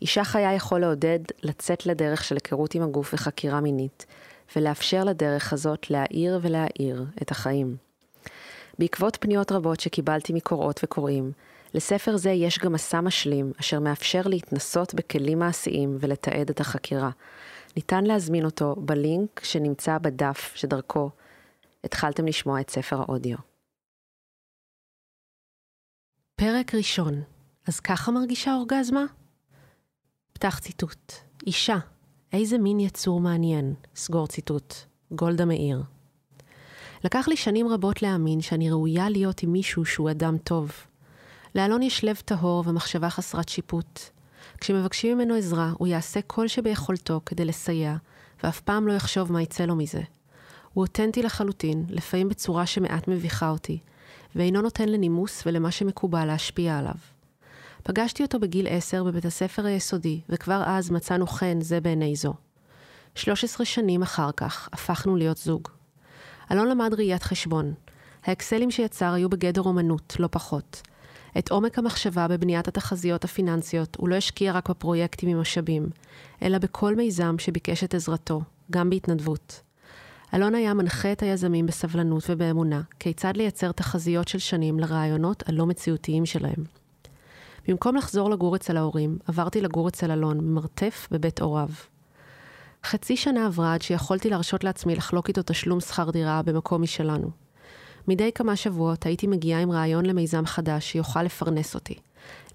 אישה 0.03 0.25
חיה 0.25 0.55
יכול 0.55 0.81
לעודד 0.81 1.19
לצאת 1.43 1.87
לדרך 1.87 2.25
של 2.25 2.35
היכרות 2.35 2.75
עם 2.75 2.83
הגוף 2.83 3.15
וחקירה 3.15 3.61
מינית, 3.61 4.07
ולאפשר 4.57 5.05
לדרך 5.05 5.53
הזאת 5.53 5.91
להאיר 5.91 6.39
ולהאיר 6.43 7.05
את 7.23 7.31
החיים. 7.31 7.77
בעקבות 8.79 9.17
פניות 9.21 9.53
רבות 9.53 9.81
שקיבלתי 9.81 10.33
מקוראות 10.33 10.81
וקוראים, 10.85 11.33
לספר 11.75 12.17
זה 12.17 12.31
יש 12.31 12.59
גם 12.59 12.73
מסע 12.73 13.01
משלים, 13.01 13.53
אשר 13.61 13.81
מאפשר 13.81 14.23
להתנסות 14.25 14.95
בכלים 14.95 15.39
מעשיים 15.39 15.97
ולתעד 16.01 16.51
את 16.51 16.61
החקירה. 16.61 17.11
ניתן 17.77 18.05
להזמין 18.05 18.45
אותו 18.45 18.75
בלינק 18.79 19.41
שנמצא 19.45 19.99
בדף 19.99 20.53
שדרכו 20.55 21.11
התחלתם 21.85 22.27
לשמוע 22.27 22.61
את 22.61 22.71
ספר 22.71 23.01
האודיו. 23.01 23.56
פרק 26.41 26.75
ראשון, 26.75 27.23
אז 27.67 27.81
ככה 27.81 28.13
מרגישה 28.13 28.55
אורגזמה? 28.55 29.05
פתח 30.33 30.59
ציטוט. 30.59 31.13
אישה, 31.47 31.77
איזה 32.33 32.59
מין 32.59 32.81
יצור 32.81 33.21
מעניין. 33.21 33.75
סגור 33.95 34.27
ציטוט. 34.27 34.75
גולדה 35.11 35.45
מאיר. 35.45 35.83
לקח 37.05 37.29
לי 37.29 37.37
שנים 37.37 37.69
רבות 37.69 38.03
להאמין 38.03 38.41
שאני 38.41 38.71
ראויה 38.71 39.09
להיות 39.09 39.43
עם 39.43 39.53
מישהו 39.53 39.85
שהוא 39.85 40.11
אדם 40.11 40.39
טוב. 40.39 40.73
לאלון 41.55 41.83
יש 41.83 42.05
לב 42.05 42.17
טהור 42.25 42.65
ומחשבה 42.67 43.11
חסרת 43.11 43.49
שיפוט. 43.49 44.01
כשמבקשים 44.61 45.19
ממנו 45.19 45.35
עזרה, 45.35 45.73
הוא 45.79 45.89
יעשה 45.89 46.23
כל 46.23 46.49
שביכולתו 46.49 47.21
כדי 47.27 47.45
לסייע, 47.45 47.97
ואף 48.43 48.61
פעם 48.61 48.89
לא 48.89 48.93
יחשוב 48.93 49.33
מה 49.33 49.43
יצא 49.43 49.65
לו 49.65 49.77
מזה. 49.77 50.03
הוא 50.73 50.85
אותנטי 50.85 51.23
לחלוטין, 51.23 51.85
לפעמים 51.89 52.29
בצורה 52.29 52.67
שמעט 52.67 53.09
מביכה 53.09 53.51
אותי, 53.51 53.79
ואינו 54.37 54.63
נותן 54.63 54.89
לנימוס 54.89 55.43
ולמה 55.47 55.71
שמקובל 55.71 56.25
להשפיע 56.25 56.79
עליו. 56.79 56.95
פגשתי 57.83 58.23
אותו 58.23 58.41
בגיל 58.41 58.67
עשר 58.71 59.05
בבית 59.05 59.25
הספר 59.25 59.67
היסודי, 59.67 60.21
וכבר 60.29 60.63
אז 60.67 60.91
מצאנו 60.91 61.27
חן 61.27 61.61
זה 61.61 61.81
בעיני 61.81 62.17
זו. 62.17 62.35
13 63.15 63.67
שנים 63.67 64.03
אחר 64.03 64.31
כך, 64.37 64.69
הפכנו 64.73 65.17
להיות 65.17 65.37
זוג. 65.37 65.69
אלון 66.53 66.69
למד 66.69 66.95
ראיית 66.95 67.23
חשבון. 67.23 67.75
האקסלים 68.25 68.71
שיצר 68.71 69.13
היו 69.13 69.29
בגדר 69.29 69.63
אומנות, 69.63 70.17
לא 70.19 70.29
פחות. 70.31 70.83
את 71.39 71.51
עומק 71.51 71.79
המחשבה 71.79 72.29
בבניית 72.29 72.69
התחזיות 72.69 73.25
הפיננסיות 73.25 73.97
הוא 73.97 74.09
לא 74.09 74.15
השקיע 74.15 74.53
רק 74.53 74.71
בפרויקטים 74.71 75.29
עם 75.29 75.41
משאבים, 75.41 75.89
אלא 76.43 76.59
בכל 76.59 76.97
מיזם 76.97 77.39
שביקש 77.39 77.85
את 77.85 77.95
עזרתו, 77.95 78.43
גם 78.71 78.91
בהתנדבות. 78.91 79.66
אלון 80.35 80.55
היה 80.55 80.75
מנחה 80.75 81.13
את 81.13 81.23
היזמים 81.23 81.67
בסבלנות 81.67 82.25
ובאמונה, 82.29 82.81
כיצד 83.01 83.37
לייצר 83.37 83.73
תחזיות 83.73 84.29
של 84.29 84.39
שנים 84.39 84.79
לרעיונות 84.79 85.49
הלא 85.49 85.67
מציאותיים 85.67 86.27
שלהם. 86.27 86.65
במקום 87.69 87.97
לחזור 87.97 88.31
לגור 88.31 88.57
אצל 88.57 88.77
ההורים, 88.77 89.19
עברתי 89.27 89.61
לגור 89.61 89.89
אצל 89.89 90.11
אלון, 90.11 90.39
במרתף 90.39 91.09
בבית 91.11 91.41
הוריו. 91.41 91.69
חצי 92.85 93.17
שנה 93.17 93.47
עברה 93.47 93.75
עד 93.75 93.83
שיכולתי 93.83 94.31
להרשות 94.31 94.65
לעצמי 94.65 94.97
לחלוק 94.97 95.29
איתו 95.29 95.41
תשלום 95.47 95.81
שכר 95.81 96.11
דירה 96.11 96.43
במקום 96.43 96.83
משלנו. 96.83 97.31
מדי 98.09 98.31
כמה 98.35 98.57
שבועות 98.57 99.07
הייתי 99.07 99.27
מגיעה 99.27 99.61
עם 99.61 99.71
רעיון 99.71 100.07
למיזם 100.07 100.47
חדש 100.47 100.93
שיוכל 100.93 101.23
לפרנס 101.23 101.75
אותי. 101.75 101.95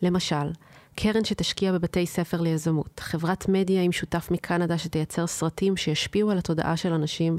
למשל, 0.02 0.52
קרן 0.96 1.24
שתשקיע 1.24 1.72
בבתי 1.72 2.06
ספר 2.06 2.42
ליזמות, 2.42 3.00
חברת 3.00 3.50
מדיה 3.50 3.82
עם 3.82 3.92
שותף 3.92 4.28
מקנדה 4.32 4.78
שתייצר 4.78 5.28
סרטים 5.28 5.78
שישפיעו 5.78 6.32
על 6.32 6.38
התודעה 6.38 6.78
של 6.78 6.94
אנשים, 6.94 7.38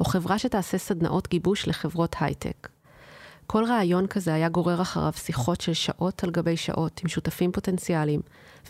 או 0.00 0.04
חברה 0.04 0.38
שתעשה 0.38 0.78
סדנאות 0.78 1.28
גיבוש 1.28 1.68
לחברות 1.68 2.16
הייטק. 2.20 2.68
כל 3.46 3.64
רעיון 3.64 4.06
כזה 4.06 4.34
היה 4.34 4.48
גורר 4.48 4.82
אחריו 4.82 5.12
שיחות 5.16 5.60
של 5.60 5.72
שעות 5.72 6.24
על 6.24 6.30
גבי 6.30 6.56
שעות 6.56 7.00
עם 7.02 7.08
שותפים 7.08 7.52
פוטנציאליים, 7.52 8.20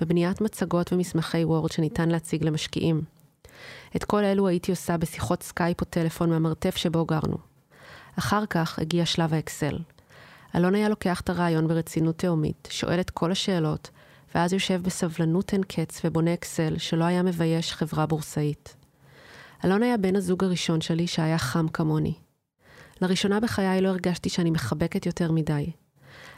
ובניית 0.00 0.40
מצגות 0.40 0.92
ומסמכי 0.92 1.44
Word 1.44 1.72
שניתן 1.72 2.08
להציג 2.08 2.44
למשקיעים. 2.44 3.02
את 3.96 4.04
כל 4.04 4.24
אלו 4.24 4.48
הייתי 4.48 4.70
עושה 4.70 4.96
בשיחות 4.96 5.42
סקייפ 5.42 5.80
או 5.80 5.86
טלפון 5.86 6.30
מהמרתף 6.30 6.76
שבו 6.76 7.04
גרנו. 7.04 7.36
אחר 8.18 8.46
כך 8.46 8.78
הגיע 8.78 9.06
שלב 9.06 9.34
האקסל. 9.34 9.78
אלון 10.56 10.74
היה 10.74 10.88
לוקח 10.88 11.20
את 11.20 11.30
הרעיון 11.30 11.68
ברצינות 11.68 12.18
תהומית, 12.18 12.68
שואל 12.70 13.00
את 13.00 13.10
כל 13.10 13.32
השאלות, 13.32 13.90
ואז 14.34 14.52
יושב 14.52 14.82
בסבלנות 14.82 15.52
אין 15.52 15.62
קץ 15.62 16.00
ובונה 16.04 16.34
אקסל 16.34 16.78
שלא 16.78 17.04
היה 17.04 17.22
מבייש 17.22 17.72
חברה 17.72 18.06
בורסאית. 18.06 18.76
אלון 19.64 19.82
היה 19.82 19.96
בן 19.96 20.16
הזוג 20.16 20.44
הראשון 20.44 20.80
שלי 20.80 21.06
שהיה 21.06 21.38
חם 21.38 21.68
כמוני. 21.68 22.14
לראשונה 23.00 23.40
בחיי 23.40 23.80
לא 23.80 23.88
הרגשתי 23.88 24.28
שאני 24.28 24.50
מחבקת 24.50 25.06
יותר 25.06 25.32
מדי. 25.32 25.70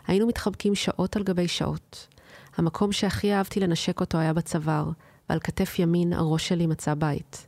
היינו 0.06 0.26
מתחבקים 0.26 0.74
שעות 0.74 1.16
על 1.16 1.22
גבי 1.22 1.48
שעות. 1.48 2.06
המקום 2.56 2.92
שהכי 2.92 3.34
אהבתי 3.34 3.60
לנשק 3.60 4.00
אותו 4.00 4.18
היה 4.18 4.32
בצוואר, 4.32 4.90
ועל 5.28 5.38
כתף 5.40 5.78
ימין 5.78 6.12
הראש 6.12 6.48
שלי 6.48 6.66
מצא 6.66 6.94
בית. 6.94 7.46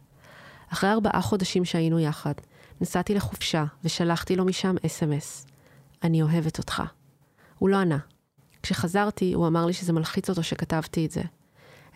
אחרי 0.69 0.91
ארבעה 0.91 1.23
חודשים 1.23 1.65
שהיינו 1.65 2.01
יחד, 2.01 2.35
נסעתי 2.81 3.15
לחופשה 3.15 3.65
ושלחתי 3.85 4.37
לו 4.37 4.45
משם 4.45 4.75
אס.אם.אס. 4.87 5.47
אני 6.03 6.23
אוהבת 6.23 6.59
אותך. 6.59 6.83
הוא 7.59 7.69
לא 7.69 7.77
ענה. 7.77 7.99
כשחזרתי, 8.67 9.33
הוא 9.33 9.47
אמר 9.47 9.67
לי 9.67 9.73
שזה 9.73 9.93
מלחיץ 9.93 10.31
אותו 10.31 10.43
שכתבתי 10.43 11.07
את 11.07 11.11
זה. 11.11 11.23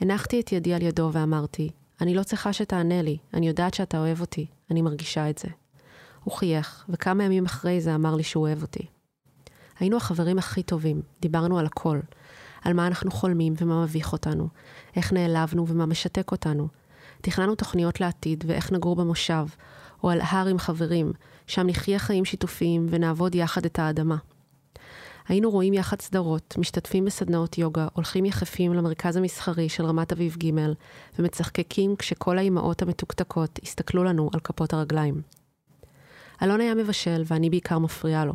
הנחתי 0.01 0.41
את 0.41 0.53
ידי 0.53 0.75
על 0.75 0.83
ידו 0.83 1.11
ואמרתי, 1.13 1.71
אני 2.01 2.15
לא 2.15 2.23
צריכה 2.23 2.53
שתענה 2.53 3.03
לי, 3.03 3.19
אני 3.35 3.49
יודעת 3.49 3.75
שאתה 3.75 3.99
אוהב 3.99 4.21
אותי, 4.21 4.47
אני 4.71 4.83
מרגישה 4.83 5.31
את 5.31 5.39
זה. 5.39 5.49
הוא 6.25 6.35
חייך, 6.35 6.85
וכמה 6.89 7.25
ימים 7.25 7.45
אחרי 7.45 7.81
זה 7.81 7.95
אמר 7.95 8.15
לי 8.15 8.23
שהוא 8.23 8.47
אוהב 8.47 8.63
אותי. 8.63 8.87
היינו 9.79 9.97
החברים 9.97 10.39
הכי 10.39 10.63
טובים, 10.63 11.03
דיברנו 11.21 11.59
על 11.59 11.67
הכל. 11.67 12.01
על 12.63 12.73
מה 12.73 12.87
אנחנו 12.87 13.11
חולמים 13.11 13.55
ומה 13.61 13.83
מביך 13.83 14.13
אותנו, 14.13 14.49
איך 14.97 15.13
נעלבנו 15.13 15.67
ומה 15.69 15.87
משתק 15.87 16.33
אותנו. 16.33 16.69
תכננו 17.21 17.55
תוכניות 17.55 18.01
לעתיד 18.01 18.45
ואיך 18.47 18.73
נגור 18.73 18.97
במושב, 18.97 19.47
או 20.03 20.11
על 20.11 20.21
הר 20.21 20.47
עם 20.47 20.59
חברים, 20.59 21.13
שם 21.47 21.67
נחיה 21.67 21.99
חיים 21.99 22.25
שיתופיים 22.25 22.87
ונעבוד 22.91 23.35
יחד 23.35 23.65
את 23.65 23.79
האדמה. 23.79 24.17
היינו 25.29 25.51
רואים 25.51 25.73
יחד 25.75 26.01
סדרות, 26.01 26.55
משתתפים 26.59 27.05
בסדנאות 27.05 27.59
יוגה, 27.59 27.89
הולכים 27.93 28.25
יחפים 28.25 28.75
למרכז 28.75 29.17
המסחרי 29.17 29.69
של 29.69 29.85
רמת 29.85 30.13
אביב 30.13 30.37
ג' 30.45 30.51
ומצחקקים 31.19 31.97
כשכל 31.97 32.39
האימהות 32.39 32.83
המתוקתקות 32.83 33.59
הסתכלו 33.63 34.05
לנו 34.05 34.31
על 34.35 34.41
כפות 34.41 34.73
הרגליים. 34.73 35.23
אלון 36.43 36.61
היה 36.61 36.75
מבשל 36.75 37.23
ואני 37.27 37.51
בעיקר 37.51 37.79
מפריעה 37.79 38.25
לו. 38.25 38.35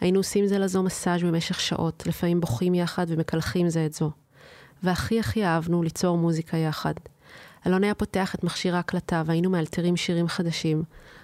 היינו 0.00 0.20
עושים 0.20 0.46
זה 0.46 0.58
לזו 0.58 0.82
מסאז' 0.82 1.22
במשך 1.22 1.60
שעות, 1.60 2.06
לפעמים 2.06 2.40
בוכים 2.40 2.74
יחד 2.74 3.06
ומקלחים 3.08 3.68
זה 3.68 3.86
את 3.86 3.92
זו. 3.92 4.10
והכי 4.82 5.20
הכי 5.20 5.44
אהבנו 5.44 5.82
ליצור 5.82 6.18
מוזיקה 6.18 6.56
יחד. 6.56 6.94
אלון 7.66 7.84
היה 7.84 7.94
פותח 7.94 8.34
את 8.34 8.44
מכשיר 8.44 8.76
ההקלטה 8.76 9.22
והיינו 9.26 9.50
מאלתרים 9.50 9.96
שירים 9.96 10.28
חדשים, 10.28 10.82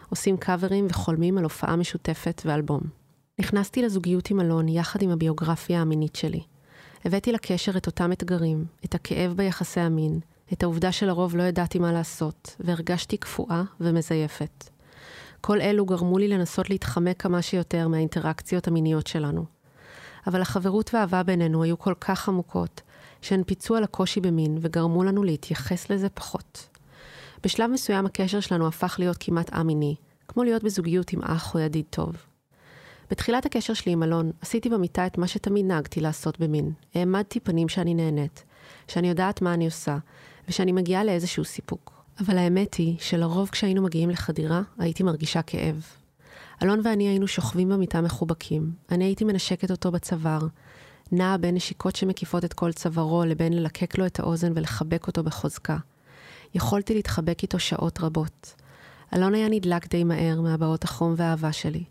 עושים 0.08 0.36
קאברים 0.36 0.86
וחולמים 0.90 1.38
על 1.38 1.44
הופעה 1.44 1.76
משותפת 1.76 2.42
ואלבום. 2.44 3.03
נכנסתי 3.38 3.82
לזוגיות 3.82 4.30
עם 4.30 4.40
אלון 4.40 4.68
יחד 4.68 5.02
עם 5.02 5.10
הביוגרפיה 5.10 5.80
המינית 5.80 6.16
שלי. 6.16 6.40
הבאתי 7.04 7.32
לקשר 7.32 7.76
את 7.76 7.86
אותם 7.86 8.12
אתגרים, 8.12 8.64
את 8.84 8.94
הכאב 8.94 9.32
ביחסי 9.36 9.80
המין, 9.80 10.20
את 10.52 10.62
העובדה 10.62 10.92
שלרוב 10.92 11.36
לא 11.36 11.42
ידעתי 11.42 11.78
מה 11.78 11.92
לעשות, 11.92 12.56
והרגשתי 12.60 13.16
קפואה 13.16 13.62
ומזייפת. 13.80 14.70
כל 15.40 15.60
אלו 15.60 15.86
גרמו 15.86 16.18
לי 16.18 16.28
לנסות 16.28 16.70
להתחמק 16.70 17.22
כמה 17.22 17.42
שיותר 17.42 17.88
מהאינטראקציות 17.88 18.68
המיניות 18.68 19.06
שלנו. 19.06 19.44
אבל 20.26 20.40
החברות 20.40 20.94
והאהבה 20.94 21.22
בינינו 21.22 21.62
היו 21.62 21.78
כל 21.78 21.94
כך 22.00 22.28
עמוקות, 22.28 22.80
שהן 23.22 23.42
פיצו 23.46 23.76
על 23.76 23.84
הקושי 23.84 24.20
במין 24.20 24.58
וגרמו 24.60 25.04
לנו 25.04 25.22
להתייחס 25.22 25.90
לזה 25.90 26.08
פחות. 26.08 26.68
בשלב 27.42 27.70
מסוים 27.70 28.06
הקשר 28.06 28.40
שלנו 28.40 28.66
הפך 28.66 28.96
להיות 28.98 29.16
כמעט 29.20 29.52
א-מיני, 29.52 29.94
כמו 30.28 30.44
להיות 30.44 30.64
בזוגיות 30.64 31.12
עם 31.12 31.22
אח 31.22 31.54
או 31.54 31.60
ידיד 31.60 31.84
טוב. 31.90 32.33
בתחילת 33.10 33.46
הקשר 33.46 33.74
שלי 33.74 33.92
עם 33.92 34.02
אלון, 34.02 34.30
עשיתי 34.40 34.68
במיטה 34.68 35.06
את 35.06 35.18
מה 35.18 35.26
שתמיד 35.28 35.66
נהגתי 35.66 36.00
לעשות 36.00 36.40
במין. 36.40 36.72
העמדתי 36.94 37.40
פנים 37.40 37.68
שאני 37.68 37.94
נהנית, 37.94 38.44
שאני 38.88 39.08
יודעת 39.08 39.42
מה 39.42 39.54
אני 39.54 39.64
עושה, 39.64 39.98
ושאני 40.48 40.72
מגיעה 40.72 41.04
לאיזשהו 41.04 41.44
סיפוק. 41.44 41.94
אבל 42.20 42.38
האמת 42.38 42.74
היא 42.74 42.96
שלרוב 42.98 43.48
כשהיינו 43.48 43.82
מגיעים 43.82 44.10
לחדירה, 44.10 44.62
הייתי 44.78 45.02
מרגישה 45.02 45.42
כאב. 45.42 45.86
אלון 46.62 46.80
ואני 46.84 47.08
היינו 47.08 47.28
שוכבים 47.28 47.68
במיטה 47.68 48.00
מחובקים. 48.00 48.72
אני 48.90 49.04
הייתי 49.04 49.24
מנשקת 49.24 49.70
אותו 49.70 49.92
בצוואר, 49.92 50.40
נעה 51.12 51.38
בין 51.38 51.54
נשיקות 51.54 51.96
שמקיפות 51.96 52.44
את 52.44 52.52
כל 52.52 52.72
צווארו 52.72 53.24
לבין 53.24 53.52
ללקק 53.52 53.98
לו 53.98 54.06
את 54.06 54.20
האוזן 54.20 54.52
ולחבק 54.54 55.06
אותו 55.06 55.22
בחוזקה. 55.22 55.76
יכולתי 56.54 56.94
להתחבק 56.94 57.42
איתו 57.42 57.58
שעות 57.58 58.00
רבות. 58.00 58.54
אלון 59.14 59.34
היה 59.34 59.48
נדלק 59.48 59.90
די 59.90 60.04
מהר 60.04 60.40
מהבעות 60.40 60.84
החום 60.84 61.14
והאהבה 61.16 61.52
שלי. 61.52 61.84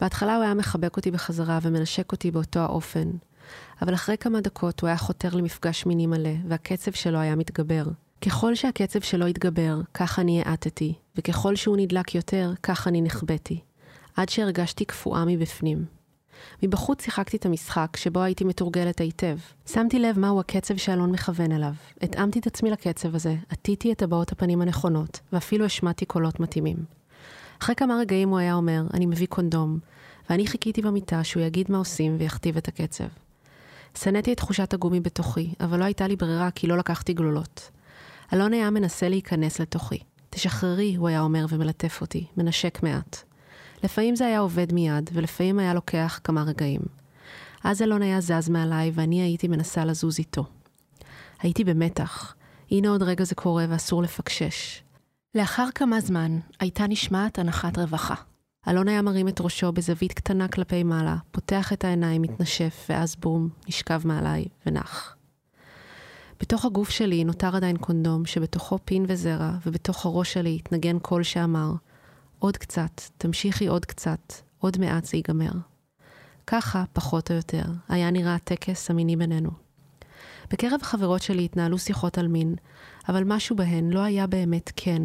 בהתחלה 0.00 0.36
הוא 0.36 0.44
היה 0.44 0.54
מחבק 0.54 0.96
אותי 0.96 1.10
בחזרה 1.10 1.58
ומנשק 1.62 2.12
אותי 2.12 2.30
באותו 2.30 2.60
האופן, 2.60 3.10
אבל 3.82 3.94
אחרי 3.94 4.18
כמה 4.18 4.40
דקות 4.40 4.80
הוא 4.80 4.88
היה 4.88 4.96
חותר 4.96 5.28
למפגש 5.34 5.86
מיני 5.86 6.06
מלא, 6.06 6.34
והקצב 6.48 6.92
שלו 6.92 7.18
היה 7.18 7.36
מתגבר. 7.36 7.84
ככל 8.20 8.54
שהקצב 8.54 9.00
שלו 9.00 9.26
התגבר, 9.26 9.80
כך 9.94 10.18
אני 10.18 10.42
האטתי, 10.44 10.94
וככל 11.16 11.56
שהוא 11.56 11.76
נדלק 11.76 12.14
יותר, 12.14 12.52
כך 12.62 12.88
אני 12.88 13.02
נחבאתי. 13.02 13.60
עד 14.16 14.28
שהרגשתי 14.28 14.84
קפואה 14.84 15.24
מבפנים. 15.24 15.84
מבחוץ 16.62 17.04
שיחקתי 17.04 17.36
את 17.36 17.46
המשחק 17.46 17.96
שבו 17.96 18.20
הייתי 18.20 18.44
מתורגלת 18.44 19.00
היטב. 19.00 19.38
שמתי 19.66 19.98
לב 19.98 20.18
מהו 20.18 20.40
הקצב 20.40 20.76
שאלון 20.76 21.12
מכוון 21.12 21.52
אליו. 21.52 21.72
התאמתי 22.02 22.38
את 22.38 22.46
עצמי 22.46 22.70
לקצב 22.70 23.14
הזה, 23.14 23.36
עטיתי 23.48 23.92
את 23.92 24.02
הבעות 24.02 24.32
הפנים 24.32 24.62
הנכונות, 24.62 25.20
ואפילו 25.32 25.64
השמעתי 25.64 26.04
קולות 26.04 26.40
מתאימים. 26.40 26.97
אחרי 27.62 27.74
כמה 27.74 27.96
רגעים 27.96 28.28
הוא 28.28 28.38
היה 28.38 28.54
אומר, 28.54 28.82
אני 28.94 29.06
מביא 29.06 29.26
קונדום, 29.26 29.78
ואני 30.30 30.46
חיכיתי 30.46 30.82
במיטה 30.82 31.24
שהוא 31.24 31.42
יגיד 31.42 31.70
מה 31.70 31.78
עושים 31.78 32.16
ויכתיב 32.18 32.56
את 32.56 32.68
הקצב. 32.68 33.04
שנאתי 33.98 34.32
את 34.32 34.36
תחושת 34.36 34.74
הגומי 34.74 35.00
בתוכי, 35.00 35.54
אבל 35.60 35.78
לא 35.78 35.84
הייתה 35.84 36.06
לי 36.06 36.16
ברירה 36.16 36.50
כי 36.50 36.66
לא 36.66 36.78
לקחתי 36.78 37.12
גלולות. 37.12 37.70
אלון 38.32 38.52
היה 38.52 38.70
מנסה 38.70 39.08
להיכנס 39.08 39.60
לתוכי. 39.60 39.98
תשחררי, 40.30 40.94
הוא 40.94 41.08
היה 41.08 41.20
אומר 41.20 41.46
ומלטף 41.48 42.00
אותי, 42.00 42.26
מנשק 42.36 42.82
מעט. 42.82 43.16
לפעמים 43.84 44.16
זה 44.16 44.26
היה 44.26 44.38
עובד 44.38 44.72
מיד, 44.72 45.10
ולפעמים 45.12 45.58
היה 45.58 45.74
לוקח 45.74 46.20
כמה 46.24 46.42
רגעים. 46.42 46.80
אז 47.64 47.82
אלון 47.82 48.02
היה 48.02 48.20
זז 48.20 48.48
מעליי, 48.48 48.90
ואני 48.94 49.22
הייתי 49.22 49.48
מנסה 49.48 49.84
לזוז 49.84 50.18
איתו. 50.18 50.44
הייתי 51.40 51.64
במתח. 51.64 52.34
הנה 52.70 52.88
עוד 52.88 53.02
רגע 53.02 53.24
זה 53.24 53.34
קורה 53.34 53.66
ואסור 53.68 54.02
לפקשש. 54.02 54.82
לאחר 55.34 55.68
כמה 55.74 56.00
זמן 56.00 56.38
הייתה 56.60 56.86
נשמעת 56.86 57.38
הנחת 57.38 57.78
רווחה. 57.78 58.14
אלון 58.68 58.88
היה 58.88 59.02
מרים 59.02 59.28
את 59.28 59.40
ראשו 59.40 59.72
בזווית 59.72 60.12
קטנה 60.12 60.48
כלפי 60.48 60.82
מעלה, 60.82 61.16
פותח 61.30 61.72
את 61.72 61.84
העיניים, 61.84 62.22
מתנשף, 62.22 62.86
ואז 62.88 63.16
בום, 63.16 63.48
נשכב 63.68 64.00
מעליי 64.04 64.44
ונח. 64.66 65.16
בתוך 66.40 66.64
הגוף 66.64 66.90
שלי 66.90 67.24
נותר 67.24 67.56
עדיין 67.56 67.76
קונדום 67.76 68.26
שבתוכו 68.26 68.78
פין 68.84 69.04
וזרע, 69.08 69.52
ובתוך 69.66 70.06
הראש 70.06 70.32
שלי 70.32 70.56
התנגן 70.56 70.98
קול 70.98 71.22
שאמר, 71.22 71.72
עוד 72.38 72.56
קצת, 72.56 73.00
תמשיכי 73.18 73.66
עוד 73.66 73.84
קצת, 73.84 74.32
עוד 74.58 74.78
מעט 74.78 75.04
זה 75.04 75.16
ייגמר. 75.16 75.52
ככה, 76.46 76.84
פחות 76.92 77.30
או 77.30 77.36
יותר, 77.36 77.64
היה 77.88 78.10
נראה 78.10 78.34
הטקס 78.34 78.90
המיני 78.90 79.16
בינינו. 79.16 79.67
בקרב 80.50 80.82
חברות 80.82 81.22
שלי 81.22 81.44
התנהלו 81.44 81.78
שיחות 81.78 82.18
על 82.18 82.28
מין, 82.28 82.54
אבל 83.08 83.24
משהו 83.26 83.56
בהן 83.56 83.90
לא 83.90 84.00
היה 84.00 84.26
באמת 84.26 84.72
כן. 84.76 85.02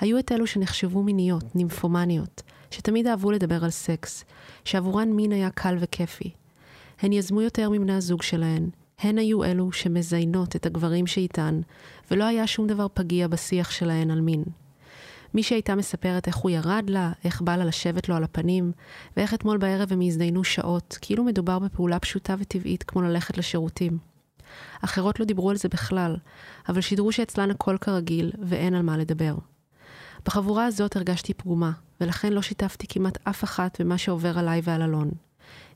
היו 0.00 0.18
את 0.18 0.32
אלו 0.32 0.46
שנחשבו 0.46 1.02
מיניות, 1.02 1.56
נימפומניות, 1.56 2.42
שתמיד 2.70 3.06
אהבו 3.06 3.30
לדבר 3.30 3.64
על 3.64 3.70
סקס, 3.70 4.24
שעבורן 4.64 5.12
מין 5.12 5.32
היה 5.32 5.50
קל 5.50 5.76
וכיפי. 5.80 6.30
הן 7.00 7.12
יזמו 7.12 7.42
יותר 7.42 7.70
מבני 7.70 7.92
הזוג 7.92 8.22
שלהן, 8.22 8.70
הן 8.98 9.18
היו 9.18 9.44
אלו 9.44 9.72
שמזיינות 9.72 10.56
את 10.56 10.66
הגברים 10.66 11.06
שאיתן, 11.06 11.60
ולא 12.10 12.24
היה 12.24 12.46
שום 12.46 12.66
דבר 12.66 12.86
פגיע 12.94 13.28
בשיח 13.28 13.70
שלהן 13.70 14.10
על 14.10 14.20
מין. 14.20 14.44
מי 15.34 15.42
שהייתה 15.42 15.74
מספרת 15.74 16.26
איך 16.26 16.36
הוא 16.36 16.50
ירד 16.50 16.84
לה, 16.88 17.12
איך 17.24 17.42
בא 17.42 17.56
לה 17.56 17.64
לשבת 17.64 18.08
לו 18.08 18.16
על 18.16 18.24
הפנים, 18.24 18.72
ואיך 19.16 19.34
אתמול 19.34 19.58
בערב 19.58 19.92
הם 19.92 20.00
הזדיינו 20.00 20.44
שעות, 20.44 20.98
כאילו 21.00 21.24
מדובר 21.24 21.58
בפעולה 21.58 21.98
פשוטה 21.98 22.34
וטבעית 22.38 22.82
כמו 22.82 23.02
ללכת 23.02 23.38
לשירותים. 23.38 23.98
אחרות 24.84 25.20
לא 25.20 25.26
דיברו 25.26 25.50
על 25.50 25.56
זה 25.56 25.68
בכלל, 25.68 26.16
אבל 26.68 26.80
שידרו 26.80 27.12
שאצלן 27.12 27.50
הכל 27.50 27.76
כרגיל 27.80 28.32
ואין 28.42 28.74
על 28.74 28.82
מה 28.82 28.98
לדבר. 28.98 29.34
בחבורה 30.26 30.66
הזאת 30.66 30.96
הרגשתי 30.96 31.34
פגומה, 31.34 31.72
ולכן 32.00 32.32
לא 32.32 32.42
שיתפתי 32.42 32.86
כמעט 32.86 33.18
אף 33.28 33.44
אחת 33.44 33.80
במה 33.80 33.98
שעובר 33.98 34.38
עליי 34.38 34.60
ועל 34.64 34.82
אלון. 34.82 35.10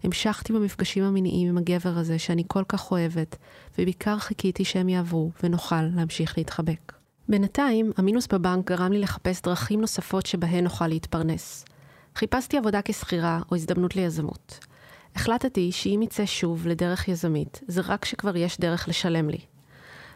המשכתי 0.05 0.53
במפגשים 0.53 1.05
המיניים 1.05 1.49
עם 1.49 1.59
הגבר 1.59 1.99
הזה 1.99 2.19
שאני 2.19 2.45
כל 2.47 2.63
כך 2.69 2.91
אוהבת, 2.91 3.37
ובעיקר 3.79 4.19
חיכיתי 4.19 4.65
שהם 4.65 4.89
יעברו 4.89 5.31
ונוכל 5.43 5.83
להמשיך 5.83 6.39
להתחבק. 6.39 6.93
בינתיים, 7.29 7.93
המינוס 7.97 8.27
בבנק 8.27 8.71
גרם 8.71 8.93
לי 8.93 8.99
לחפש 8.99 9.43
דרכים 9.43 9.81
נוספות 9.81 10.27
שבהן 10.27 10.65
נוכל 10.65 10.87
להתפרנס. 10.87 11.65
חיפשתי 12.17 12.59
עבודה 12.59 12.81
כשכירה 12.85 13.41
או 13.51 13.57
הזדמנות 13.57 13.97
ליזמות. 13.97 14.70
החלטתי 15.17 15.73
שאם 15.73 16.01
יצא 16.03 16.27
שוב 16.27 16.67
לדרך 16.67 17.09
יזמית, 17.09 17.61
זה 17.67 17.81
רק 17.87 18.03
כשכבר 18.03 18.37
יש 18.37 18.61
דרך 18.61 18.89
לשלם 18.89 19.29
לי. 19.31 19.39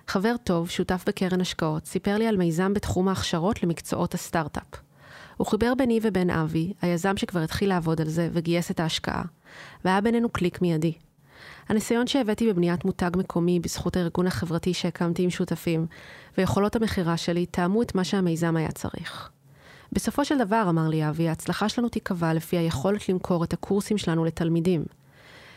חבר 0.09 0.35
טוב, 0.45 0.71
שותף 0.71 1.05
בקרן 1.07 1.41
השקעות, 1.41 1.87
סיפר 1.87 2.19
לי 2.19 2.27
על 2.27 2.37
מיזם 2.37 2.75
בתחום 2.75 3.09
ההכשרות 3.09 3.63
למקצועות 3.63 4.15
הסטארט-אפ. 4.15 4.81
הוא 5.37 5.47
חיבר 5.47 5.75
ביני 5.75 6.01
ובין 6.03 6.31
אבי, 6.31 6.73
היזם 6.83 7.17
שכבר 7.17 7.41
התחיל 7.41 7.69
לעבוד 7.69 8.01
על 8.01 8.09
זה 8.09 8.29
וגייס 8.33 8.71
את 8.71 8.81
ההשקעה, 8.81 9.23
והיה 9.85 10.01
בינינו 10.01 10.29
קליק 10.29 10.63
מיידי. 10.63 10.93
הניסיון 11.69 12.07
שהבאתי 12.07 12.53
בבניית 12.53 12.85
מותג 12.85 13.11
מקומי 13.17 13.61
בזכות 13.61 13.97
הארגון 13.97 14.27
החברתי 14.27 14.75
שהקמתי 14.75 15.23
עם 15.23 15.31
שותפים, 15.31 15.87
ויכולות 16.39 16.77
המכירה 16.77 17.17
שלי 17.17 17.47
תאמו 17.47 17.83
את 17.83 17.95
מה 17.95 18.05
שהמיזם 18.05 18.57
היה 18.57 18.73
צריך. 18.73 19.31
בסופו 19.95 20.25
של 20.25 20.39
דבר, 20.39 20.67
אמר 20.69 20.89
לי 20.89 21.09
אבי, 21.09 21.29
ההצלחה 21.29 21.69
שלנו 21.69 21.89
תיקבע 21.89 22.35
לפי 22.35 22.57
היכולת 22.57 23.09
למכור 23.09 23.45
את 23.45 23.53
הקורסים 23.53 23.99
שלנו 23.99 24.25
לתלמידים. 24.25 24.85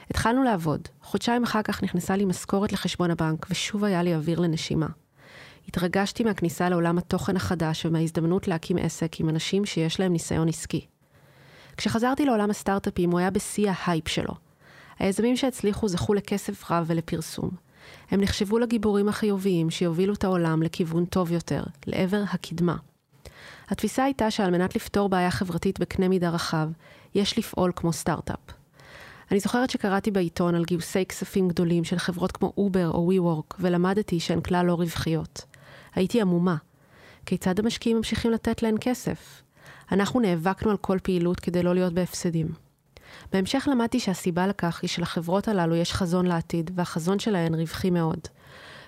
התחלנו 0.10 0.44
לעבוד. 0.44 0.82
חודשיים 1.02 1.44
אחר 1.44 1.62
כך 1.62 1.84
נכנסה 1.84 2.16
לי 2.16 2.26
משכורת 2.26 2.72
לחשבון 2.72 3.12
הבנק, 3.12 3.46
ושוב 3.50 3.84
היה 3.84 4.04
לי 4.04 4.16
אוויר 4.16 4.40
לנשימה. 4.40 4.88
התרגשתי 5.68 6.24
מהכניסה 6.24 6.70
לעולם 6.70 6.98
התוכן 6.98 7.36
החדש 7.36 7.86
ומההזדמנות 7.86 8.48
להקים 8.48 8.78
עסק 8.78 9.20
עם 9.20 9.30
אנשים 9.30 9.66
שיש 9.66 10.00
להם 10.00 10.14
ניסיון 10.14 10.48
עסקי. 10.50 10.86
כשחזרתי 11.78 12.26
לעולם 12.26 12.50
הסטארט-אפים, 12.50 13.12
הוא 13.12 13.20
היה 13.20 13.30
בשיא 13.30 13.72
ההייפ 13.72 14.08
שלו. 14.08 14.34
היזמים 15.00 15.36
שהצליחו 15.36 15.88
זכו 15.88 16.14
לכסף 16.14 16.72
רב 16.72 16.86
ולפרסום. 16.88 17.50
הם 18.12 18.22
נחשבו 18.22 18.60
לגיבורים 18.60 19.10
החיוביים 19.10 19.70
שיובילו 19.70 20.14
את 20.14 20.24
העולם 20.24 20.64
לכיוון 20.64 21.06
טוב 21.06 21.32
יותר, 21.32 21.64
לעבר 21.88 22.24
הקדמה. 22.34 22.76
התפיסה 23.70 24.04
הייתה 24.04 24.32
שעל 24.32 24.52
מנת 24.52 24.76
לפתור 24.76 25.10
בעיה 25.10 25.32
חברתית 25.32 25.80
בקנה 25.80 26.08
מידה 26.08 26.30
רחב, 26.30 26.70
יש 27.16 27.38
לפעול 27.38 27.72
כמו 27.76 27.94
סטארט-אפ. 27.94 28.40
אני 29.32 29.40
זוכרת 29.40 29.70
שקראתי 29.70 30.12
בעיתון 30.12 30.56
על 30.56 30.66
גיוסי 30.66 31.06
כספים 31.06 31.48
גדולים 31.48 31.84
של 31.84 32.00
חברות 32.00 32.32
כמו 32.32 32.54
Uber 32.58 32.92
או 32.92 33.04
WeWork, 33.04 33.56
ולמדתי 33.60 34.20
שהן 34.20 34.42
כלל 34.42 34.66
לא 34.66 34.74
רווחיות. 34.74 35.46
הייתי 35.96 36.22
המומה. 36.22 36.56
כיצד 37.26 37.60
המשקיעים 37.60 37.98
ממשיכים 37.98 38.32
לתת 38.32 38.64
להן 38.64 38.76
כסף? 38.82 39.42
אנחנו 39.92 40.20
נאבקנו 40.20 40.72
על 40.72 40.78
כל 40.78 40.98
פעילות 41.04 41.40
כדי 41.40 41.64
לא 41.64 41.74
להיות 41.74 41.94
בהפסדים. 41.94 42.48
בהמשך 43.34 43.68
למדתי 43.72 44.00
שהסיבה 44.00 44.48
לכך 44.48 44.80
היא 44.82 44.90
שלחברות 44.90 45.48
הללו 45.48 45.76
יש 45.76 45.94
חזון 45.94 46.26
לעתיד, 46.26 46.72
והחזון 46.76 47.20
שלהן 47.20 47.56
רווחי 47.56 47.90
מאוד. 47.90 48.20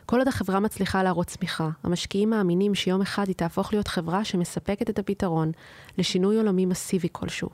כל 0.10 0.20
עוד 0.20 0.28
החברה 0.28 0.60
מצליחה 0.60 1.04
להראות 1.04 1.28
צמיחה, 1.28 1.70
המשקיעים 1.84 2.30
מאמינים 2.30 2.76
שיום 2.76 3.02
אחד 3.02 3.28
היא 3.28 3.36
תהפוך 3.36 3.74
להיות 3.74 3.88
חברה 3.88 4.26
שמספקת 4.26 4.90
את 4.90 5.00
הפתרון 5.00 5.52
לשינוי 5.98 6.38
עולמי 6.38 6.66
מסיבי 6.66 7.08
כלשהו. 7.12 7.50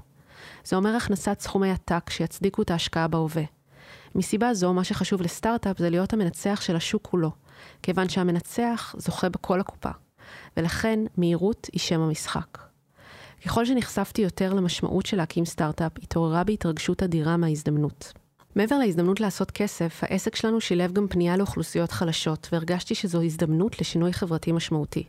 זה 0.65 0.75
אומר 0.75 0.95
הכנסת 0.95 1.37
סכומי 1.39 1.71
עתק 1.71 2.09
שיצדיקו 2.09 2.61
את 2.61 2.71
ההשקעה 2.71 3.07
בהווה. 3.07 3.43
מסיבה 4.15 4.53
זו, 4.53 4.73
מה 4.73 4.83
שחשוב 4.83 5.21
לסטארט-אפ 5.21 5.77
זה 5.77 5.89
להיות 5.89 6.13
המנצח 6.13 6.61
של 6.61 6.75
השוק 6.75 7.07
כולו, 7.07 7.31
כיוון 7.83 8.09
שהמנצח 8.09 8.95
זוכה 8.97 9.29
בכל 9.29 9.59
הקופה, 9.59 9.91
ולכן 10.57 10.99
מהירות 11.17 11.67
היא 11.73 11.79
שם 11.79 12.01
המשחק. 12.01 12.57
ככל 13.45 13.65
שנחשפתי 13.65 14.21
יותר 14.21 14.53
למשמעות 14.53 15.05
של 15.05 15.17
להקים 15.17 15.45
סטארט-אפ, 15.45 15.91
התעוררה 16.03 16.43
בי 16.43 16.53
התרגשות 16.53 17.03
אדירה 17.03 17.37
מההזדמנות. 17.37 18.13
מעבר 18.55 18.77
להזדמנות 18.77 19.19
לעשות 19.19 19.51
כסף, 19.51 19.99
העסק 20.01 20.35
שלנו 20.35 20.61
שילב 20.61 20.93
גם 20.93 21.07
פנייה 21.07 21.37
לאוכלוסיות 21.37 21.91
חלשות, 21.91 22.49
והרגשתי 22.51 22.95
שזו 22.95 23.21
הזדמנות 23.21 23.81
לשינוי 23.81 24.13
חברתי 24.13 24.51
משמעותי. 24.51 25.03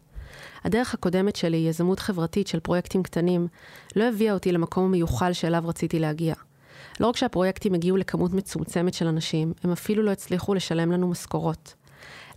הדרך 0.65 0.95
הקודמת 0.95 1.37
שלי, 1.37 1.57
יזמות 1.57 1.99
חברתית 1.99 2.47
של 2.47 2.61
פרויקטים 2.61 3.03
קטנים, 3.03 3.49
לא 3.97 4.05
הביאה 4.05 4.35
אותי 4.35 4.53
למקום 4.53 4.85
המיוחל 4.85 5.33
שאליו 5.33 5.63
רציתי 5.67 5.99
להגיע. 5.99 6.35
לא 7.01 7.07
רק 7.07 7.17
שהפרויקטים 7.17 7.75
הגיעו 7.75 7.97
לכמות 7.97 8.33
מצומצמת 8.33 8.95
של 8.95 9.07
אנשים, 9.07 9.53
הם 9.63 9.73
אפילו 9.73 10.03
לא 10.03 10.11
הצליחו 10.11 10.55
לשלם 10.55 10.93
לנו 10.93 11.09
משכורות. 11.09 11.75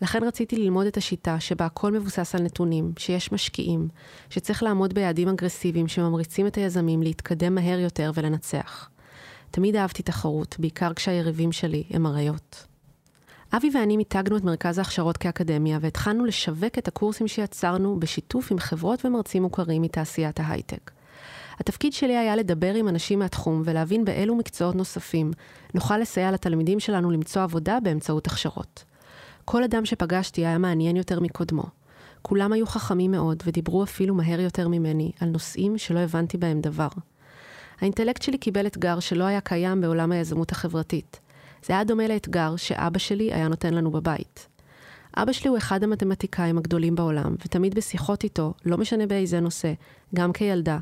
לכן 0.02 0.24
רציתי 0.24 0.56
ללמוד 0.56 0.86
את 0.86 0.98
השיטה 0.98 1.40
שבה 1.40 1.66
הכל 1.66 1.92
מבוסס 1.92 2.36
על 2.36 2.42
נתונים, 2.42 2.94
שיש 2.98 3.32
משקיעים, 3.32 3.88
שצריך 4.30 4.64
לעמוד 4.64 4.94
ביעדים 4.94 5.28
אגרסיביים 5.28 5.88
שממריצים 5.88 6.48
את 6.48 6.56
היזמים 6.56 7.04
להתקדם 7.04 7.56
מהר 7.56 7.80
יותר 7.80 8.12
ולנצח. 8.14 8.90
תמיד 9.52 9.76
אהבתי 9.76 10.04
תחרות, 10.04 10.56
בעיקר 10.60 10.94
כשהיריבים 10.94 11.52
שלי 11.52 11.84
הם 11.90 12.08
אריות. 12.08 12.66
אבי 13.54 13.70
ואני 13.74 13.98
מיתגנו 13.98 14.38
את 14.38 14.44
מרכז 14.44 14.78
ההכשרות 14.78 15.18
כאקדמיה 15.18 15.78
והתחלנו 15.82 16.26
לשווק 16.26 16.78
את 16.78 16.88
הקורסים 16.88 17.28
שיצרנו 17.28 18.00
בשיתוף 18.00 18.52
עם 18.52 18.60
חברות 18.60 19.06
ומרצים 19.06 19.44
מוכרים 19.44 19.82
מתעשיית 19.82 20.40
ההייטק. 20.40 20.92
התפקיד 21.60 21.94
שלי 21.94 22.18
היה 22.18 22.36
לדבר 22.36 22.74
עם 22.74 22.88
אנשים 22.88 23.20
מהתחום 23.20 23.62
ולהבין 23.66 24.06
באילו 24.06 24.36
מקצועות 24.36 24.76
נוספים 24.76 25.32
נוכל 25.74 25.98
לסייע 25.98 26.32
לתלמידים 26.32 26.80
שלנו 26.80 27.12
למצוא 27.12 27.42
עבודה 27.42 27.78
באמצעות 27.84 28.28
הכשרות. 28.28 28.84
כל 29.46 29.64
אדם 29.64 29.86
שפגשתי 29.86 30.46
היה 30.46 30.58
מעניין 30.58 30.96
יותר 30.96 31.20
מקודמו. 31.20 31.64
כולם 32.22 32.54
היו 32.54 32.68
חכמים 32.68 33.12
מאוד 33.12 33.44
ודיברו 33.46 33.84
אפילו 33.84 34.16
מהר 34.16 34.40
יותר 34.40 34.68
ממני 34.68 35.12
על 35.20 35.30
נושאים 35.30 35.78
שלא 35.78 36.00
הבנתי 36.00 36.38
בהם 36.38 36.62
דבר. 36.62 36.88
האינטלקט 37.82 38.22
שלי 38.22 38.38
קיבל 38.38 38.68
אתגר 38.68 39.00
שלא 39.00 39.24
היה 39.24 39.42
קיים 39.42 39.82
בעולם 39.82 40.12
היזמות 40.12 40.52
החברתית. 40.52 41.20
זה 41.66 41.74
היה 41.74 41.84
דומה 41.84 42.08
לאתגר 42.08 42.56
שאבא 42.56 43.00
שלי 43.00 43.34
היה 43.34 43.48
נותן 43.48 43.74
לנו 43.74 43.92
בבית. 43.92 44.48
אבא 45.18 45.32
שלי 45.32 45.50
הוא 45.50 45.58
אחד 45.58 45.84
המתמטיקאים 45.84 46.58
הגדולים 46.58 46.96
בעולם, 46.96 47.36
ותמיד 47.46 47.76
בשיחות 47.76 48.24
איתו, 48.24 48.54
לא 48.66 48.78
משנה 48.78 49.06
באיזה 49.06 49.40
נושא, 49.40 49.74
גם 50.16 50.34
כילדה, 50.34 50.80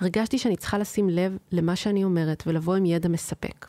הרגשתי 0.00 0.38
שאני 0.38 0.56
צריכה 0.56 0.78
לשים 0.78 1.10
לב 1.10 1.36
למה 1.52 1.76
שאני 1.76 2.04
אומרת 2.04 2.42
ולבוא 2.46 2.74
עם 2.74 2.86
ידע 2.86 3.08
מספק. 3.08 3.66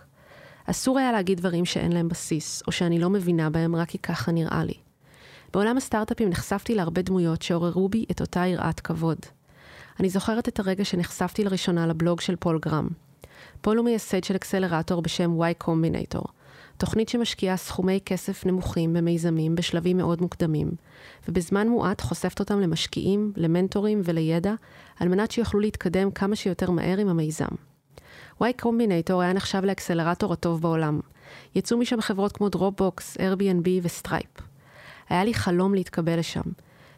אסור 0.65 0.99
היה 0.99 1.11
להגיד 1.11 1.37
דברים 1.37 1.65
שאין 1.65 1.91
להם 1.91 2.09
בסיס, 2.09 2.63
או 2.67 2.71
שאני 2.71 2.99
לא 2.99 3.09
מבינה 3.09 3.49
בהם 3.49 3.75
רק 3.75 3.89
כי 3.89 3.97
ככה 3.97 4.31
נראה 4.31 4.63
לי. 4.63 4.73
בעולם 5.53 5.77
הסטארט-אפים 5.77 6.29
נחשפתי 6.29 6.75
להרבה 6.75 7.01
דמויות 7.01 7.41
שעוררו 7.41 7.89
בי 7.89 8.05
את 8.11 8.21
אותה 8.21 8.45
יראת 8.45 8.79
כבוד. 8.79 9.17
אני 9.99 10.09
זוכרת 10.09 10.47
את 10.47 10.59
הרגע 10.59 10.85
שנחשפתי 10.85 11.43
לראשונה 11.43 11.87
לבלוג 11.87 12.21
של 12.21 12.35
פול 12.35 12.59
גרם. 12.61 12.87
פול 13.61 13.77
הוא 13.77 13.85
מייסד 13.85 14.23
של 14.23 14.35
אקסלרטור 14.35 15.01
בשם 15.01 15.41
Y 15.41 15.63
Combinator, 15.63 16.27
תוכנית 16.77 17.09
שמשקיעה 17.09 17.57
סכומי 17.57 17.99
כסף 18.05 18.45
נמוכים 18.45 18.93
במיזמים 18.93 19.55
בשלבים 19.55 19.97
מאוד 19.97 20.21
מוקדמים, 20.21 20.71
ובזמן 21.27 21.67
מועט 21.67 22.01
חושפת 22.01 22.39
אותם 22.39 22.59
למשקיעים, 22.59 23.33
למנטורים 23.37 24.01
ולידע, 24.03 24.53
על 24.99 25.07
מנת 25.07 25.31
שיוכלו 25.31 25.59
להתקדם 25.59 26.11
כמה 26.11 26.35
שיותר 26.35 26.71
מהר 26.71 26.97
עם 26.97 27.07
המיזם. 27.07 27.55
Y 28.41 28.61
Combinator 28.61 29.13
היה 29.21 29.33
נחשב 29.33 29.61
לאקסלרטור 29.65 30.33
הטוב 30.33 30.61
בעולם. 30.61 30.99
יצאו 31.55 31.77
משם 31.77 32.01
חברות 32.01 32.31
כמו 32.31 32.49
Dropbox, 32.49 33.17
Airbnb 33.17 33.67
ו 33.81 33.89
Stripe. 33.89 34.41
היה 35.09 35.23
לי 35.23 35.33
חלום 35.33 35.73
להתקבל 35.73 36.19
לשם. 36.19 36.41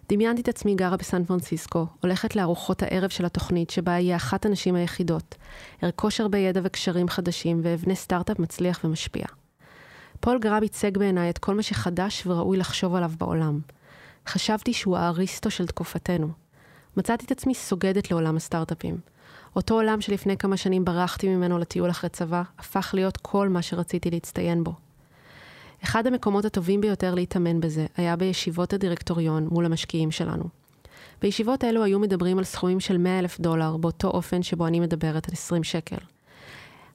דמיינתי 0.10 0.42
את 0.42 0.48
עצמי 0.48 0.76
גרה 0.76 0.98
בסן 0.98 1.24
פרנסיסקו, 1.24 1.86
הולכת 2.02 2.36
לארוחות 2.36 2.84
הערב 2.84 3.10
של 3.10 3.26
התוכנית 3.26 3.70
שבה 3.70 3.92
אהיה 3.92 4.16
אחת 4.16 4.46
הנשים 4.46 4.76
היחידות, 4.76 5.36
ארכוש 5.84 6.22
הרבה 6.22 6.38
ידע 6.38 6.62
וקשרים 6.64 7.10
חדשים 7.10 7.60
ואבנה 7.64 7.96
סטארט-אפ 7.96 8.40
מצליח 8.40 8.80
ומשפיע. 8.84 9.26
פול 10.20 10.40
גרם 10.40 10.64
ייצג 10.64 10.98
בעיניי 10.98 11.30
את 11.30 11.38
כל 11.38 11.56
מה 11.56 11.64
שחדש 11.64 12.24
וראוי 12.28 12.58
לחשוב 12.58 12.96
עליו 12.96 13.12
בעולם. 13.18 13.60
חשבתי 14.28 14.74
שהוא 14.74 14.98
האריסטו 14.98 15.52
של 15.52 15.68
תקופתנו. 15.68 16.28
מצאתי 16.98 17.26
את 17.26 17.32
עצמי 17.32 17.56
סוגדת 17.56 18.12
לעולם 18.12 18.36
הסטארט-אפים. 18.36 18.98
אותו 19.56 19.74
עולם 19.74 20.02
שלפני 20.02 20.38
כמה 20.38 20.58
שנים 20.58 20.86
ברחתי 20.86 21.30
ממנו 21.30 21.58
לטיול 21.58 21.90
אחרי 21.90 22.10
צבא, 22.10 22.44
הפך 22.60 22.92
להיות 22.94 23.18
כל 23.18 23.50
מה 23.50 23.62
שרציתי 23.62 24.12
להצטיין 24.12 24.64
בו. 24.64 24.83
אחד 25.84 26.08
המקומות 26.08 26.46
הטובים 26.46 26.82
ביותר 26.82 27.16
להתאמן 27.16 27.60
בזה 27.60 27.86
היה 27.98 28.16
בישיבות 28.16 28.74
הדירקטוריון 28.74 29.48
מול 29.52 29.66
המשקיעים 29.66 30.12
שלנו. 30.12 30.44
בישיבות 31.22 31.64
אלו 31.64 31.84
היו 31.84 32.00
מדברים 32.00 32.38
על 32.38 32.44
סכומים 32.44 32.80
של 32.80 32.98
100 32.98 33.20
אלף 33.20 33.40
דולר 33.40 33.78
באותו 33.78 34.08
אופן 34.08 34.44
שבו 34.44 34.68
אני 34.68 34.80
מדברת 34.80 35.28
על 35.30 35.34
20 35.34 35.64
שקל. 35.64 35.98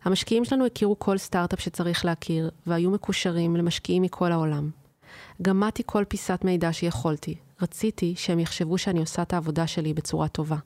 המשקיעים 0.04 0.44
שלנו 0.44 0.66
הכירו 0.66 0.98
כל 0.98 1.18
סטארט-אפ 1.18 1.60
שצריך 1.60 2.04
להכיר, 2.04 2.50
והיו 2.66 2.90
מקושרים 2.90 3.56
למשקיעים 3.56 4.02
מכל 4.02 4.32
העולם. 4.32 4.70
גמדתי 5.42 5.82
כל 5.86 6.04
פיסת 6.08 6.40
מידע 6.44 6.72
שיכולתי, 6.72 7.34
רציתי 7.62 8.14
שהם 8.16 8.38
יחשבו 8.38 8.78
שאני 8.78 9.00
עושה 9.00 9.22
את 9.22 9.32
העבודה 9.32 9.66
שלי 9.66 9.94
בצורה 9.94 10.28
טובה. 10.28 10.56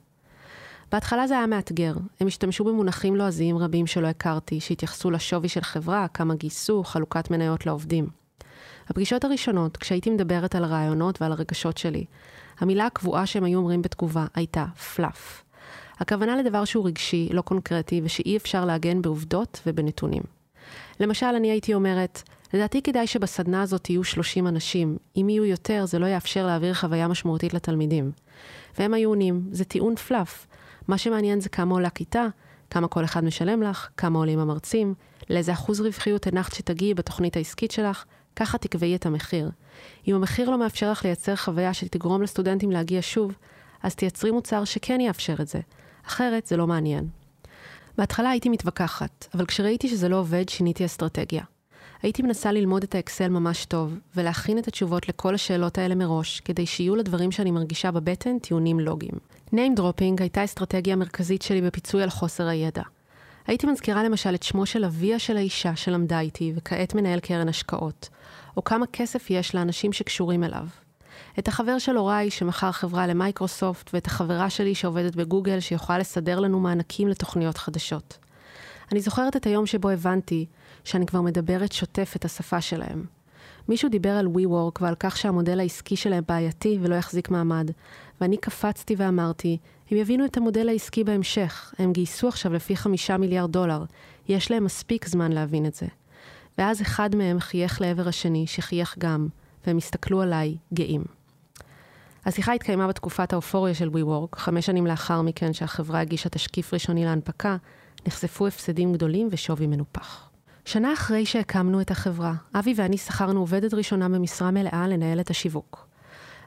בהתחלה 0.93 1.27
זה 1.27 1.33
היה 1.33 1.47
מאתגר, 1.47 1.93
הם 2.19 2.27
השתמשו 2.27 2.63
במונחים 2.63 3.15
לועזיים 3.15 3.57
רבים 3.57 3.87
שלא 3.87 4.07
הכרתי, 4.07 4.59
שהתייחסו 4.59 5.11
לשווי 5.11 5.49
של 5.49 5.61
חברה, 5.61 6.07
כמה 6.13 6.35
גייסו, 6.35 6.83
חלוקת 6.83 7.31
מניות 7.31 7.65
לעובדים. 7.65 8.07
הפגישות 8.89 9.23
הראשונות, 9.23 9.77
כשהייתי 9.77 10.09
מדברת 10.09 10.55
על 10.55 10.63
הרעיונות 10.63 11.21
ועל 11.21 11.31
הרגשות 11.31 11.77
שלי, 11.77 12.05
המילה 12.59 12.85
הקבועה 12.85 13.25
שהם 13.25 13.43
היו 13.43 13.59
אומרים 13.59 13.81
בתגובה 13.81 14.25
הייתה 14.35 14.65
פלאף. 14.95 15.43
הכוונה 15.99 16.37
לדבר 16.37 16.65
שהוא 16.65 16.87
רגשי, 16.87 17.29
לא 17.31 17.41
קונקרטי, 17.41 18.01
ושאי 18.03 18.37
אפשר 18.37 18.65
לעגן 18.65 19.01
בעובדות 19.01 19.61
ובנתונים. 19.67 20.23
למשל, 20.99 21.25
אני 21.25 21.51
הייתי 21.51 21.73
אומרת, 21.73 22.21
לדעתי 22.53 22.81
כדאי 22.81 23.07
שבסדנה 23.07 23.61
הזאת 23.61 23.89
יהיו 23.89 24.03
30 24.03 24.47
אנשים. 24.47 24.97
אם 25.17 25.29
יהיו 25.29 25.45
יותר, 25.45 25.85
זה 25.85 25.99
לא 25.99 26.05
יאפשר 26.05 26.45
להעביר 26.45 26.73
חוויה 26.73 27.07
משמעותית 27.07 27.53
לתלמידים. 27.53 28.11
והם 28.77 28.93
היו 28.93 29.09
עונים, 29.09 29.41
זה 29.51 29.65
טיעון 29.65 29.95
פלאף. 29.95 30.47
מה 30.87 30.97
שמעניין 30.97 31.41
זה 31.41 31.49
כמה 31.49 31.73
עולה 31.73 31.89
כיתה, 31.89 32.25
כמה 32.69 32.87
כל 32.87 33.03
אחד 33.03 33.23
משלם 33.23 33.63
לך, 33.63 33.89
כמה 33.97 34.19
עולים 34.19 34.39
המרצים, 34.39 34.93
לאיזה 35.29 35.53
אחוז 35.53 35.81
רווחיות 35.81 36.27
הנחת 36.27 36.53
שתגיעי 36.53 36.93
בתוכנית 36.93 37.35
העסקית 37.35 37.71
שלך, 37.71 38.05
ככה 38.35 38.57
תקבעי 38.57 38.95
את 38.95 39.05
המחיר. 39.05 39.49
אם 40.07 40.15
המחיר 40.15 40.49
לא 40.49 40.57
מאפשר 40.57 40.91
לך 40.91 41.05
לייצר 41.05 41.35
חוויה 41.35 41.73
שתגרום 41.73 42.21
לסטודנטים 42.21 42.71
להגיע 42.71 42.99
שוב, 43.01 43.31
אז 43.83 43.95
תייצרי 43.95 44.31
מוצר 44.31 44.63
שכן 44.63 45.01
יאפשר 45.01 45.35
את 45.41 45.47
זה. 45.47 45.59
אחרת 46.07 46.47
זה 46.47 46.57
לא 46.57 46.67
מעניין. 46.67 47.07
בהתחלה 47.97 48.29
הייתי 48.29 48.49
מתווכחת, 48.49 49.27
אבל 49.33 49.45
כשראיתי 49.45 49.89
שזה 49.89 50.09
לא 50.09 50.15
עובד, 50.15 50.49
שיניתי 50.49 50.85
אסטרטגיה. 50.85 51.43
הייתי 52.01 52.21
מנסה 52.21 52.51
ללמוד 52.51 52.83
את 52.83 52.95
האקסל 52.95 53.29
ממש 53.29 53.65
טוב, 53.65 53.99
ולהכין 54.15 54.57
את 54.57 54.67
התשובות 54.67 55.09
לכל 55.09 55.35
השאלות 55.35 55.77
האלה 55.77 55.95
מראש, 55.95 56.39
כדי 56.39 56.65
שיהיו 56.65 56.95
לדברים 56.95 57.31
שאני 57.31 57.51
מרגישה 57.51 57.91
בבטן 57.91 58.39
טיעונים 58.39 58.79
לוגיים. 58.79 59.15
Name 59.53 59.79
dropping 59.79 60.19
הייתה 60.19 60.41
האסטרטגיה 60.41 60.93
המרכזית 60.93 61.41
שלי 61.41 61.61
בפיצוי 61.61 62.03
על 62.03 62.09
חוסר 62.09 62.47
הידע. 62.47 62.81
הייתי 63.47 63.67
מזכירה 63.67 64.03
למשל 64.03 64.35
את 64.35 64.43
שמו 64.43 64.65
של 64.65 64.85
אביה 64.85 65.19
של 65.19 65.37
האישה 65.37 65.75
שלמדה 65.75 66.19
איתי, 66.19 66.53
וכעת 66.55 66.95
מנהל 66.95 67.19
קרן 67.19 67.49
השקעות, 67.49 68.09
או 68.57 68.63
כמה 68.63 68.85
כסף 68.87 69.29
יש 69.29 69.55
לאנשים 69.55 69.93
שקשורים 69.93 70.43
אליו. 70.43 70.67
את 71.39 71.47
החבר 71.47 71.77
של 71.77 71.97
הוריי 71.97 72.29
שמכר 72.29 72.71
חברה 72.71 73.07
למייקרוסופט, 73.07 73.89
ואת 73.93 74.05
החברה 74.05 74.49
שלי 74.49 74.75
שעובדת 74.75 75.15
בגוגל 75.15 75.59
שיכולה 75.59 75.97
לסדר 75.97 76.39
לנו 76.39 76.59
מענקים 76.59 77.07
לתוכניות 77.07 77.57
חדשות. 77.57 78.17
אני 78.91 79.01
זוכרת 79.01 79.35
את 79.35 79.45
היום 79.45 79.65
שבו 79.65 79.89
הבנתי 79.89 80.45
שאני 80.83 81.05
כבר 81.05 81.21
מדברת 81.21 81.71
שוטף 81.71 82.13
את 82.15 82.25
השפה 82.25 82.61
שלהם. 82.61 83.05
מישהו 83.67 83.89
דיבר 83.89 84.09
על 84.09 84.27
WeWork 84.27 84.81
ועל 84.81 84.95
כך 84.99 85.17
שהמודל 85.17 85.59
העסקי 85.59 85.95
שלהם 85.95 86.23
בעייתי 86.27 86.77
ולא 86.81 86.95
יחזיק 86.95 87.29
מעמד, 87.29 87.71
ואני 88.21 88.37
קפצתי 88.37 88.95
ואמרתי, 88.97 89.57
הם 89.91 89.97
יבינו 89.97 90.25
את 90.25 90.37
המודל 90.37 90.69
העסקי 90.69 91.03
בהמשך, 91.03 91.73
הם 91.79 91.93
גייסו 91.93 92.27
עכשיו 92.27 92.53
לפי 92.53 92.75
חמישה 92.75 93.17
מיליארד 93.17 93.51
דולר, 93.51 93.83
יש 94.27 94.51
להם 94.51 94.63
מספיק 94.63 95.07
זמן 95.07 95.31
להבין 95.31 95.65
את 95.65 95.73
זה. 95.73 95.85
ואז 96.57 96.81
אחד 96.81 97.15
מהם 97.15 97.39
חייך 97.39 97.81
לעבר 97.81 98.07
השני, 98.07 98.47
שחייך 98.47 98.95
גם, 98.99 99.27
והם 99.67 99.77
הסתכלו 99.77 100.21
עליי, 100.21 100.57
גאים. 100.73 101.03
השיחה 102.25 102.53
התקיימה 102.53 102.87
בתקופת 102.87 103.33
האופוריה 103.33 103.73
של 103.73 103.89
WeWork, 103.89 104.39
חמש 104.39 104.65
שנים 104.65 104.87
לאחר 104.87 105.21
מכן 105.21 105.53
שהחברה 105.53 105.99
הגישה 105.99 106.29
תשקיף 106.29 106.73
ראשוני 106.73 107.05
להנפקה, 107.05 107.57
נחשפו 108.07 108.47
הפסדים 108.47 108.93
גדולים 108.93 109.27
ושווי 109.31 109.67
מנופח. 109.67 110.32
שנה 110.65 110.93
אחרי 110.93 111.25
שהקמנו 111.25 111.81
את 111.81 111.91
החברה, 111.91 112.33
אבי 112.53 112.73
ואני 112.77 112.97
שכרנו 112.97 113.39
עובדת 113.39 113.73
ראשונה 113.73 114.09
במשרה 114.09 114.51
מלאה 114.51 114.87
לנהל 114.87 115.19
את 115.19 115.29
השיווק. 115.29 115.87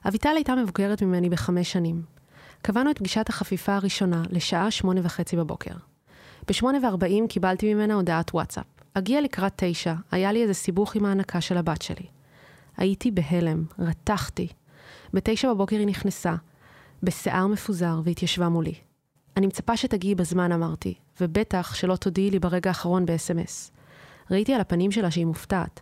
אביטל 0.08 0.32
הייתה 0.36 0.54
מבוגרת 0.54 1.02
ממני 1.02 1.30
בחמש 1.30 1.72
שנים. 1.72 2.02
קבענו 2.62 2.90
את 2.90 2.98
פגישת 2.98 3.28
החפיפה 3.28 3.74
הראשונה 3.74 4.22
לשעה 4.30 4.70
שמונה 4.70 5.00
וחצי 5.04 5.36
בבוקר. 5.36 5.74
בשמונה 6.48 6.78
וארבעים 6.82 7.28
קיבלתי 7.28 7.74
ממנה 7.74 7.94
הודעת 7.94 8.34
וואטסאפ. 8.34 8.64
אגיע 8.94 9.20
לקראת 9.20 9.52
תשע, 9.56 9.94
היה 10.10 10.32
לי 10.32 10.42
איזה 10.42 10.54
סיבוך 10.54 10.94
עם 10.94 11.04
ההנקה 11.04 11.40
של 11.40 11.56
הבת 11.56 11.82
שלי. 11.82 12.06
הייתי 12.76 13.10
בהלם, 13.10 13.64
רתחתי. 13.78 14.48
בתשע 15.14 15.52
בבוקר 15.52 15.76
היא 15.76 15.86
נכנסה, 15.86 16.34
בשיער 17.02 17.46
מפוזר, 17.46 18.00
והתיישבה 18.04 18.48
מולי. 18.48 18.74
אני 19.36 19.46
מצפה 19.46 19.76
שתגיעי 19.76 20.14
בזמן, 20.14 20.52
אמרתי, 20.52 20.94
ובטח 21.20 21.74
שלא 21.74 21.96
תודיעי 21.96 22.30
לי 22.30 22.38
ברגע 22.38 22.70
האחרון 22.70 23.06
ב-SMS. 23.06 23.75
ראיתי 24.30 24.54
על 24.54 24.60
הפנים 24.60 24.90
שלה 24.90 25.10
שהיא 25.10 25.26
מופתעת. 25.26 25.80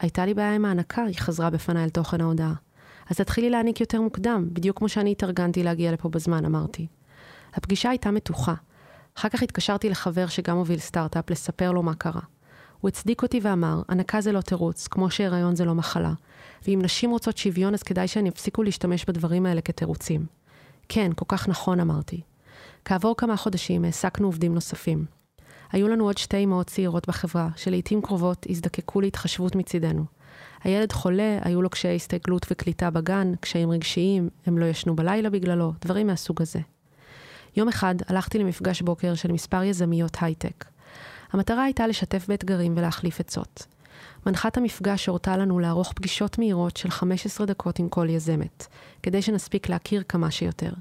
הייתה 0.00 0.26
לי 0.26 0.34
בעיה 0.34 0.54
עם 0.54 0.64
ההנקה, 0.64 1.02
היא 1.02 1.16
חזרה 1.18 1.50
בפניי 1.50 1.84
אל 1.84 1.88
תוכן 1.88 2.20
ההודעה. 2.20 2.54
אז 3.10 3.16
תתחילי 3.16 3.50
להעניק 3.50 3.80
יותר 3.80 4.00
מוקדם, 4.00 4.48
בדיוק 4.52 4.78
כמו 4.78 4.88
שאני 4.88 5.12
התארגנתי 5.12 5.62
להגיע 5.62 5.92
לפה 5.92 6.08
בזמן, 6.08 6.44
אמרתי. 6.44 6.86
הפגישה 7.54 7.90
הייתה 7.90 8.10
מתוחה. 8.10 8.54
אחר 9.18 9.28
כך 9.28 9.42
התקשרתי 9.42 9.88
לחבר 9.88 10.26
שגם 10.26 10.56
הוביל 10.56 10.78
סטארט-אפ 10.78 11.30
לספר 11.30 11.72
לו 11.72 11.82
מה 11.82 11.94
קרה. 11.94 12.20
הוא 12.80 12.88
הצדיק 12.88 13.22
אותי 13.22 13.40
ואמר, 13.42 13.82
הנקה 13.88 14.20
זה 14.20 14.32
לא 14.32 14.40
תירוץ, 14.40 14.88
כמו 14.88 15.10
שהיריון 15.10 15.56
זה 15.56 15.64
לא 15.64 15.74
מחלה, 15.74 16.12
ואם 16.66 16.80
נשים 16.82 17.10
רוצות 17.10 17.36
שוויון 17.36 17.74
אז 17.74 17.82
כדאי 17.82 18.08
שהן 18.08 18.26
יפסיקו 18.26 18.62
להשתמש 18.62 19.04
בדברים 19.04 19.46
האלה 19.46 19.60
כתירוצים. 19.60 20.26
כן, 20.88 21.10
כל 21.16 21.24
כך 21.28 21.48
נכון 21.48 21.80
אמרתי. 21.80 22.20
כעבור 22.84 23.16
כמה 23.16 23.36
חודשים 23.36 23.84
העסקנו 23.84 24.28
עובדים 24.28 24.54
נוספים. 24.54 25.04
היו 25.72 25.88
לנו 25.88 26.04
עוד 26.04 26.18
שתי 26.18 26.44
אמהות 26.44 26.66
צעירות 26.66 27.08
בחברה, 27.08 27.48
שלעיתים 27.56 28.02
קרובות 28.02 28.46
הזדקקו 28.50 29.00
להתחשבות 29.00 29.56
מצידנו. 29.56 30.04
הילד 30.64 30.92
חולה, 30.92 31.38
היו 31.42 31.62
לו 31.62 31.70
קשיי 31.70 31.96
הסתגלות 31.96 32.46
וקליטה 32.50 32.90
בגן, 32.90 33.32
קשיים 33.40 33.70
רגשיים, 33.70 34.28
הם 34.46 34.58
לא 34.58 34.64
ישנו 34.64 34.96
בלילה 34.96 35.30
בגללו, 35.30 35.72
דברים 35.80 36.06
מהסוג 36.06 36.42
הזה. 36.42 36.60
יום 37.56 37.68
אחד 37.68 37.94
הלכתי 38.06 38.38
למפגש 38.38 38.82
בוקר 38.82 39.14
של 39.14 39.32
מספר 39.32 39.62
יזמיות 39.62 40.16
הייטק. 40.20 40.64
המטרה 41.32 41.64
הייתה 41.64 41.86
לשתף 41.86 42.24
באתגרים 42.28 42.74
ולהחליף 42.76 43.20
עצות. 43.20 43.66
מנחת 44.26 44.56
המפגש 44.56 45.06
הורתה 45.06 45.36
לנו 45.36 45.58
לערוך 45.58 45.92
פגישות 45.92 46.38
מהירות 46.38 46.76
של 46.76 46.90
15 46.90 47.46
דקות 47.46 47.78
עם 47.78 47.88
כל 47.88 48.06
יזמת, 48.10 48.66
כדי 49.02 49.22
שנספיק 49.22 49.68
להכיר 49.68 50.02
כמה 50.08 50.30
שיותר. 50.30 50.72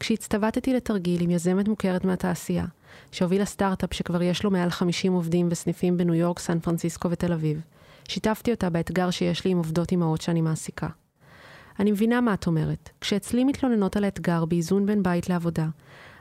כשהצטוותתי 0.00 0.74
לתרגיל 0.74 1.22
עם 1.22 1.30
יזמת 1.30 1.68
מוכרת 1.68 2.04
מהתעשייה, 2.04 2.64
שהובילה 3.12 3.44
סטארט-אפ 3.44 3.94
שכבר 3.94 4.22
יש 4.22 4.44
לו 4.44 4.50
מעל 4.50 4.70
50 4.70 5.12
עובדים 5.12 5.48
וסניפים 5.50 5.96
בניו 5.96 6.14
יורק, 6.14 6.38
סן 6.38 6.60
פרנסיסקו 6.60 7.10
ותל 7.10 7.32
אביב, 7.32 7.60
שיתפתי 8.08 8.50
אותה 8.50 8.70
באתגר 8.70 9.10
שיש 9.10 9.44
לי 9.44 9.50
עם 9.50 9.56
עובדות 9.56 9.90
אימהות 9.90 10.20
שאני 10.20 10.40
מעסיקה. 10.40 10.88
אני 11.80 11.92
מבינה 11.92 12.20
מה 12.20 12.34
את 12.34 12.46
אומרת. 12.46 12.90
כשאצלי 13.00 13.44
מתלוננות 13.44 13.96
על 13.96 14.04
האתגר 14.04 14.44
באיזון 14.44 14.86
בין 14.86 15.02
בית 15.02 15.28
לעבודה, 15.28 15.66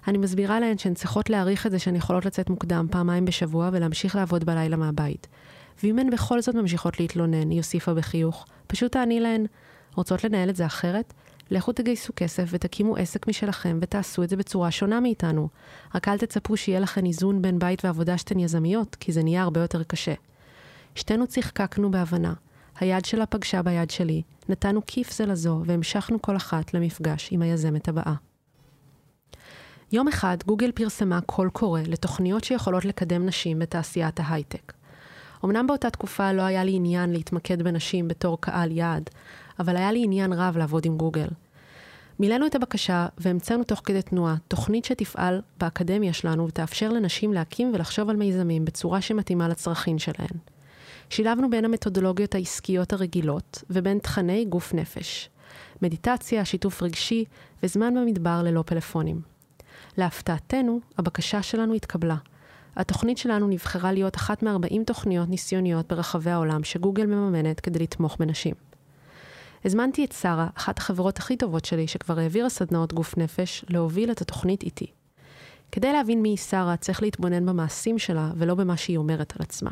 אני 0.07 0.17
מסבירה 0.17 0.59
להן 0.59 0.77
שהן 0.77 0.93
צריכות 0.93 1.29
להעריך 1.29 1.65
את 1.65 1.71
זה 1.71 1.79
שהן 1.79 1.95
יכולות 1.95 2.25
לצאת 2.25 2.49
מוקדם 2.49 2.87
פעמיים 2.91 3.25
בשבוע 3.25 3.69
ולהמשיך 3.73 4.15
לעבוד 4.15 4.43
בלילה 4.43 4.77
מהבית. 4.77 5.27
ואם 5.83 5.99
הן 5.99 6.09
בכל 6.09 6.41
זאת 6.41 6.55
ממשיכות 6.55 6.99
להתלונן, 6.99 7.49
היא 7.49 7.59
הוסיפה 7.59 7.93
בחיוך, 7.93 8.45
פשוט 8.67 8.91
תעני 8.91 9.19
להן, 9.19 9.45
רוצות 9.95 10.23
לנהל 10.23 10.49
את 10.49 10.55
זה 10.55 10.65
אחרת? 10.65 11.13
לכו 11.51 11.71
תגייסו 11.71 12.13
כסף 12.15 12.43
ותקימו 12.49 12.97
עסק 12.97 13.27
משלכם 13.27 13.77
ותעשו 13.81 14.23
את 14.23 14.29
זה 14.29 14.35
בצורה 14.35 14.71
שונה 14.71 14.99
מאיתנו. 14.99 15.49
רק 15.95 16.07
אל 16.07 16.17
תצפו 16.17 16.57
שיהיה 16.57 16.79
לכן 16.79 17.05
איזון 17.05 17.41
בין 17.41 17.59
בית 17.59 17.85
ועבודה 17.85 18.17
שאתן 18.17 18.39
יזמיות, 18.39 18.95
כי 18.95 19.11
זה 19.11 19.23
נהיה 19.23 19.41
הרבה 19.41 19.61
יותר 19.61 19.83
קשה. 19.83 20.13
שתינו 20.95 21.27
צחקקנו 21.27 21.91
בהבנה. 21.91 22.33
היד 22.79 23.05
שלה 23.05 23.25
פגשה 23.25 23.61
ביד 23.61 23.89
שלי, 23.89 24.21
נתנו 24.49 24.81
כיף 24.87 25.13
זה 25.13 25.25
לזו 25.25 25.61
והמשכנו 25.65 26.21
כל 26.21 26.35
אחת 26.35 26.73
למפגש 26.73 27.29
עם 27.31 27.41
היזמת 27.41 27.87
הבאה. 27.87 28.13
יום 29.91 30.07
אחד 30.07 30.37
גוגל 30.45 30.71
פרסמה 30.71 31.21
קול 31.21 31.49
קורא 31.49 31.81
לתוכניות 31.87 32.43
שיכולות 32.43 32.85
לקדם 32.85 33.25
נשים 33.25 33.59
בתעשיית 33.59 34.19
ההייטק. 34.19 34.73
אמנם 35.45 35.67
באותה 35.67 35.89
תקופה 35.89 36.31
לא 36.31 36.41
היה 36.41 36.63
לי 36.63 36.75
עניין 36.75 37.11
להתמקד 37.11 37.61
בנשים 37.61 38.07
בתור 38.07 38.41
קהל 38.41 38.71
יעד, 38.71 39.09
אבל 39.59 39.77
היה 39.77 39.91
לי 39.91 40.03
עניין 40.03 40.33
רב 40.33 40.57
לעבוד 40.57 40.85
עם 40.85 40.97
גוגל. 40.97 41.27
מילאנו 42.19 42.47
את 42.47 42.55
הבקשה 42.55 43.07
והמצאנו 43.17 43.63
תוך 43.63 43.81
כדי 43.83 44.01
תנועה 44.01 44.35
תוכנית 44.47 44.85
שתפעל 44.85 45.41
באקדמיה 45.59 46.13
שלנו 46.13 46.47
ותאפשר 46.47 46.89
לנשים 46.89 47.33
להקים 47.33 47.71
ולחשוב 47.73 48.09
על 48.09 48.15
מיזמים 48.15 48.65
בצורה 48.65 49.01
שמתאימה 49.01 49.47
לצרכים 49.47 49.99
שלהן. 49.99 50.37
שילבנו 51.09 51.49
בין 51.49 51.65
המתודולוגיות 51.65 52.35
העסקיות 52.35 52.93
הרגילות 52.93 53.63
ובין 53.69 53.99
תכני 53.99 54.45
גוף 54.45 54.73
נפש. 54.73 55.29
מדיטציה, 55.81 56.45
שיתוף 56.45 56.83
רגשי 56.83 57.25
וזמן 57.63 57.93
במדבר 57.93 58.41
ללא 58.43 58.63
פלאפונים. 58.65 59.21
להפתעתנו, 59.97 60.79
הבקשה 60.97 61.41
שלנו 61.41 61.73
התקבלה. 61.73 62.15
התוכנית 62.75 63.17
שלנו 63.17 63.47
נבחרה 63.47 63.91
להיות 63.91 64.15
אחת 64.15 64.43
מ-40 64.43 64.83
תוכניות 64.85 65.29
ניסיוניות 65.29 65.87
ברחבי 65.93 66.31
העולם 66.31 66.63
שגוגל 66.63 67.05
מממנת 67.05 67.59
כדי 67.59 67.79
לתמוך 67.79 68.17
בנשים. 68.19 68.53
הזמנתי 69.65 70.05
את 70.05 70.11
שרה, 70.11 70.47
אחת 70.55 70.77
החברות 70.77 71.17
הכי 71.17 71.37
טובות 71.37 71.65
שלי, 71.65 71.87
שכבר 71.87 72.19
העבירה 72.19 72.49
סדנאות 72.49 72.93
גוף 72.93 73.17
נפש, 73.17 73.65
להוביל 73.69 74.11
את 74.11 74.21
התוכנית 74.21 74.63
איתי. 74.63 74.87
כדי 75.71 75.93
להבין 75.93 76.21
מי 76.21 76.29
היא 76.29 76.37
שרה, 76.37 76.77
צריך 76.77 77.01
להתבונן 77.01 77.45
במעשים 77.45 77.99
שלה 77.99 78.31
ולא 78.37 78.55
במה 78.55 78.77
שהיא 78.77 78.97
אומרת 78.97 79.33
על 79.35 79.41
עצמה. 79.41 79.71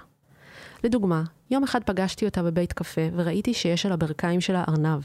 לדוגמה, 0.83 1.23
יום 1.51 1.63
אחד 1.63 1.83
פגשתי 1.83 2.25
אותה 2.25 2.43
בבית 2.43 2.73
קפה 2.73 3.01
וראיתי 3.15 3.53
שיש 3.53 3.85
על 3.85 3.91
הברכיים 3.91 4.41
שלה 4.41 4.63
ארנב. 4.67 5.01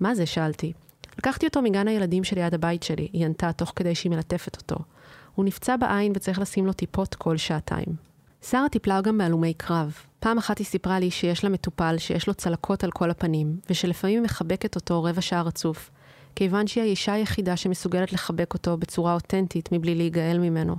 מה 0.00 0.14
זה? 0.14 0.26
שאלתי. 0.26 0.72
לקחתי 1.18 1.46
אותו 1.46 1.62
מגן 1.62 1.88
הילדים 1.88 2.24
שליד 2.24 2.54
הבית 2.54 2.82
שלי, 2.82 3.08
היא 3.12 3.24
ענתה 3.24 3.52
תוך 3.52 3.72
כדי 3.76 3.94
שהיא 3.94 4.10
מלטפת 4.10 4.56
אותו. 4.56 4.76
הוא 5.34 5.44
נפצע 5.44 5.76
בעין 5.76 6.12
וצריך 6.16 6.38
לשים 6.38 6.66
לו 6.66 6.72
טיפות 6.72 7.14
כל 7.14 7.36
שעתיים. 7.36 8.06
שרה 8.42 8.68
טיפלה 8.68 9.00
גם 9.00 9.18
בהלומי 9.18 9.54
קרב. 9.54 9.96
פעם 10.18 10.38
אחת 10.38 10.58
היא 10.58 10.66
סיפרה 10.66 10.98
לי 10.98 11.10
שיש 11.10 11.44
לה 11.44 11.50
מטופל 11.50 11.98
שיש 11.98 12.26
לו 12.28 12.34
צלקות 12.34 12.84
על 12.84 12.90
כל 12.90 13.10
הפנים, 13.10 13.56
ושלפעמים 13.70 14.22
מחבקת 14.22 14.74
אותו 14.74 15.02
רבע 15.02 15.20
שעה 15.20 15.42
רצוף, 15.42 15.90
כיוון 16.34 16.66
שהיא 16.66 16.84
האישה 16.84 17.12
היחידה 17.12 17.56
שמסוגלת 17.56 18.12
לחבק 18.12 18.54
אותו 18.54 18.76
בצורה 18.76 19.14
אותנטית 19.14 19.72
מבלי 19.72 19.94
להיגאל 19.94 20.38
ממנו. 20.38 20.76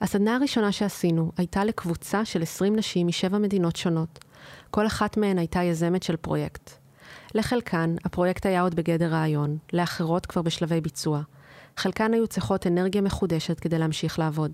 הסדנה 0.00 0.36
הראשונה 0.36 0.72
שעשינו 0.72 1.32
הייתה 1.36 1.64
לקבוצה 1.64 2.24
של 2.24 2.42
20 2.42 2.76
נשים 2.76 3.06
משבע 3.06 3.38
מדינות 3.38 3.76
שונות. 3.76 4.18
כל 4.70 4.86
אחת 4.86 5.16
מהן 5.16 5.38
הייתה 5.38 5.62
יזמת 5.62 6.02
של 6.02 6.16
פרויקט. 6.16 6.70
לחלקן, 7.34 7.94
הפרויקט 8.04 8.46
היה 8.46 8.62
עוד 8.62 8.74
בגדר 8.74 9.12
רעיון, 9.12 9.58
לאחרות 9.72 10.26
כבר 10.26 10.42
בשלבי 10.42 10.80
ביצוע. 10.80 11.22
חלקן 11.76 12.14
היו 12.14 12.26
צריכות 12.26 12.66
אנרגיה 12.66 13.00
מחודשת 13.00 13.60
כדי 13.60 13.78
להמשיך 13.78 14.18
לעבוד. 14.18 14.52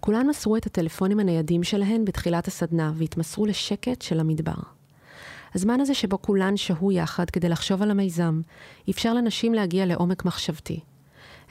כולן 0.00 0.26
מסרו 0.26 0.56
את 0.56 0.66
הטלפונים 0.66 1.20
הניידים 1.20 1.62
שלהן 1.64 2.04
בתחילת 2.04 2.48
הסדנה 2.48 2.92
והתמסרו 2.94 3.46
לשקט 3.46 4.02
של 4.02 4.20
המדבר. 4.20 4.54
הזמן 5.54 5.80
הזה 5.80 5.94
שבו 5.94 6.22
כולן 6.22 6.56
שהו 6.56 6.92
יחד 6.92 7.30
כדי 7.30 7.48
לחשוב 7.48 7.82
על 7.82 7.90
המיזם, 7.90 8.40
אפשר 8.90 9.14
לנשים 9.14 9.54
להגיע 9.54 9.86
לעומק 9.86 10.24
מחשבתי. 10.24 10.80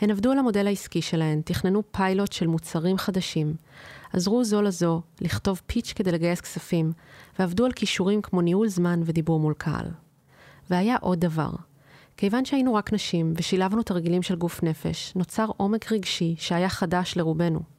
הן 0.01 0.11
עבדו 0.11 0.31
על 0.31 0.39
המודל 0.39 0.67
העסקי 0.67 1.01
שלהן, 1.01 1.41
תכננו 1.45 1.83
פיילוט 1.91 2.31
של 2.31 2.47
מוצרים 2.47 2.97
חדשים, 2.97 3.53
עזרו 4.13 4.43
זו 4.43 4.61
לזו 4.61 5.01
לכתוב 5.21 5.61
פיץ' 5.67 5.93
כדי 5.95 6.11
לגייס 6.11 6.41
כספים, 6.41 6.91
ועבדו 7.39 7.65
על 7.65 7.71
כישורים 7.71 8.21
כמו 8.21 8.41
ניהול 8.41 8.67
זמן 8.67 9.01
ודיבור 9.05 9.39
מול 9.39 9.53
קהל. 9.57 9.87
והיה 10.69 10.95
עוד 11.01 11.19
דבר. 11.19 11.49
כיוון 12.17 12.45
שהיינו 12.45 12.73
רק 12.73 12.93
נשים 12.93 13.33
ושילבנו 13.35 13.83
תרגילים 13.83 14.21
של 14.21 14.35
גוף 14.35 14.63
נפש, 14.63 15.13
נוצר 15.15 15.45
עומק 15.57 15.91
רגשי 15.91 16.35
שהיה 16.37 16.69
חדש 16.69 17.17
לרובנו. 17.17 17.76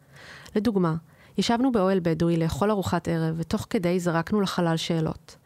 לדוגמה, 0.56 0.94
ישבנו 1.38 1.72
באוהל 1.72 2.00
בדואי 2.02 2.36
לאכול 2.36 2.70
ארוחת 2.70 3.08
ערב, 3.08 3.34
ותוך 3.38 3.66
כדי 3.70 4.00
זרקנו 4.00 4.40
לחלל 4.40 4.76
שאלות. 4.76 5.36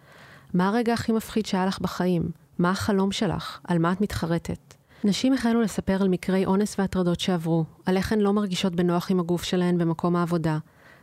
מה 0.55 0.69
הרגע 0.69 0.93
הכי 0.93 1.13
מפחיד 1.13 1.47
שהיה 1.47 1.67
לך 1.67 1.81
בחיים? 1.81 2.31
מה 2.59 2.71
החלום 2.71 3.13
שלך? 3.13 3.59
על 3.65 3.79
מה 3.79 3.93
את 3.93 4.01
מתחרטת? 4.01 4.75
נשים 5.05 5.33
החלו 5.33 5.61
לספר 5.61 6.03
על 6.03 6.09
מקרי 6.09 6.47
אונס 6.47 6.79
והטרדות 6.79 7.21
שעברו, 7.21 7.65
על 7.87 7.97
איך 7.97 8.13
הן 8.13 8.21
לא 8.21 8.33
מרגישות 8.33 8.75
בנוח 8.75 9.11
עם 9.11 9.21
הגוף 9.21 9.43
שלהן 9.43 9.79
במקום 9.79 10.17
העבודה, 10.17 10.59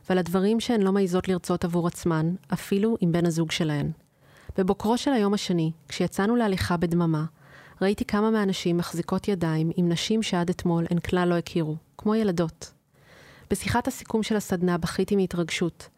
ועל 0.09 0.17
הדברים 0.17 0.59
שהן 0.59 0.81
לא 0.81 0.91
מעיזות 0.91 1.27
לרצות 1.27 1.65
עבור 1.65 1.87
עצמן, 1.87 2.35
אפילו 2.53 2.97
עם 3.01 3.11
בן 3.11 3.25
הזוג 3.25 3.51
שלהן. 3.51 3.91
בבוקרו 4.57 4.97
של 4.97 5.11
היום 5.11 5.33
השני, 5.33 5.71
כשיצאנו 5.87 6.35
להליכה 6.35 6.77
בדממה, 6.77 7.25
ראיתי 7.81 8.05
כמה 8.05 8.31
מהנשים 8.31 8.77
מחזיקות 8.77 9.27
ידיים 9.27 9.71
עם 9.75 9.89
נשים 9.89 10.23
שעד 10.23 10.49
אתמול 10.49 10.85
הן 10.89 10.99
כלל 10.99 11.29
לא 11.29 11.35
הכירו, 11.35 11.75
כמו 11.97 12.15
ילדות. 12.15 12.78
בשיחת 13.51 13.87
הסיכום 13.87 14.23
של 14.23 14.35
הסדנה 14.35 14.77
בכיתי 14.77 15.15
מהתרגשות. 15.15 15.89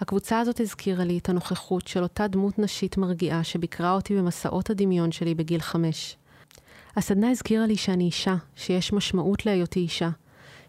הקבוצה 0.00 0.40
הזאת 0.40 0.60
הזכירה 0.60 1.04
לי 1.04 1.18
את 1.18 1.28
הנוכחות 1.28 1.86
של 1.86 2.02
אותה 2.02 2.28
דמות 2.28 2.58
נשית 2.58 2.96
מרגיעה 2.96 3.44
שביקרה 3.44 3.92
אותי 3.92 4.16
במסעות 4.16 4.70
הדמיון 4.70 5.12
שלי 5.12 5.34
בגיל 5.34 5.60
חמש. 5.60 6.16
הסדנה 6.96 7.30
הזכירה 7.30 7.66
לי 7.66 7.76
שאני 7.76 8.04
אישה, 8.04 8.36
שיש 8.56 8.92
משמעות 8.92 9.46
להיותי 9.46 9.80
אישה, 9.80 10.10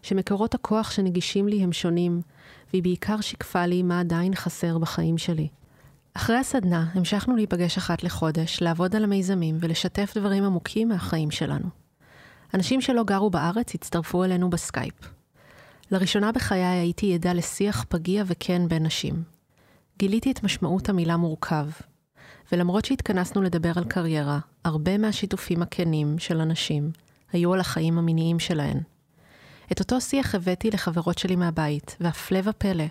שמקורות 0.02 0.54
הכוח 0.54 0.90
שנגישים 0.90 1.48
לי 1.48 1.62
הם 1.62 1.72
שונים, 1.72 2.20
והיא 2.72 2.82
בעיקר 2.82 3.20
שיקפה 3.20 3.66
לי 3.66 3.82
מה 3.82 4.00
עדיין 4.00 4.34
חסר 4.34 4.78
בחיים 4.78 5.18
שלי. 5.18 5.48
אחרי 6.14 6.36
הסדנה 6.36 6.86
המשכנו 6.94 7.36
להיפגש 7.36 7.78
אחת 7.78 8.02
לחודש, 8.02 8.62
לעבוד 8.62 8.96
על 8.96 9.04
המיזמים 9.04 9.56
ולשתף 9.60 10.12
דברים 10.16 10.44
עמוקים 10.44 10.88
מהחיים 10.88 11.30
שלנו. 11.30 11.68
אנשים 12.54 12.80
שלא 12.80 13.02
גרו 13.02 13.30
בארץ 13.30 13.74
הצטרפו 13.74 14.24
אלינו 14.24 14.50
בסקייפ. 14.50 15.19
לראשונה 15.90 16.32
בחיי 16.32 16.64
הייתי 16.64 17.14
עדה 17.14 17.32
לשיח 17.32 17.84
פגיע 17.88 18.24
וכן 18.26 18.68
בין 18.68 18.86
נשים. 18.86 19.22
גיליתי 19.98 20.30
את 20.30 20.42
משמעות 20.42 20.88
המילה 20.88 21.16
מורכב, 21.16 21.66
ולמרות 22.52 22.84
שהתכנסנו 22.84 23.42
לדבר 23.42 23.72
על 23.76 23.84
קריירה, 23.84 24.38
הרבה 24.64 24.98
מהשיתופים 24.98 25.62
הכנים 25.62 26.18
של 26.18 26.40
הנשים 26.40 26.90
היו 27.32 27.54
על 27.54 27.60
החיים 27.60 27.98
המיניים 27.98 28.38
שלהן. 28.38 28.80
את 29.72 29.80
אותו 29.80 30.00
שיח 30.00 30.34
הבאתי 30.34 30.70
לחברות 30.70 31.18
שלי 31.18 31.36
מהבית, 31.36 31.96
והפלא 32.00 32.38
ופלא, 32.44 32.84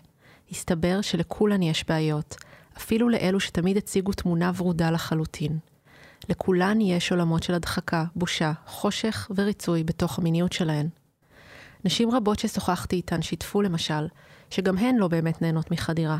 הסתבר 0.51 1.01
שלכולן 1.01 1.61
יש 1.61 1.85
בעיות, 1.87 2.35
אפילו 2.77 3.09
לאלו 3.09 3.39
שתמיד 3.39 3.77
הציגו 3.77 4.13
תמונה 4.13 4.51
ורודה 4.57 4.91
לחלוטין. 4.91 5.59
לכולן 6.29 6.81
יש 6.81 7.11
עולמות 7.11 7.43
של 7.43 7.53
הדחקה, 7.53 8.05
בושה, 8.15 8.51
חושך 8.65 9.31
וריצוי 9.35 9.83
בתוך 9.83 10.19
המיניות 10.19 10.53
שלהן. 10.53 10.89
נשים 11.85 12.11
רבות 12.11 12.39
ששוחחתי 12.39 12.95
איתן 12.95 13.21
שיתפו 13.21 13.61
למשל, 13.61 14.07
שגם 14.49 14.77
הן 14.77 14.95
לא 14.95 15.07
באמת 15.07 15.41
נהנות 15.41 15.71
מחדירה. 15.71 16.17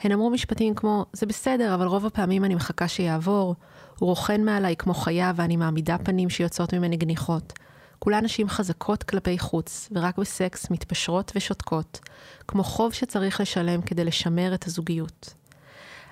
הן 0.00 0.12
אמרו 0.12 0.30
משפטים 0.30 0.74
כמו, 0.74 1.06
זה 1.12 1.26
בסדר, 1.26 1.74
אבל 1.74 1.86
רוב 1.86 2.06
הפעמים 2.06 2.44
אני 2.44 2.54
מחכה 2.54 2.88
שיעבור, 2.88 3.54
הוא 3.98 4.08
רוכן 4.08 4.44
מעליי 4.44 4.76
כמו 4.76 4.94
חיה 4.94 5.32
ואני 5.36 5.56
מעמידה 5.56 5.98
פנים 5.98 6.30
שיוצאות 6.30 6.74
ממני 6.74 6.96
גניחות. 6.96 7.52
כולן 7.98 8.24
נשים 8.24 8.48
חזקות 8.48 9.02
כלפי 9.02 9.38
חוץ, 9.38 9.88
ורק 9.92 10.18
בסקס 10.18 10.70
מתפשרות 10.70 11.32
ושותקות, 11.36 12.00
כמו 12.48 12.64
חוב 12.64 12.92
שצריך 12.92 13.40
לשלם 13.40 13.82
כדי 13.82 14.04
לשמר 14.04 14.54
את 14.54 14.66
הזוגיות. 14.66 15.34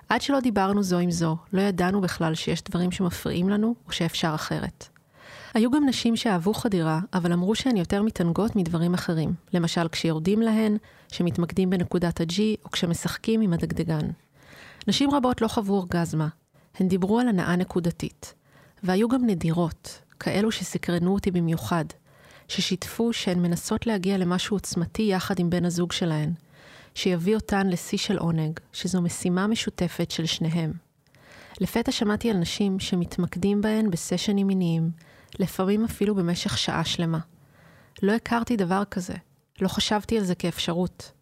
עד 0.09 0.23
שלא 0.23 0.41
דיברנו 0.41 0.83
זו 0.83 0.99
עם 0.99 1.11
זו, 1.11 1.37
לא 1.53 1.61
ידענו 1.61 2.01
בכלל 2.01 2.35
שיש 2.35 2.63
דברים 2.63 2.91
שמפריעים 2.91 3.49
לנו, 3.49 3.75
או 3.87 3.93
שאפשר 3.93 4.33
אחרת. 4.35 4.89
היו 5.55 5.71
גם 5.71 5.87
נשים 5.87 6.17
שאהבו 6.17 6.55
חדירה, 6.55 7.01
אבל 7.13 7.33
אמרו 7.33 7.55
שהן 7.55 7.77
יותר 7.77 8.03
מתענגות 8.03 8.57
מדברים 8.57 8.95
אחרים. 8.95 9.35
למשל, 9.53 9.89
כשיורדים 9.89 10.43
להן, 10.43 10.77
שמתמקדים 11.13 11.71
בנקודת 11.71 12.21
ה-G, 12.21 12.41
או 12.65 12.71
כשמשחקים 12.71 13.41
עם 13.41 13.53
הדגדגן. 13.53 14.11
נשים 14.89 15.11
רבות 15.11 15.41
לא 15.43 15.49
חוו 15.49 15.75
אורגזמה. 15.75 16.29
הן 16.75 16.89
דיברו 16.89 17.19
על 17.19 17.29
הנאה 17.29 17.57
נקודתית. 17.57 18.35
והיו 18.83 19.09
גם 19.09 19.27
נדירות, 19.27 20.01
כאלו 20.21 20.53
שסקרנו 20.53 21.15
אותי 21.15 21.31
במיוחד, 21.31 21.85
ששיתפו 22.49 23.13
שהן 23.13 23.39
מנסות 23.39 23.87
להגיע 23.87 24.19
למשהו 24.19 24.57
עוצמתי 24.57 25.03
יחד 25.03 25.39
עם 25.39 25.51
בן 25.51 25.65
הזוג 25.65 25.93
שלהן, 25.93 26.33
שיביא 26.95 27.35
אותן 27.35 27.67
לשיא 27.67 27.99
של 27.99 28.19
עונג, 28.19 28.61
שזו 28.73 29.03
משימה 29.03 29.47
משותפת 29.47 30.11
של 30.11 30.27
שניהם. 30.27 30.73
לפתע 31.61 31.93
שמעתי 31.93 32.31
על 32.31 32.37
נשים 32.37 32.81
שמתמקדים 32.81 33.61
בהן 33.61 33.91
בסשנים 33.91 34.47
מיניים, 34.47 34.91
לפעמים 35.39 35.85
אפילו 35.85 36.15
במשך 36.15 36.59
שעה 36.59 36.85
שלמה. 36.85 37.19
לא 38.03 38.13
הכרתי 38.13 38.57
דבר 38.57 38.83
כזה, 38.91 39.15
לא 39.61 39.69
חשבתי 39.69 40.19
על 40.19 40.25
זה 40.25 40.35
כאפשרות. 40.35 41.13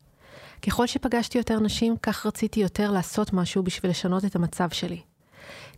ככל 0.63 0.87
שפגשתי 0.87 1.39
יותר 1.39 1.61
נשים, 1.61 1.97
כך 2.03 2.27
רציתי 2.27 2.61
יותר 2.61 2.91
לעשות 2.91 3.33
משהו 3.33 3.63
בשביל 3.63 3.91
לשנות 3.91 4.25
את 4.25 4.37
המצב 4.37 4.71
שלי. 4.71 5.01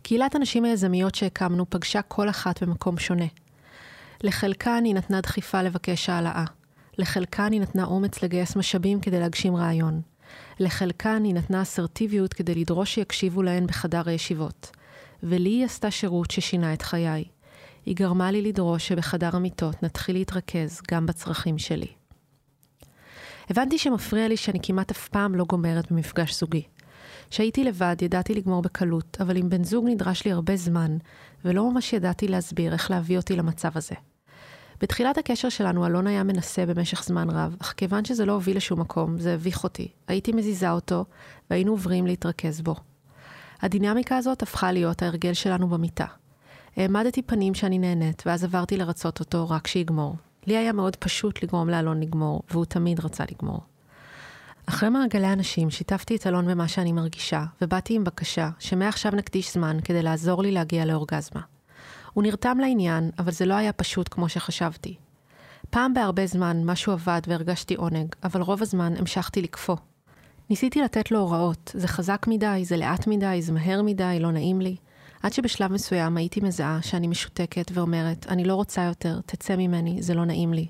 קהילת 0.01 0.35
הנשים 0.35 0.65
היזמיות 0.65 1.15
שהקמנו 1.15 1.69
פגשה 1.69 2.01
כל 2.01 2.29
אחת 2.29 2.63
במקום 2.63 2.97
שונה. 2.97 3.25
לחלקן 4.23 4.83
היא 4.83 4.95
נתנה 4.95 5.21
דחיפה 5.21 5.61
לבקש 5.61 6.09
העלאה. 6.09 6.45
לחלקן 6.97 7.51
היא 7.51 7.61
נתנה 7.61 7.85
אומץ 7.85 8.23
לגייס 8.23 8.55
משאבים 8.55 8.99
כדי 8.99 9.19
להגשים 9.19 9.55
רעיון. 9.55 10.01
לחלקן 10.59 11.23
היא 11.23 11.33
נתנה 11.33 11.61
אסרטיביות 11.61 12.33
כדי 12.33 12.55
לדרוש 12.55 12.95
שיקשיבו 12.95 13.43
להן 13.43 13.67
בחדר 13.67 14.01
הישיבות. 14.05 14.71
ולי 15.23 15.49
היא 15.49 15.65
עשתה 15.65 15.91
שירות 15.91 16.31
ששינה 16.31 16.73
את 16.73 16.81
חיי. 16.81 17.23
היא 17.85 17.95
גרמה 17.95 18.31
לי 18.31 18.41
לדרוש 18.41 18.87
שבחדר 18.87 19.35
המיטות 19.35 19.83
נתחיל 19.83 20.15
להתרכז 20.15 20.81
גם 20.91 21.05
בצרכים 21.05 21.57
שלי. 21.57 21.87
הבנתי 23.49 23.77
שמפריע 23.77 24.27
לי 24.27 24.37
שאני 24.37 24.59
כמעט 24.63 24.91
אף 24.91 25.07
פעם 25.07 25.35
לא 25.35 25.45
גומרת 25.45 25.91
במפגש 25.91 26.39
זוגי. 26.39 26.63
כשהייתי 27.29 27.63
לבד 27.63 27.95
ידעתי 28.01 28.33
לגמור 28.33 28.61
בקלות, 28.61 29.17
אבל 29.21 29.37
עם 29.37 29.49
בן 29.49 29.63
זוג 29.63 29.85
נדרש 29.87 30.25
לי 30.25 30.31
הרבה 30.31 30.55
זמן, 30.55 30.97
ולא 31.45 31.71
ממש 31.71 31.93
ידעתי 31.93 32.27
להסביר 32.27 32.73
איך 32.73 32.91
להביא 32.91 33.17
אותי 33.17 33.35
למצב 33.35 33.69
הזה. 33.75 33.95
בתחילת 34.81 35.17
הקשר 35.17 35.49
שלנו 35.49 35.85
אלון 35.85 36.07
היה 36.07 36.23
מנסה 36.23 36.65
במשך 36.65 37.03
זמן 37.03 37.29
רב, 37.29 37.55
אך 37.61 37.73
כיוון 37.77 38.05
שזה 38.05 38.25
לא 38.25 38.31
הוביל 38.31 38.57
לשום 38.57 38.79
מקום, 38.79 39.19
זה 39.19 39.33
הביך 39.33 39.63
אותי. 39.63 39.87
הייתי 40.07 40.31
מזיזה 40.31 40.71
אותו, 40.71 41.05
והיינו 41.49 41.71
עוברים 41.71 42.07
להתרכז 42.07 42.61
בו. 42.61 42.75
הדינמיקה 43.61 44.17
הזאת 44.17 44.43
הפכה 44.43 44.71
להיות 44.71 45.01
ההרגל 45.01 45.33
שלנו 45.33 45.67
במיטה. 45.67 46.05
העמדתי 46.77 47.21
פנים 47.21 47.53
שאני 47.53 47.79
נהנית, 47.79 48.23
ואז 48.25 48.43
עברתי 48.43 48.77
לרצות 48.77 49.19
אותו 49.19 49.49
רק 49.49 49.67
שיגמור. 49.67 50.15
לי 50.47 50.57
היה 50.57 50.73
מאוד 50.73 50.95
פשוט 50.95 51.43
לגרום 51.43 51.69
לאלון 51.69 51.99
לגמור, 51.99 52.41
והוא 52.51 52.65
תמיד 52.65 52.99
רצה 52.99 53.23
לגמור. 53.31 53.59
אחרי 54.65 54.89
מעגלי 54.89 55.33
אנשים 55.33 55.69
שיתפתי 55.69 56.15
את 56.15 56.27
אלון 56.27 56.47
במה 56.47 56.67
שאני 56.67 56.91
מרגישה, 56.91 57.43
ובאתי 57.61 57.93
עם 57.93 58.03
בקשה 58.03 58.49
שמעכשיו 58.59 59.11
נקדיש 59.11 59.53
זמן 59.53 59.77
כדי 59.83 60.01
לעזור 60.01 60.43
לי 60.43 60.51
להגיע 60.51 60.85
לאורגזמה. 60.85 61.41
הוא 62.13 62.23
נרתם 62.23 62.57
לעניין, 62.61 63.11
אבל 63.19 63.31
זה 63.31 63.45
לא 63.45 63.53
היה 63.53 63.73
פשוט 63.73 64.07
כמו 64.11 64.29
שחשבתי. 64.29 64.95
פעם 65.69 65.93
בהרבה 65.93 66.25
זמן 66.25 66.61
משהו 66.65 66.93
עבד 66.93 67.21
והרגשתי 67.27 67.75
עונג, 67.75 68.15
אבל 68.23 68.41
רוב 68.41 68.61
הזמן 68.61 68.93
המשכתי 68.97 69.41
לקפוא. 69.41 69.75
ניסיתי 70.49 70.81
לתת 70.81 71.11
לו 71.11 71.19
הוראות, 71.19 71.71
זה 71.73 71.87
חזק 71.87 72.25
מדי, 72.27 72.61
זה 72.65 72.77
לאט 72.77 73.07
מדי, 73.07 73.41
זה 73.41 73.51
מהר 73.51 73.81
מדי, 73.81 74.17
לא 74.19 74.31
נעים 74.31 74.61
לי. 74.61 74.75
עד 75.25 75.33
שבשלב 75.33 75.71
מסוים 75.71 76.17
הייתי 76.17 76.41
מזהה 76.41 76.81
שאני 76.81 77.07
משותקת 77.07 77.71
ואומרת, 77.73 78.25
אני 78.29 78.43
לא 78.43 78.55
רוצה 78.55 78.83
יותר, 78.83 79.19
תצא 79.25 79.55
ממני, 79.55 80.01
זה 80.01 80.13
לא 80.13 80.25
נעים 80.25 80.53
לי. 80.53 80.67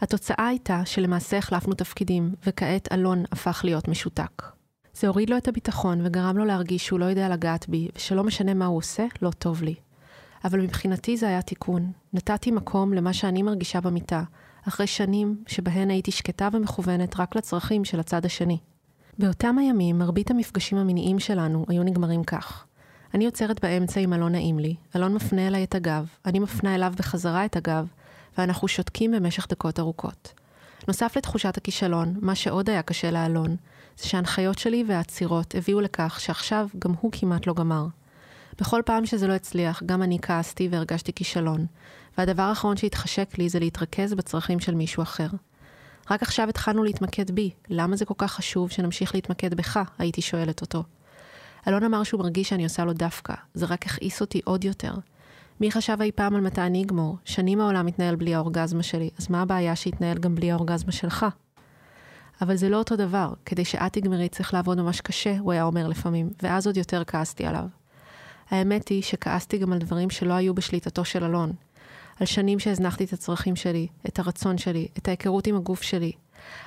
התוצאה 0.00 0.46
הייתה 0.46 0.82
שלמעשה 0.84 1.38
החלפנו 1.38 1.74
תפקידים, 1.74 2.34
וכעת 2.46 2.92
אלון 2.92 3.24
הפך 3.32 3.60
להיות 3.64 3.88
משותק. 3.88 4.42
זה 4.94 5.08
הוריד 5.08 5.30
לו 5.30 5.36
את 5.36 5.48
הביטחון 5.48 6.06
וגרם 6.06 6.36
לו 6.36 6.44
להרגיש 6.44 6.86
שהוא 6.86 6.98
לא 7.00 7.04
יודע 7.04 7.28
לגעת 7.28 7.68
בי, 7.68 7.88
ושלא 7.96 8.24
משנה 8.24 8.54
מה 8.54 8.66
הוא 8.66 8.76
עושה, 8.78 9.06
לא 9.22 9.30
טוב 9.30 9.62
לי. 9.62 9.74
אבל 10.44 10.60
מבחינתי 10.60 11.16
זה 11.16 11.28
היה 11.28 11.42
תיקון. 11.42 11.92
נתתי 12.12 12.50
מקום 12.50 12.92
למה 12.92 13.12
שאני 13.12 13.42
מרגישה 13.42 13.80
במיטה, 13.80 14.22
אחרי 14.68 14.86
שנים 14.86 15.42
שבהן 15.46 15.90
הייתי 15.90 16.10
שקטה 16.10 16.48
ומכוונת 16.52 17.20
רק 17.20 17.36
לצרכים 17.36 17.84
של 17.84 18.00
הצד 18.00 18.24
השני. 18.24 18.58
באותם 19.18 19.58
הימים, 19.58 19.98
מרבית 19.98 20.30
המפגשים 20.30 20.78
המיניים 20.78 21.18
שלנו 21.18 21.64
היו 21.68 21.82
נגמרים 21.82 22.24
כך. 22.24 22.66
אני 23.14 23.26
עוצרת 23.26 23.64
באמצע 23.64 24.00
אם 24.00 24.12
אלון 24.12 24.32
נעים 24.32 24.58
לי, 24.58 24.74
אלון 24.96 25.14
מפנה 25.14 25.46
אליי 25.46 25.64
את 25.64 25.74
הגב, 25.74 26.06
אני 26.24 26.38
מפנה 26.38 26.74
אליו 26.74 26.92
בחזרה 26.98 27.44
את 27.44 27.56
הגב, 27.56 27.86
ואנחנו 28.38 28.68
שותקים 28.68 29.12
במשך 29.12 29.46
דקות 29.50 29.80
ארוכות. 29.80 30.32
נוסף 30.88 31.16
לתחושת 31.16 31.56
הכישלון, 31.56 32.14
מה 32.22 32.34
שעוד 32.34 32.70
היה 32.70 32.82
קשה 32.82 33.10
לאלון, 33.10 33.56
זה 33.98 34.08
שההנחיות 34.08 34.58
שלי 34.58 34.84
והעצירות 34.86 35.54
הביאו 35.54 35.80
לכך 35.80 36.20
שעכשיו 36.20 36.68
גם 36.78 36.92
הוא 37.00 37.12
כמעט 37.12 37.46
לא 37.46 37.54
גמר. 37.54 37.86
בכל 38.60 38.82
פעם 38.84 39.06
שזה 39.06 39.26
לא 39.26 39.32
הצליח, 39.32 39.82
גם 39.86 40.02
אני 40.02 40.18
כעסתי 40.22 40.68
והרגשתי 40.70 41.12
כישלון, 41.12 41.66
והדבר 42.18 42.42
האחרון 42.42 42.76
שהתחשק 42.76 43.38
לי 43.38 43.48
זה 43.48 43.58
להתרכז 43.58 44.14
בצרכים 44.14 44.60
של 44.60 44.74
מישהו 44.74 45.02
אחר. 45.02 45.28
רק 46.10 46.22
עכשיו 46.22 46.48
התחלנו 46.48 46.84
להתמקד 46.84 47.30
בי, 47.30 47.50
למה 47.68 47.96
זה 47.96 48.04
כל 48.04 48.14
כך 48.18 48.32
חשוב 48.32 48.70
שנמשיך 48.70 49.14
להתמקד 49.14 49.54
בך? 49.54 49.80
הייתי 49.98 50.22
שואלת 50.22 50.60
אותו. 50.60 50.82
אלון 51.68 51.84
אמר 51.84 52.02
שהוא 52.02 52.20
מרגיש 52.20 52.48
שאני 52.48 52.64
עושה 52.64 52.84
לו 52.84 52.92
דווקא, 52.92 53.34
זה 53.54 53.66
רק 53.66 53.86
הכעיס 53.86 54.20
אותי 54.20 54.40
עוד 54.44 54.64
יותר. 54.64 54.94
מי 55.60 55.70
חשב 55.70 55.96
אי 56.00 56.12
פעם 56.12 56.34
על 56.34 56.40
מתי 56.40 56.60
אני 56.60 56.82
אגמור? 56.82 57.16
שנים 57.24 57.60
העולם 57.60 57.86
מתנהל 57.86 58.16
בלי 58.16 58.34
האורגזמה 58.34 58.82
שלי, 58.82 59.10
אז 59.18 59.30
מה 59.30 59.42
הבעיה 59.42 59.76
שיתנהל 59.76 60.18
גם 60.18 60.34
בלי 60.34 60.50
האורגזמה 60.50 60.92
שלך? 60.92 61.26
אבל 62.40 62.56
זה 62.56 62.68
לא 62.68 62.76
אותו 62.76 62.96
דבר, 62.96 63.32
כדי 63.46 63.64
שאת 63.64 63.92
תגמרי 63.92 64.28
צריך 64.28 64.54
לעבוד 64.54 64.80
ממש 64.80 65.00
קשה, 65.00 65.38
הוא 65.38 65.52
היה 65.52 65.64
אומר 65.64 65.88
לפעמים, 65.88 66.30
ואז 66.42 66.66
עוד 66.66 66.76
יותר 66.76 67.02
כעסתי 67.04 67.46
עליו. 67.46 67.64
האמת 68.50 68.88
היא 68.88 69.02
שכעסתי 69.02 69.58
גם 69.58 69.72
על 69.72 69.78
דברים 69.78 70.10
שלא 70.10 70.34
היו 70.34 70.54
בשליטתו 70.54 71.04
של 71.04 71.24
אלון. 71.24 71.52
על 72.20 72.26
שנים 72.26 72.58
שהזנחתי 72.58 73.04
את 73.04 73.12
הצרכים 73.12 73.56
שלי, 73.56 73.86
את 74.08 74.18
הרצון 74.18 74.58
שלי, 74.58 74.88
את 74.98 75.08
ההיכרות 75.08 75.46
עם 75.46 75.56
הגוף 75.56 75.82
שלי. 75.82 76.12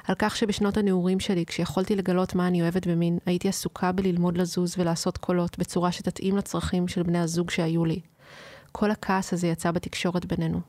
על 0.08 0.16
כך 0.20 0.36
שבשנות 0.36 0.78
הנעורים 0.78 1.20
שלי, 1.20 1.46
כשיכולתי 1.46 1.96
לגלות 1.96 2.36
מה 2.36 2.48
אני 2.48 2.62
אוהבת 2.62 2.88
במין, 2.88 3.18
הייתי 3.26 3.50
עסוקה 3.50 3.92
בללמוד 3.92 4.38
לזוז 4.38 4.76
ולעשות 4.78 5.18
קולות 5.18 5.60
בצורה 5.60 5.92
שתתאים 5.92 6.38
לצרכים 6.38 6.88
של 6.88 7.04
בני 7.04 7.20
הזוג 7.20 7.50
שהיו 7.50 7.86
לי. 7.86 8.00
כל 8.72 8.92
הכעס 8.92 9.34
הזה 9.34 9.48
יצא 9.48 9.72
בתקשורת 9.72 10.26
בינינו. 10.26 10.62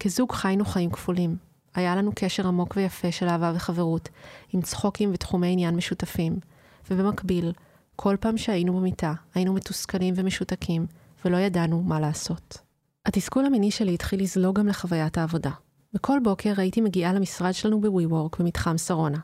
כזוג 0.00 0.32
חיינו 0.32 0.64
חיים 0.64 0.90
כפולים. 0.90 1.36
היה 1.74 1.96
לנו 1.96 2.12
קשר 2.14 2.46
עמוק 2.46 2.74
ויפה 2.76 3.12
של 3.12 3.28
אהבה 3.28 3.52
וחברות, 3.56 4.08
עם 4.52 4.62
צחוקים 4.62 5.10
ותחומי 5.12 5.52
עניין 5.52 5.76
משותפים. 5.76 6.38
ובמקביל, 6.90 7.52
כל 7.96 8.16
פעם 8.20 8.38
שהיינו 8.38 8.76
במיטה, 8.76 9.14
היינו 9.34 9.52
מתוסכלים 9.52 10.14
ומשותקים, 10.16 10.86
ולא 11.24 11.36
ידענו 11.36 11.82
מה 11.82 12.00
לעשות. 12.00 12.58
התסכול 13.06 13.44
המיני 13.44 13.70
שלי 13.70 13.94
התחיל 13.94 14.22
לזלוג 14.22 14.58
גם 14.58 14.66
לחוויית 14.66 15.18
העבודה. 15.18 15.50
בכל 15.96 16.18
בוקר 16.22 16.52
הייתי 16.56 16.80
מגיעה 16.80 17.12
למשרד 17.12 17.54
שלנו 17.54 17.80
בווי-וורק 17.80 18.38
במתחם 18.38 18.78
שרונה. 18.78 19.18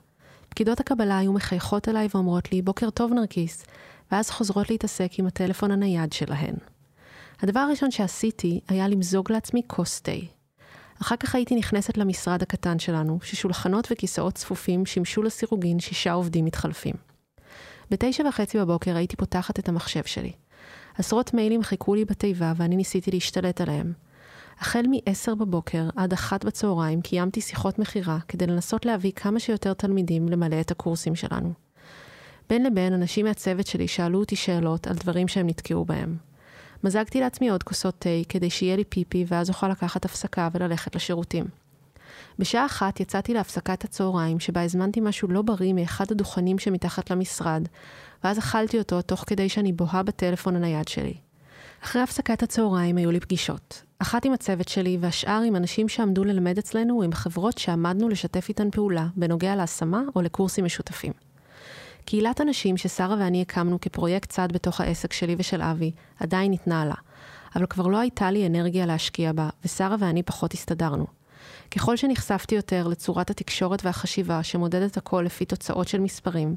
פקידות 0.48 0.80
הקבלה 0.80 1.18
היו 1.18 1.32
מחייכות 1.32 1.88
אליי 1.88 2.08
ואומרות 2.14 2.52
לי, 2.52 2.62
בוקר 2.62 2.90
טוב 2.90 3.12
נרקיס, 3.12 3.64
ואז 4.12 4.30
חוזרות 4.30 4.70
להתעסק 4.70 5.10
עם 5.18 5.26
הטלפון 5.26 5.70
הנייד 5.70 6.12
שלהן. 6.12 6.54
הדבר 7.40 7.60
הראשון 7.60 7.90
שעשיתי 7.90 8.60
היה 8.68 8.88
למזוג 8.88 9.32
לעצמי 9.32 9.62
כוס 9.66 10.00
תה. 10.00 10.12
אחר 11.02 11.16
כך 11.16 11.34
הייתי 11.34 11.54
נכנסת 11.56 11.96
למשרד 11.98 12.42
הקטן 12.42 12.78
שלנו, 12.78 13.18
ששולחנות 13.22 13.88
וכיסאות 13.90 14.34
צפופים 14.34 14.86
שימשו 14.86 15.22
לסירוגין 15.22 15.80
שישה 15.80 16.12
עובדים 16.12 16.44
מתחלפים. 16.44 16.94
בתשע 17.90 18.28
וחצי 18.28 18.58
בבוקר 18.58 18.96
הייתי 18.96 19.16
פותחת 19.16 19.58
את 19.58 19.68
המחשב 19.68 20.04
שלי. 20.04 20.32
עשרות 20.98 21.34
מיילים 21.34 21.62
חיכו 21.62 21.94
לי 21.94 22.04
בתיבה 22.04 22.52
ואני 22.56 22.76
ניסיתי 22.76 23.10
להשתלט 23.10 23.60
עליהם. 23.60 23.92
החל 24.62 24.86
מ-10 24.88 25.34
בבוקר 25.34 25.88
עד 25.96 26.12
אחת 26.12 26.44
בצהריים 26.44 27.00
קיימתי 27.00 27.40
שיחות 27.40 27.78
מכירה 27.78 28.18
כדי 28.28 28.46
לנסות 28.46 28.86
להביא 28.86 29.12
כמה 29.12 29.40
שיותר 29.40 29.72
תלמידים 29.72 30.28
למלא 30.28 30.60
את 30.60 30.70
הקורסים 30.70 31.14
שלנו. 31.14 31.52
בין 32.48 32.62
לבין 32.64 32.92
אנשים 32.92 33.26
מהצוות 33.26 33.66
שלי 33.66 33.88
שאלו 33.88 34.20
אותי 34.20 34.36
שאלות 34.36 34.86
על 34.86 34.94
דברים 34.94 35.28
שהם 35.28 35.46
נתקעו 35.46 35.84
בהם. 35.84 36.16
מזגתי 36.84 37.20
לעצמי 37.20 37.50
עוד 37.50 37.62
כוסות 37.62 37.94
תה 37.98 38.08
כדי 38.28 38.50
שיהיה 38.50 38.76
לי 38.76 38.84
פיפי 38.84 39.24
ואז 39.28 39.48
אוכל 39.48 39.68
לקחת 39.68 40.04
הפסקה 40.04 40.48
וללכת 40.52 40.94
לשירותים. 40.96 41.44
בשעה 42.38 42.66
אחת 42.66 43.00
יצאתי 43.00 43.34
להפסקת 43.34 43.84
הצהריים 43.84 44.40
שבה 44.40 44.62
הזמנתי 44.62 45.00
משהו 45.00 45.28
לא 45.28 45.42
בריא 45.42 45.72
מאחד 45.72 46.04
הדוכנים 46.10 46.58
שמתחת 46.58 47.10
למשרד, 47.10 47.68
ואז 48.24 48.38
אכלתי 48.38 48.78
אותו 48.78 49.02
תוך 49.02 49.24
כדי 49.26 49.48
שאני 49.48 49.72
בוהה 49.72 50.02
בטלפון 50.02 50.56
הנייד 50.56 50.88
שלי. 50.88 51.14
אחרי 51.84 52.02
הפסקת 52.02 52.42
הצהריים 52.42 52.96
היו 52.96 53.10
לי 53.10 53.20
פגישות. 53.20 53.82
אחת 54.02 54.24
עם 54.24 54.32
הצוות 54.32 54.68
שלי 54.68 54.98
והשאר 55.00 55.42
עם 55.46 55.56
אנשים 55.56 55.88
שעמדו 55.88 56.24
ללמד 56.24 56.58
אצלנו 56.58 57.02
עם 57.02 57.12
חברות 57.12 57.58
שעמדנו 57.58 58.08
לשתף 58.08 58.48
איתן 58.48 58.70
פעולה 58.70 59.06
בנוגע 59.16 59.56
להשמה 59.56 60.02
או 60.16 60.22
לקורסים 60.22 60.64
משותפים. 60.64 61.12
קהילת 62.04 62.40
הנשים 62.40 62.76
ששרה 62.76 63.16
ואני 63.18 63.42
הקמנו 63.42 63.80
כפרויקט 63.80 64.30
צד 64.30 64.48
בתוך 64.52 64.80
העסק 64.80 65.12
שלי 65.12 65.34
ושל 65.38 65.62
אבי, 65.62 65.90
עדיין 66.20 66.52
התנהלה, 66.52 66.94
אבל 67.56 67.66
כבר 67.66 67.86
לא 67.86 67.98
הייתה 67.98 68.30
לי 68.30 68.46
אנרגיה 68.46 68.86
להשקיע 68.86 69.32
בה, 69.32 69.48
ושרה 69.64 69.96
ואני 69.98 70.22
פחות 70.22 70.54
הסתדרנו. 70.54 71.06
ככל 71.70 71.96
שנחשפתי 71.96 72.54
יותר 72.54 72.88
לצורת 72.88 73.30
התקשורת 73.30 73.84
והחשיבה 73.84 74.42
שמודדת 74.42 74.96
הכל 74.96 75.22
לפי 75.26 75.44
תוצאות 75.44 75.88
של 75.88 76.00
מספרים, 76.00 76.56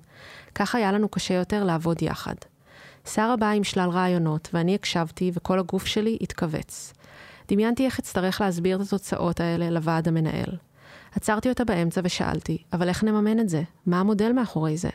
כך 0.55 0.75
היה 0.75 0.91
לנו 0.91 1.09
קשה 1.09 1.33
יותר 1.33 1.63
לעבוד 1.63 2.01
יחד. 2.01 2.35
שרה 3.05 3.35
באה 3.35 3.51
עם 3.51 3.63
שלל 3.63 3.89
רעיונות, 3.89 4.49
ואני 4.53 4.75
הקשבתי 4.75 5.31
וכל 5.33 5.59
הגוף 5.59 5.85
שלי 5.85 6.17
התכווץ. 6.21 6.93
דמיינתי 7.47 7.85
איך 7.85 7.99
אצטרך 7.99 8.41
להסביר 8.41 8.81
את 8.81 8.81
התוצאות 8.81 9.39
האלה 9.39 9.69
לוועד 9.69 10.07
המנהל. 10.07 10.49
עצרתי 11.11 11.49
אותה 11.49 11.63
באמצע 11.63 12.01
ושאלתי, 12.03 12.57
אבל 12.73 12.89
איך 12.89 13.03
נממן 13.03 13.39
את 13.39 13.49
זה? 13.49 13.63
מה 13.85 13.99
המודל 13.99 14.31
מאחורי 14.31 14.77
זה? 14.77 14.89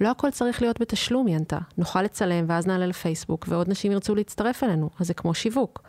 לא 0.00 0.10
הכל 0.10 0.30
צריך 0.30 0.62
להיות 0.62 0.80
בתשלום, 0.80 1.26
היא 1.26 1.36
ענתה. 1.36 1.58
נוכל 1.78 2.02
לצלם 2.02 2.44
ואז 2.48 2.66
נעלה 2.66 2.86
לפייסבוק, 2.86 3.46
ועוד 3.48 3.68
נשים 3.68 3.92
ירצו 3.92 4.14
להצטרף 4.14 4.64
אלינו, 4.64 4.90
אז 5.00 5.06
זה 5.06 5.14
כמו 5.14 5.34
שיווק. 5.34 5.82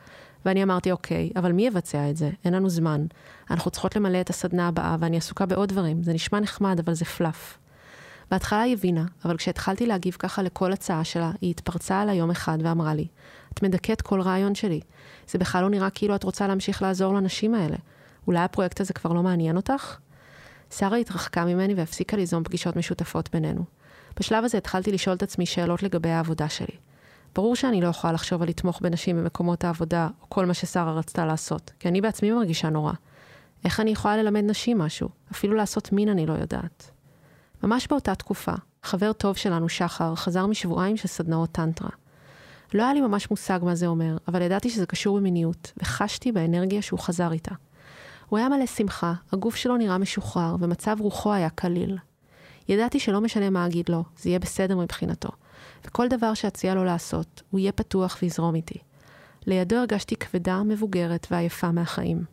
ואני 0.46 0.64
אמרתי, 0.64 0.92
אוקיי, 0.92 1.30
אבל 1.36 1.52
מי 1.52 1.68
יבצע 1.68 2.10
את 2.10 2.18
זה? 2.18 2.30
אין 2.46 2.54
לנו 2.54 2.70
זמן. 2.70 3.06
אנחנו 3.52 3.72
צריכות 3.72 3.96
למלא 3.96 4.22
את 4.22 4.30
הסדנה 4.30 4.68
הבאה, 4.68 4.96
ואני 5.00 5.18
עסוקה 5.18 5.46
בעוד 5.46 5.70
דברים. 5.70 6.04
זה 6.04 6.14
נשמע 6.14 6.40
נחמד, 6.40 6.80
אבל 6.80 6.94
זה 6.94 7.06
פלאף. 7.06 7.58
בהתחלה 8.32 8.62
היא 8.62 8.74
הבינה, 8.74 9.06
אבל 9.26 9.38
כשהתחלתי 9.38 9.86
להגיב 9.86 10.16
ככה 10.20 10.42
לכל 10.42 10.74
הצעה 10.74 11.04
שלה, 11.04 11.32
היא 11.42 11.50
התפרצה 11.50 12.02
עליי 12.02 12.16
יום 12.16 12.32
אחד 12.32 12.58
ואמרה 12.62 12.94
לי, 12.94 13.08
את 13.54 13.64
מדכאת 13.64 14.02
כל 14.02 14.22
רעיון 14.22 14.56
שלי. 14.56 14.80
זה 15.28 15.38
בכלל 15.38 15.62
לא 15.62 15.70
נראה 15.70 15.90
כאילו 15.90 16.16
את 16.16 16.24
רוצה 16.24 16.48
להמשיך 16.48 16.82
לעזור 16.82 17.14
לנשים 17.14 17.56
האלה. 17.56 17.78
אולי 18.28 18.40
הפרויקט 18.40 18.82
הזה 18.82 18.94
כבר 18.94 19.14
לא 19.14 19.24
מעניין 19.24 19.56
אותך? 19.56 19.98
שרה 20.72 20.98
התרחקה 20.98 21.46
ממני 21.46 21.74
והפסיקה 21.74 22.18
ליזום 22.18 22.44
פגישות 22.44 22.76
משותפות 22.76 23.30
בינינו. 23.34 23.64
בשלב 24.20 24.44
הזה 24.44 24.58
התחלתי 24.58 24.92
לשאול 24.92 25.16
את 25.16 25.24
עצמי 25.24 25.46
שאלות 25.46 25.84
לגבי 25.84 26.10
העבודה 26.10 26.50
שלי. 26.50 26.76
ברור 27.36 27.56
שאני 27.56 27.82
לא 27.82 27.88
יכולה 27.88 28.14
לחשוב 28.14 28.42
על 28.42 28.50
לתמוך 28.50 28.80
בנשים 28.82 29.18
במקומות 29.18 29.64
העבודה, 29.64 30.08
או 30.22 30.30
כל 30.30 30.46
מה 30.46 30.54
ששרה 30.54 30.94
רצתה 30.94 31.26
לעשות, 31.26 31.72
כי 31.80 31.88
אני 31.88 32.02
בעצמי 32.02 32.32
מרגישה 32.32 32.70
נורא. 32.70 32.94
איך 33.66 33.80
אני 33.80 33.92
יכולה 33.92 34.18
ללמד 34.18 34.44
נשים 34.44 34.78
משהו? 34.78 35.10
אפילו 35.32 35.56
לעשות 35.56 35.92
מין 35.92 36.10
אני 36.10 36.26
לא 36.26 36.34
יודעת. 36.34 36.92
ממש 37.64 37.88
באותה 37.88 38.16
תקופה, 38.16 38.52
חבר 38.84 39.14
טוב 39.14 39.36
שלנו, 39.36 39.70
שחר, 39.70 40.16
חזר 40.16 40.46
משבועיים 40.46 40.98
של 40.98 41.08
סדנאות 41.08 41.52
טנטרה. 41.52 41.90
לא 42.76 42.84
היה 42.84 42.94
לי 42.94 43.02
ממש 43.02 43.32
מושג 43.32 43.60
מה 43.64 43.76
זה 43.76 43.88
אומר, 43.88 44.18
אבל 44.28 44.42
ידעתי 44.42 44.70
שזה 44.70 44.86
קשור 44.86 45.18
במיניות, 45.18 45.72
וחשתי 45.78 46.32
באנרגיה 46.32 46.82
שהוא 46.82 47.00
חזר 47.00 47.32
איתה. 47.32 47.56
הוא 48.30 48.40
היה 48.40 48.50
מלא 48.50 48.66
שמחה, 48.66 49.14
הגוף 49.32 49.56
שלו 49.56 49.78
נראה 49.78 49.98
משוחרר, 49.98 50.56
ומצב 50.60 50.98
רוחו 51.00 51.34
היה 51.34 51.50
קליל. 51.50 51.98
ידעתי 52.70 53.00
שלא 53.00 53.22
משנה 53.22 53.50
מה 53.50 53.66
אגיד 53.66 53.90
לו, 53.90 54.04
זה 54.18 54.30
יהיה 54.30 54.40
בסדר 54.40 54.78
מבחינתו. 54.78 55.30
וכל 55.86 56.08
דבר 56.08 56.34
שאציע 56.34 56.76
לו 56.76 56.84
לעשות, 56.84 57.42
הוא 57.52 57.60
יהיה 57.60 57.72
פתוח 57.72 58.18
ויזרום 58.22 58.56
איתי. 58.56 58.80
לידו 59.46 59.76
הרגשתי 59.76 60.16
כבדה, 60.16 60.64
מבוגרת 60.64 61.28
ועייפה 61.32 61.72
מהחיים. 61.72 62.24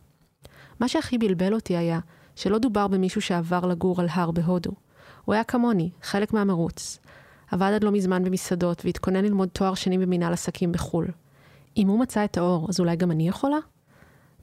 מה 0.79 0.87
שהכי 0.87 1.17
בלבל 1.17 1.53
אותי 1.53 1.77
היה 1.77 1.99
שלא 2.35 2.57
דובר 2.57 2.87
במישהו 2.87 3.21
שעבר 3.21 3.65
לגור 3.65 4.01
על 4.01 4.07
הר 4.11 4.31
בהודו. 4.31 4.71
הוא 5.25 5.33
היה 5.33 5.43
כמוני, 5.43 5.89
חלק 6.01 6.33
מהמרוץ. 6.33 6.99
עבד 7.53 7.71
עד 7.75 7.83
לא 7.83 7.91
מזמן 7.91 8.23
במסעדות 8.23 8.85
והתכונן 8.85 9.25
ללמוד 9.25 9.49
תואר 9.49 9.73
שני 9.73 9.97
במנהל 9.97 10.33
עסקים 10.33 10.71
בחו"ל. 10.71 11.07
אם 11.77 11.87
הוא 11.87 11.99
מצא 11.99 12.25
את 12.25 12.37
האור, 12.37 12.65
אז 12.69 12.79
אולי 12.79 12.95
גם 12.95 13.11
אני 13.11 13.27
יכולה? 13.27 13.57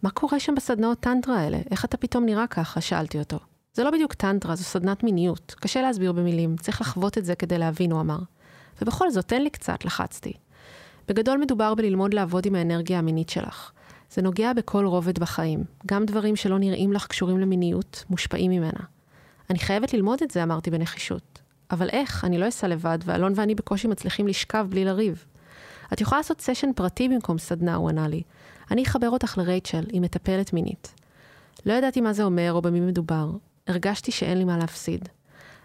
מה 0.02 0.11
קורה 0.11 0.40
שם 0.40 0.54
בסדנאות 0.54 1.00
טנטרה 1.00 1.38
האלה? 1.38 1.58
איך 1.70 1.84
אתה 1.84 1.96
פתאום 1.96 2.24
נראה 2.24 2.46
ככה? 2.46 2.80
שאלתי 2.80 3.18
אותו. 3.18 3.38
זה 3.72 3.84
לא 3.84 3.90
בדיוק 3.90 4.14
טנטרה, 4.14 4.56
זו 4.56 4.64
סדנת 4.64 5.04
מיניות. 5.04 5.54
קשה 5.61 5.82
להסביר 5.82 6.12
במילים, 6.12 6.56
צריך 6.56 6.80
לחוות 6.80 7.18
את 7.18 7.24
זה 7.24 7.34
כדי 7.34 7.58
להבין, 7.58 7.92
הוא 7.92 8.00
אמר. 8.00 8.18
ובכל 8.82 9.11
זאת, 9.11 9.28
תן 9.28 9.42
לי 9.42 9.50
קצת, 9.50 9.84
לחצתי. 9.84 10.32
בגדול 11.08 11.38
מדובר 11.38 11.74
בללמוד 11.74 12.14
לעבוד 12.14 12.46
עם 12.46 12.54
האנרגיה 12.54 12.98
המינית 12.98 13.28
שלך. 13.28 13.70
זה 14.11 14.22
נוגע 14.22 14.52
בכל 14.52 14.86
רובד 14.86 15.18
בחיים. 15.18 15.64
גם 15.86 16.04
דברים 16.04 16.36
שלא 16.36 16.58
נראים 16.58 16.92
לך 16.92 17.06
קשורים 17.06 17.38
למיניות, 17.38 18.04
מושפעים 18.11 18.50
ממנה. 18.50 18.80
אני 19.50 19.58
חייבת 19.58 19.94
ללמוד 19.94 20.18
את 20.22 20.30
זה, 20.30 20.42
אמרתי 20.42 20.70
בנחישות. 20.70 21.29
אבל 21.70 21.88
איך? 21.88 22.24
אני 22.24 22.38
לא 22.38 22.48
אסע 22.48 22.68
לבד, 22.68 22.98
ואלון 23.04 23.32
ואני 23.36 23.54
בקושי 23.54 23.88
מצליחים 23.88 24.26
לשכב 24.26 24.66
בלי 24.70 24.84
לריב. 24.84 25.24
את 25.92 26.00
יכולה 26.00 26.18
לעשות 26.18 26.40
סשן 26.40 26.72
פרטי 26.76 27.08
במקום 27.08 27.38
סדנה, 27.38 27.74
הוא 27.74 27.88
ענה 27.88 28.08
לי. 28.08 28.22
אני 28.70 28.82
אחבר 28.82 29.10
אותך 29.10 29.38
לרייצ'ל, 29.38 29.84
היא 29.92 30.00
מטפלת 30.00 30.52
מינית. 30.52 30.94
לא 31.66 31.72
ידעתי 31.72 32.00
מה 32.00 32.12
זה 32.12 32.24
אומר 32.24 32.52
או 32.52 32.62
במי 32.62 32.80
מדובר. 32.80 33.30
הרגשתי 33.66 34.12
שאין 34.12 34.38
לי 34.38 34.44
מה 34.44 34.58
להפסיד. 34.58 35.08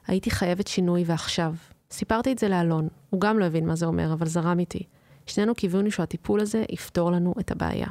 הייתי 0.07 0.31
חייבת 0.31 0.67
שינוי 0.67 1.03
ועכשיו. 1.05 1.53
סיפרתי 1.91 2.31
את 2.31 2.39
זה 2.39 2.47
לאלון, 2.47 2.87
הוא 3.09 3.21
גם 3.21 3.39
לא 3.39 3.45
הבין 3.45 3.67
מה 3.67 3.75
זה 3.75 3.85
אומר, 3.85 4.13
אבל 4.13 4.27
זרם 4.27 4.59
איתי. 4.59 4.83
שנינו 5.25 5.55
קיווינו 5.55 5.91
שהטיפול 5.91 6.39
הזה 6.39 6.63
יפתור 6.69 7.11
לנו 7.11 7.33
את 7.39 7.51
הבעיה. 7.51 7.87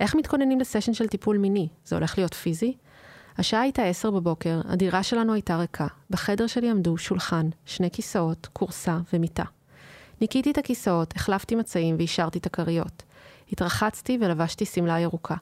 איך 0.00 0.14
מתכוננים 0.14 0.60
לסשן 0.60 0.94
של 0.94 1.08
טיפול 1.08 1.38
מיני? 1.38 1.68
זה 1.84 1.96
הולך 1.96 2.18
להיות 2.18 2.34
פיזי? 2.34 2.74
השעה 3.38 3.60
הייתה 3.60 3.82
עשר 3.82 4.10
בבוקר, 4.10 4.60
הדירה 4.64 5.02
שלנו 5.02 5.32
הייתה 5.32 5.56
ריקה. 5.56 5.86
בחדר 6.10 6.46
שלי 6.46 6.70
עמדו 6.70 6.98
שולחן, 6.98 7.48
שני 7.66 7.90
כיסאות, 7.90 8.48
כורסה 8.52 8.98
ומיטה. 9.12 9.44
ניקיתי 10.20 10.50
את 10.50 10.58
הכיסאות, 10.58 11.16
החלפתי 11.16 11.54
מצעים 11.54 11.96
והשארתי 11.98 12.38
את 12.38 12.46
הכריות. 12.46 13.02
התרחצתי 13.52 14.18
ולבשתי 14.20 14.64
שמלה 14.64 15.00
ירוקה. 15.00 15.34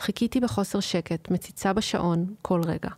חיכיתי 0.00 0.40
בחוסר 0.40 0.80
שקט, 0.80 1.30
מציצה 1.30 1.72
בשעון, 1.72 2.34
כל 2.42 2.60
רגע. 2.64 2.90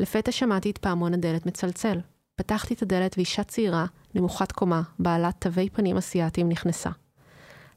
לפתע 0.00 0.32
שמעתי 0.32 0.70
את 0.70 0.78
פעמון 0.78 1.14
הדלת 1.14 1.46
מצלצל. 1.46 1.98
פתחתי 2.34 2.74
את 2.74 2.82
הדלת 2.82 3.14
ואישה 3.16 3.44
צעירה, 3.44 3.86
נמוכת 4.14 4.52
קומה, 4.52 4.82
בעלת 4.98 5.34
תווי 5.38 5.70
פנים 5.70 5.96
אסיאתיים, 5.96 6.48
נכנסה. 6.48 6.90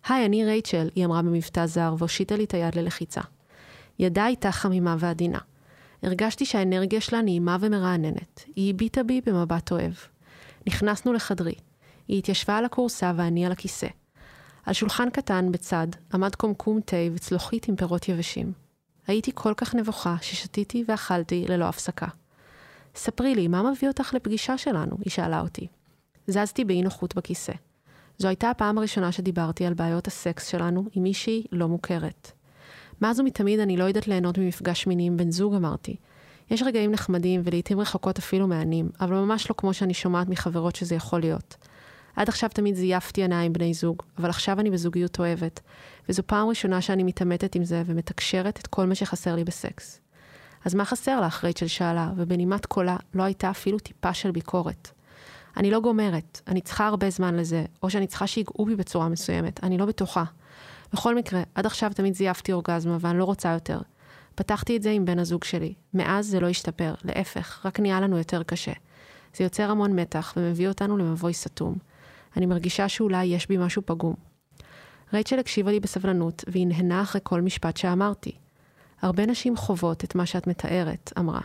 היי, 0.07 0.25
אני 0.25 0.45
רייצ'ל, 0.45 0.89
היא 0.95 1.05
אמרה 1.05 1.21
במבטא 1.21 1.65
זר, 1.65 1.95
והושיטה 1.97 2.35
לי 2.35 2.43
את 2.43 2.53
היד 2.53 2.75
ללחיצה. 2.75 3.21
ידה 3.99 4.25
הייתה 4.25 4.51
חמימה 4.51 4.95
ועדינה. 4.99 5.39
הרגשתי 6.03 6.45
שהאנרגיה 6.45 7.01
שלה 7.01 7.21
נעימה 7.21 7.57
ומרעננת. 7.59 8.43
היא 8.55 8.73
הביטה 8.73 9.03
בי 9.03 9.21
במבט 9.25 9.71
אוהב. 9.71 9.93
נכנסנו 10.67 11.13
לחדרי. 11.13 11.55
היא 12.07 12.17
התיישבה 12.17 12.57
על 12.57 12.65
הכורסה 12.65 13.11
ואני 13.15 13.45
על 13.45 13.51
הכיסא. 13.51 13.87
על 14.65 14.73
שולחן 14.73 15.09
קטן 15.09 15.51
בצד 15.51 15.87
עמד 16.13 16.35
קומקום 16.35 16.81
תה 16.81 16.97
וצלוחית 17.13 17.67
עם 17.67 17.75
פירות 17.75 18.09
יבשים. 18.09 18.53
הייתי 19.07 19.31
כל 19.33 19.53
כך 19.57 19.75
נבוכה 19.75 20.15
ששתיתי 20.21 20.83
ואכלתי 20.87 21.45
ללא 21.49 21.65
הפסקה. 21.65 22.07
ספרי 22.95 23.35
לי, 23.35 23.47
מה 23.47 23.71
מביא 23.71 23.87
אותך 23.87 24.13
לפגישה 24.13 24.57
שלנו? 24.57 24.97
היא 25.05 25.11
שאלה 25.11 25.41
אותי. 25.41 25.67
זזתי 26.27 26.65
באי 26.65 26.81
נוחות 26.81 27.15
בכיסא. 27.15 27.53
זו 28.17 28.27
הייתה 28.27 28.49
הפעם 28.49 28.77
הראשונה 28.77 29.11
שדיברתי 29.11 29.65
על 29.65 29.73
בעיות 29.73 30.07
הסקס 30.07 30.47
שלנו 30.47 30.85
עם 30.93 31.03
מישהי 31.03 31.43
לא 31.51 31.67
מוכרת. 31.67 32.31
מאז 33.01 33.19
ומתמיד 33.19 33.59
אני 33.59 33.77
לא 33.77 33.83
יודעת 33.83 34.07
ליהנות 34.07 34.37
ממפגש 34.37 34.87
מיני 34.87 35.07
עם 35.07 35.17
בן 35.17 35.31
זוג, 35.31 35.55
אמרתי. 35.55 35.95
יש 36.51 36.61
רגעים 36.63 36.91
נחמדים 36.91 37.41
ולעיתים 37.43 37.79
רחוקות 37.79 38.17
אפילו 38.17 38.47
מהנים, 38.47 38.89
אבל 39.01 39.15
ממש 39.15 39.49
לא 39.49 39.55
כמו 39.57 39.73
שאני 39.73 39.93
שומעת 39.93 40.29
מחברות 40.29 40.75
שזה 40.75 40.95
יכול 40.95 41.19
להיות. 41.19 41.55
עד 42.15 42.29
עכשיו 42.29 42.49
תמיד 42.53 42.75
זייפתי 42.75 43.23
עם 43.23 43.53
בני 43.53 43.73
זוג, 43.73 44.03
אבל 44.17 44.29
עכשיו 44.29 44.59
אני 44.59 44.69
בזוגיות 44.69 45.19
אוהבת, 45.19 45.59
וזו 46.09 46.23
פעם 46.25 46.47
ראשונה 46.47 46.81
שאני 46.81 47.03
מתעמתת 47.03 47.55
עם 47.55 47.63
זה 47.63 47.83
ומתקשרת 47.85 48.59
את 48.59 48.67
כל 48.67 48.85
מה 48.85 48.95
שחסר 48.95 49.35
לי 49.35 49.43
בסקס. 49.43 49.99
אז 50.65 50.75
מה 50.75 50.85
חסר 50.85 51.21
לך? 51.21 51.43
רייצ'ל 51.43 51.67
שאלה, 51.67 52.11
ובנימת 52.15 52.65
קולה 52.65 52.97
לא 53.13 53.23
הייתה 53.23 53.49
אפילו 53.49 53.79
טיפה 53.79 54.13
של 54.13 54.31
ביקורת. 54.31 54.91
אני 55.57 55.71
לא 55.71 55.79
גומרת, 55.79 56.41
אני 56.47 56.61
צריכה 56.61 56.87
הרבה 56.87 57.09
זמן 57.09 57.35
לזה, 57.35 57.65
או 57.83 57.89
שאני 57.89 58.07
צריכה 58.07 58.27
שיגעו 58.27 58.65
בי 58.65 58.75
בצורה 58.75 59.09
מסוימת, 59.09 59.63
אני 59.63 59.77
לא 59.77 59.85
בטוחה. 59.85 60.23
בכל 60.95 61.15
מקרה, 61.15 61.43
עד 61.55 61.65
עכשיו 61.65 61.91
תמיד 61.95 62.13
זייפתי 62.13 62.53
אורגזמה, 62.53 62.97
ואני 62.99 63.19
לא 63.19 63.23
רוצה 63.23 63.53
יותר. 63.53 63.79
פתחתי 64.35 64.77
את 64.77 64.81
זה 64.81 64.91
עם 64.91 65.05
בן 65.05 65.19
הזוג 65.19 65.43
שלי. 65.43 65.73
מאז 65.93 66.27
זה 66.27 66.39
לא 66.39 66.49
השתפר, 66.49 66.93
להפך, 67.03 67.65
רק 67.65 67.79
נהיה 67.79 68.01
לנו 68.01 68.17
יותר 68.17 68.43
קשה. 68.43 68.71
זה 69.37 69.43
יוצר 69.43 69.71
המון 69.71 69.99
מתח 69.99 70.33
ומביא 70.37 70.67
אותנו 70.67 70.97
למבוי 70.97 71.33
סתום. 71.33 71.75
אני 72.37 72.45
מרגישה 72.45 72.89
שאולי 72.89 73.25
יש 73.25 73.47
בי 73.47 73.57
משהו 73.57 73.81
פגום. 73.85 74.13
רייצ'ל 75.13 75.39
הקשיבה 75.39 75.71
לי 75.71 75.79
בסבלנות, 75.79 76.43
והנהנה 76.47 77.01
אחרי 77.01 77.21
כל 77.23 77.41
משפט 77.41 77.77
שאמרתי. 77.77 78.31
הרבה 79.01 79.25
נשים 79.25 79.57
חוות 79.57 80.03
את 80.03 80.15
מה 80.15 80.25
שאת 80.25 80.47
מתארת, 80.47 81.13
אמרה. 81.19 81.41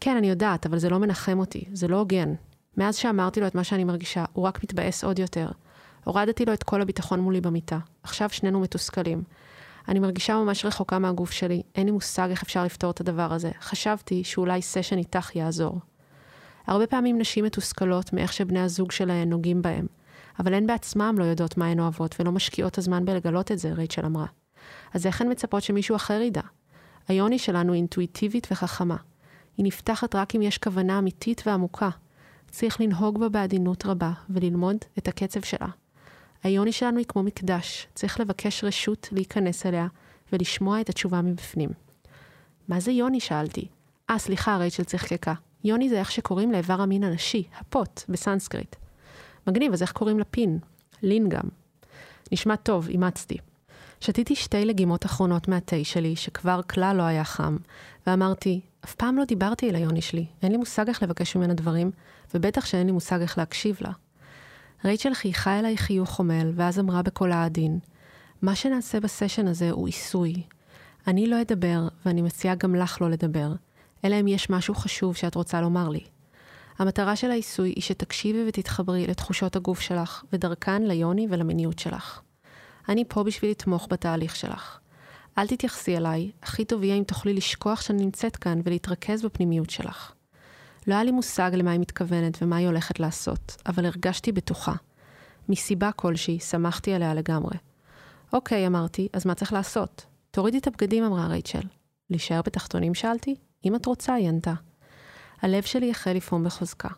כן, 0.00 0.16
אני 0.16 0.28
יודעת, 0.28 0.66
אבל 0.66 0.78
זה 0.78 0.90
לא 0.90 0.98
מנחם 0.98 1.38
אותי, 1.38 1.64
זה 1.72 1.88
לא 1.88 1.98
הוגן. 1.98 2.34
מאז 2.76 2.96
שאמרתי 2.96 3.40
לו 3.40 3.46
את 3.46 3.54
מה 3.54 3.64
שאני 3.64 3.84
מרגישה, 3.84 4.24
הוא 4.32 4.44
רק 4.44 4.64
מתבאס 4.64 5.04
עוד 5.04 5.18
יותר. 5.18 5.50
הורדתי 6.04 6.44
לו 6.44 6.52
את 6.52 6.62
כל 6.62 6.82
הביטחון 6.82 7.20
מולי 7.20 7.40
במיטה. 7.40 7.78
עכשיו 8.02 8.30
שנינו 8.30 8.60
מתוסכלים. 8.60 9.22
אני 9.88 9.98
מרגישה 9.98 10.34
ממש 10.36 10.64
רחוקה 10.64 10.98
מהגוף 10.98 11.30
שלי, 11.30 11.62
אין 11.74 11.86
לי 11.86 11.92
מושג 11.92 12.28
איך 12.30 12.42
אפשר 12.42 12.64
לפתור 12.64 12.90
את 12.90 13.00
הדבר 13.00 13.32
הזה. 13.32 13.50
חשבתי 13.60 14.24
שאולי 14.24 14.62
סשן 14.62 14.98
איתך 14.98 15.36
יעזור. 15.36 15.78
הרבה 16.66 16.86
פעמים 16.86 17.18
נשים 17.18 17.44
מתוסכלות 17.44 18.12
מאיך 18.12 18.32
שבני 18.32 18.60
הזוג 18.60 18.92
שלהן 18.92 19.28
נוגעים 19.28 19.62
בהם, 19.62 19.86
אבל 20.38 20.54
הן 20.54 20.66
בעצמם 20.66 21.14
לא 21.18 21.24
יודעות 21.24 21.56
מה 21.56 21.66
הן 21.66 21.80
אוהבות 21.80 22.14
ולא 22.20 22.32
משקיעות 22.32 22.78
הזמן 22.78 23.04
בלגלות 23.04 23.52
את 23.52 23.58
זה, 23.58 23.72
רייצ'ל 23.72 24.04
אמרה. 24.04 24.26
אז 24.94 25.06
איך 25.06 25.20
הן 25.20 25.30
מצפות 25.30 25.62
שמישהו 25.62 25.96
אחר 25.96 26.20
ידע? 26.20 26.42
היוני 27.08 27.38
שלנו 27.38 27.74
אינטואיטיבית 27.74 28.48
וחכמה. 28.50 28.96
היא 29.56 29.66
נפתחת 29.66 30.14
רק 30.14 30.34
אם 30.36 30.42
יש 30.42 30.58
כוונה 30.58 30.98
אמיתית 30.98 31.42
ועמוקה. 31.46 31.90
צריך 32.50 32.80
לנהוג 32.80 33.20
בה 33.20 33.28
בעדינות 33.28 33.86
רבה 33.86 34.12
וללמוד 34.30 34.76
את 34.98 35.08
הקצב 35.08 35.40
שלה. 35.40 35.68
היוני 36.42 36.72
שלנו 36.72 36.98
היא 36.98 37.06
כמו 37.06 37.22
מקדש, 37.22 37.86
צריך 37.94 38.20
לבקש 38.20 38.64
רשות 38.64 39.08
להיכנס 39.12 39.66
אליה 39.66 39.86
ולשמוע 40.32 40.80
את 40.80 40.88
התשובה 40.88 41.22
מבפנים. 41.22 41.70
מה 42.68 42.80
זה 42.80 42.92
יוני? 42.92 43.20
שאלתי. 43.20 43.68
אה, 44.10 44.18
סליחה, 44.18 44.56
רייצ'ל 44.56 44.84
צחקקה. 44.84 45.34
יוני 45.64 45.88
זה 45.88 45.98
איך 45.98 46.10
שקוראים 46.10 46.52
לאיבר 46.52 46.80
המין 46.80 47.04
הנשי, 47.04 47.42
הפוט, 47.60 48.02
בסנסקריט. 48.08 48.76
מגניב, 49.46 49.72
אז 49.72 49.82
איך 49.82 49.92
קוראים 49.92 50.18
לפין? 50.18 50.58
לינגאם. 51.02 51.48
נשמע 52.32 52.56
טוב, 52.56 52.88
אימצתי. 52.88 53.38
שתיתי 54.00 54.36
שתי 54.36 54.64
לגימות 54.64 55.06
אחרונות 55.06 55.48
מהתה 55.48 55.84
שלי, 55.84 56.16
שכבר 56.16 56.60
כלל 56.62 56.96
לא 56.96 57.02
היה 57.02 57.24
חם, 57.24 57.56
ואמרתי, 58.06 58.60
אף 58.84 58.94
פעם 58.94 59.16
לא 59.16 59.24
דיברתי 59.24 59.70
אל 59.70 59.74
היוני 59.74 60.02
שלי, 60.02 60.26
אין 60.42 60.52
לי 60.52 60.58
מושג 60.58 60.88
איך 60.88 61.02
לבקש 61.02 61.36
ממנה 61.36 61.54
דברים, 61.54 61.90
ובטח 62.34 62.64
שאין 62.64 62.86
לי 62.86 62.92
מושג 62.92 63.20
איך 63.20 63.38
להקשיב 63.38 63.78
לה. 63.80 63.90
רייצ'ל 64.84 65.14
חייכה 65.14 65.58
אליי 65.58 65.76
חיוך 65.76 66.10
חומל, 66.10 66.52
ואז 66.54 66.78
אמרה 66.78 67.02
בקולה 67.02 67.36
העדין, 67.36 67.78
מה 68.42 68.54
שנעשה 68.54 69.00
בסשן 69.00 69.46
הזה 69.46 69.70
הוא 69.70 69.86
עיסוי. 69.86 70.42
אני 71.06 71.26
לא 71.26 71.40
אדבר, 71.40 71.88
ואני 72.06 72.22
מציעה 72.22 72.54
גם 72.54 72.74
לך 72.74 73.00
לא 73.00 73.10
לדבר, 73.10 73.52
אלא 74.04 74.20
אם 74.20 74.28
יש 74.28 74.50
משהו 74.50 74.74
חשוב 74.74 75.16
שאת 75.16 75.34
רוצה 75.34 75.60
לומר 75.60 75.88
לי. 75.88 76.04
המטרה 76.78 77.16
של 77.16 77.30
העיסוי 77.30 77.68
היא 77.68 77.82
שתקשיבי 77.82 78.44
ותתחברי 78.48 79.06
לתחושות 79.06 79.56
הגוף 79.56 79.80
שלך, 79.80 80.24
ודרכן 80.32 80.82
ליוני 80.82 81.26
ולמיניות 81.30 81.78
שלך. 81.78 82.20
אני 82.88 83.04
פה 83.08 83.22
בשביל 83.22 83.50
לתמוך 83.50 83.88
בתהליך 83.90 84.36
שלך. 84.36 84.78
אל 85.38 85.46
תתייחסי 85.46 85.96
אליי, 85.96 86.30
הכי 86.42 86.64
טוב 86.64 86.82
יהיה 86.82 86.96
אם 86.96 87.04
תוכלי 87.04 87.34
לשכוח 87.34 87.80
שאני 87.80 88.04
נמצאת 88.04 88.36
כאן 88.36 88.60
ולהתרכז 88.64 89.22
בפנימיות 89.22 89.70
שלך. 89.70 90.12
לא 90.86 90.94
היה 90.94 91.04
לי 91.04 91.10
מושג 91.10 91.50
למה 91.54 91.70
היא 91.70 91.80
מתכוונת 91.80 92.42
ומה 92.42 92.56
היא 92.56 92.66
הולכת 92.66 93.00
לעשות, 93.00 93.56
אבל 93.66 93.86
הרגשתי 93.86 94.32
בטוחה. 94.32 94.74
מסיבה 95.48 95.92
כלשהי, 95.92 96.40
שמחתי 96.40 96.94
עליה 96.94 97.14
לגמרי. 97.14 97.56
אוקיי, 98.32 98.66
אמרתי, 98.66 99.08
אז 99.12 99.26
מה 99.26 99.34
צריך 99.34 99.52
לעשות? 99.52 100.06
תורידי 100.30 100.58
את 100.58 100.66
הבגדים, 100.66 101.04
אמרה 101.04 101.26
רייצ'ל. 101.26 101.62
להישאר 102.10 102.40
בתחתונים? 102.46 102.94
שאלתי. 102.94 103.34
אם 103.64 103.74
את 103.74 103.86
רוצה, 103.86 104.14
היא 104.14 104.28
ענתה. 104.28 104.54
הלב 105.42 105.62
שלי 105.62 105.90
החל 105.90 106.12
לפעום 106.12 106.44
בחוזקה. 106.44 106.88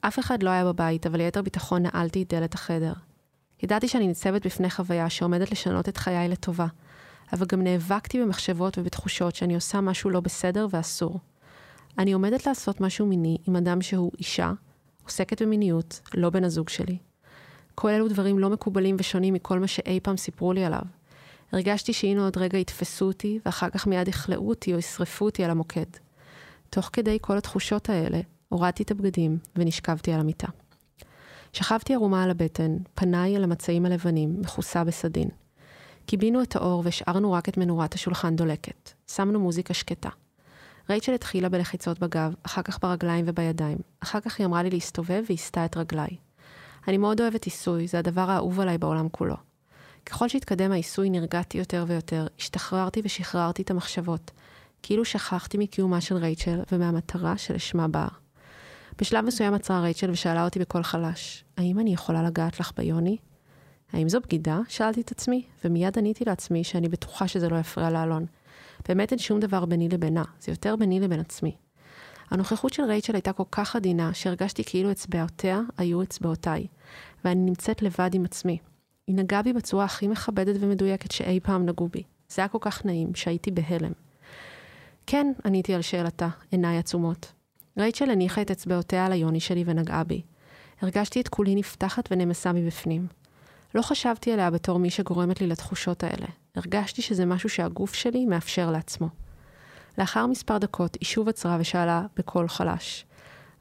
אף 0.00 0.18
אחד 0.18 0.42
לא 0.42 0.50
היה 0.50 0.64
בבית, 0.64 1.06
אבל 1.06 1.18
ליתר 1.18 1.42
ביטחון 1.42 1.82
נעלתי 1.82 2.22
את 2.22 2.28
דלת 2.28 2.54
החדר. 2.54 2.92
ידעתי 3.62 3.88
שאני 3.88 4.06
ניצבת 4.06 4.46
בפני 4.46 4.70
חוויה 4.70 5.10
שעומדת 5.10 5.52
לשנות 5.52 5.88
את 5.88 5.96
חיי 5.96 6.28
לטובה, 6.28 6.66
אבל 7.32 7.46
גם 7.46 7.62
נאבקתי 7.62 8.22
במחשבות 8.22 8.78
ובתחושות 8.78 9.34
שאני 9.34 9.54
עושה 9.54 9.80
משהו 9.80 10.10
לא 10.10 10.20
בסדר 10.20 10.66
ואסור. 10.70 11.18
אני 11.98 12.12
עומדת 12.12 12.46
לעשות 12.46 12.80
משהו 12.80 13.06
מיני 13.06 13.36
עם 13.46 13.56
אדם 13.56 13.82
שהוא 13.82 14.12
אישה, 14.18 14.52
עוסקת 15.04 15.42
במיניות, 15.42 16.00
לא 16.14 16.30
בן 16.30 16.44
הזוג 16.44 16.68
שלי. 16.68 16.98
כל 17.74 17.88
אלו 17.90 18.08
דברים 18.08 18.38
לא 18.38 18.50
מקובלים 18.50 18.96
ושונים 18.98 19.34
מכל 19.34 19.58
מה 19.58 19.66
שאי 19.66 20.00
פעם 20.02 20.16
סיפרו 20.16 20.52
לי 20.52 20.64
עליו. 20.64 20.82
הרגשתי 21.52 21.92
שהנה 21.92 22.24
עוד 22.24 22.38
רגע 22.38 22.58
יתפסו 22.58 23.04
אותי, 23.04 23.38
ואחר 23.46 23.70
כך 23.70 23.86
מיד 23.86 24.08
יכלאו 24.08 24.48
אותי 24.48 24.72
או 24.72 24.78
ישרפו 24.78 25.24
אותי 25.24 25.44
על 25.44 25.50
המוקד. 25.50 25.84
תוך 26.70 26.90
כדי 26.92 27.18
כל 27.20 27.38
התחושות 27.38 27.90
האלה, 27.90 28.20
הורדתי 28.48 28.82
את 28.82 28.90
הבגדים 28.90 29.38
ונשכבתי 29.56 30.12
על 30.12 30.20
המיטה. 30.20 30.48
שכבתי 31.52 31.94
ערומה 31.94 32.24
על 32.24 32.30
הבטן, 32.30 32.76
פניי 32.94 33.36
אל 33.36 33.44
המצעים 33.44 33.86
הלבנים, 33.86 34.40
מכוסה 34.40 34.84
בסדין. 34.84 35.28
קיבינו 36.06 36.42
את 36.42 36.56
האור 36.56 36.82
והשארנו 36.84 37.32
רק 37.32 37.48
את 37.48 37.56
מנורת 37.56 37.94
השולחן 37.94 38.36
דולקת. 38.36 38.90
שמנו 39.10 39.40
מוזיקה 39.40 39.74
שקטה. 39.74 40.08
רייצ'ל 40.90 41.14
התחילה 41.14 41.48
בלחיצות 41.48 41.98
בגב, 41.98 42.34
אחר 42.42 42.62
כך 42.62 42.78
ברגליים 42.82 43.24
ובידיים. 43.28 43.78
אחר 44.00 44.20
כך 44.20 44.38
היא 44.38 44.46
אמרה 44.46 44.62
לי 44.62 44.70
להסתובב 44.70 45.22
והסתה 45.28 45.64
את 45.64 45.76
רגליי. 45.76 46.16
אני 46.88 46.96
מאוד 46.98 47.20
אוהבת 47.20 47.44
עיסוי, 47.44 47.86
זה 47.86 47.98
הדבר 47.98 48.30
האהוב 48.30 48.60
עליי 48.60 48.78
בעולם 48.78 49.08
כולו. 49.08 49.36
ככל 50.06 50.28
שהתקדם 50.28 50.72
העיסוי 50.72 51.10
נרגעתי 51.10 51.58
יותר 51.58 51.84
ויותר, 51.88 52.26
השתחררתי 52.38 53.00
ושחררתי 53.04 53.62
את 53.62 53.70
המחשבות, 53.70 54.30
כאילו 54.82 55.04
שכחתי 55.04 55.58
מקיומה 55.58 56.00
של 56.00 56.16
רייצ'ל 56.16 56.60
ומהמטרה 56.72 57.38
שלשמה 57.38 57.88
באה. 57.88 58.08
בשלב 58.98 59.24
מסוים 59.24 59.54
עצרה 59.54 59.80
רייצ'ל 59.80 60.10
ושאלה 60.10 60.44
אותי 60.44 60.58
בקול 60.58 60.82
חלש, 60.82 61.44
האם 61.56 61.78
אני 61.78 61.94
יכולה 61.94 62.22
לגעת 62.22 62.60
לך 62.60 62.72
ביוני? 62.76 63.16
האם 63.92 64.08
זו 64.08 64.20
בגידה? 64.20 64.60
שאלתי 64.68 65.00
את 65.00 65.10
עצמי, 65.10 65.42
ומיד 65.64 65.98
עניתי 65.98 66.24
לעצמי 66.24 66.64
שאני 66.64 66.88
בטוחה 66.88 67.28
שזה 67.28 67.48
לא 67.48 67.56
יפריע 67.56 67.90
לאלון. 67.90 68.26
באמת 68.88 69.12
אין 69.12 69.18
שום 69.18 69.40
דבר 69.40 69.64
ביני 69.64 69.88
לבינה, 69.88 70.24
זה 70.40 70.52
יותר 70.52 70.76
ביני 70.76 71.00
לבין 71.00 71.20
עצמי. 71.20 71.56
הנוכחות 72.30 72.72
של 72.72 72.82
רייצ'ל 72.82 73.14
הייתה 73.14 73.32
כל 73.32 73.42
כך 73.50 73.76
עדינה, 73.76 74.14
שהרגשתי 74.14 74.64
כאילו 74.64 74.90
אצבעותיה 74.90 75.60
היו 75.76 76.02
אצבעותיי, 76.02 76.66
ואני 77.24 77.40
נמצאת 77.40 77.82
לבד 77.82 78.10
עם 78.14 78.24
עצמי. 78.24 78.58
היא 79.06 79.16
נגעה 79.16 79.42
בי 79.42 79.52
בצורה 79.52 79.84
הכי 79.84 80.08
מכבדת 80.08 80.56
ומדויקת 80.60 81.10
שאי 81.10 81.40
פעם 81.40 81.66
נגעו 81.66 81.88
בי. 81.88 82.02
זה 82.28 82.42
היה 82.42 82.48
כל 82.48 82.58
כך 82.60 82.84
נעים, 82.84 83.14
שהייתי 83.14 83.50
בהלם. 83.50 83.92
כן, 85.06 85.32
עניתי 85.44 85.74
על 85.74 85.82
שאלתה, 85.82 86.28
עיניי 86.50 86.78
עצומות. 86.78 87.32
רייצ'ל 87.78 88.10
הניחה 88.10 88.42
את 88.42 88.50
אצבעותיה 88.50 89.06
על 89.06 89.12
היוני 89.12 89.40
שלי 89.40 89.64
ונגעה 89.66 90.04
בי. 90.04 90.22
הרגשתי 90.80 91.20
את 91.20 91.28
כולי 91.28 91.54
נפתחת 91.54 92.08
ונמסה 92.10 92.52
מבפנים. 92.52 93.06
לא 93.74 93.82
חשבתי 93.82 94.32
עליה 94.32 94.50
בתור 94.50 94.78
מי 94.78 94.90
שגורמת 94.90 95.40
לי 95.40 95.46
לתחושות 95.46 96.04
האלה. 96.04 96.26
הרגשתי 96.56 97.02
שזה 97.02 97.26
משהו 97.26 97.48
שהגוף 97.48 97.94
שלי 97.94 98.26
מאפשר 98.26 98.70
לעצמו. 98.70 99.08
לאחר 99.98 100.26
מספר 100.26 100.58
דקות 100.58 100.96
היא 101.00 101.06
שוב 101.06 101.28
עצרה 101.28 101.56
ושאלה 101.60 102.06
בקול 102.16 102.48
חלש, 102.48 103.06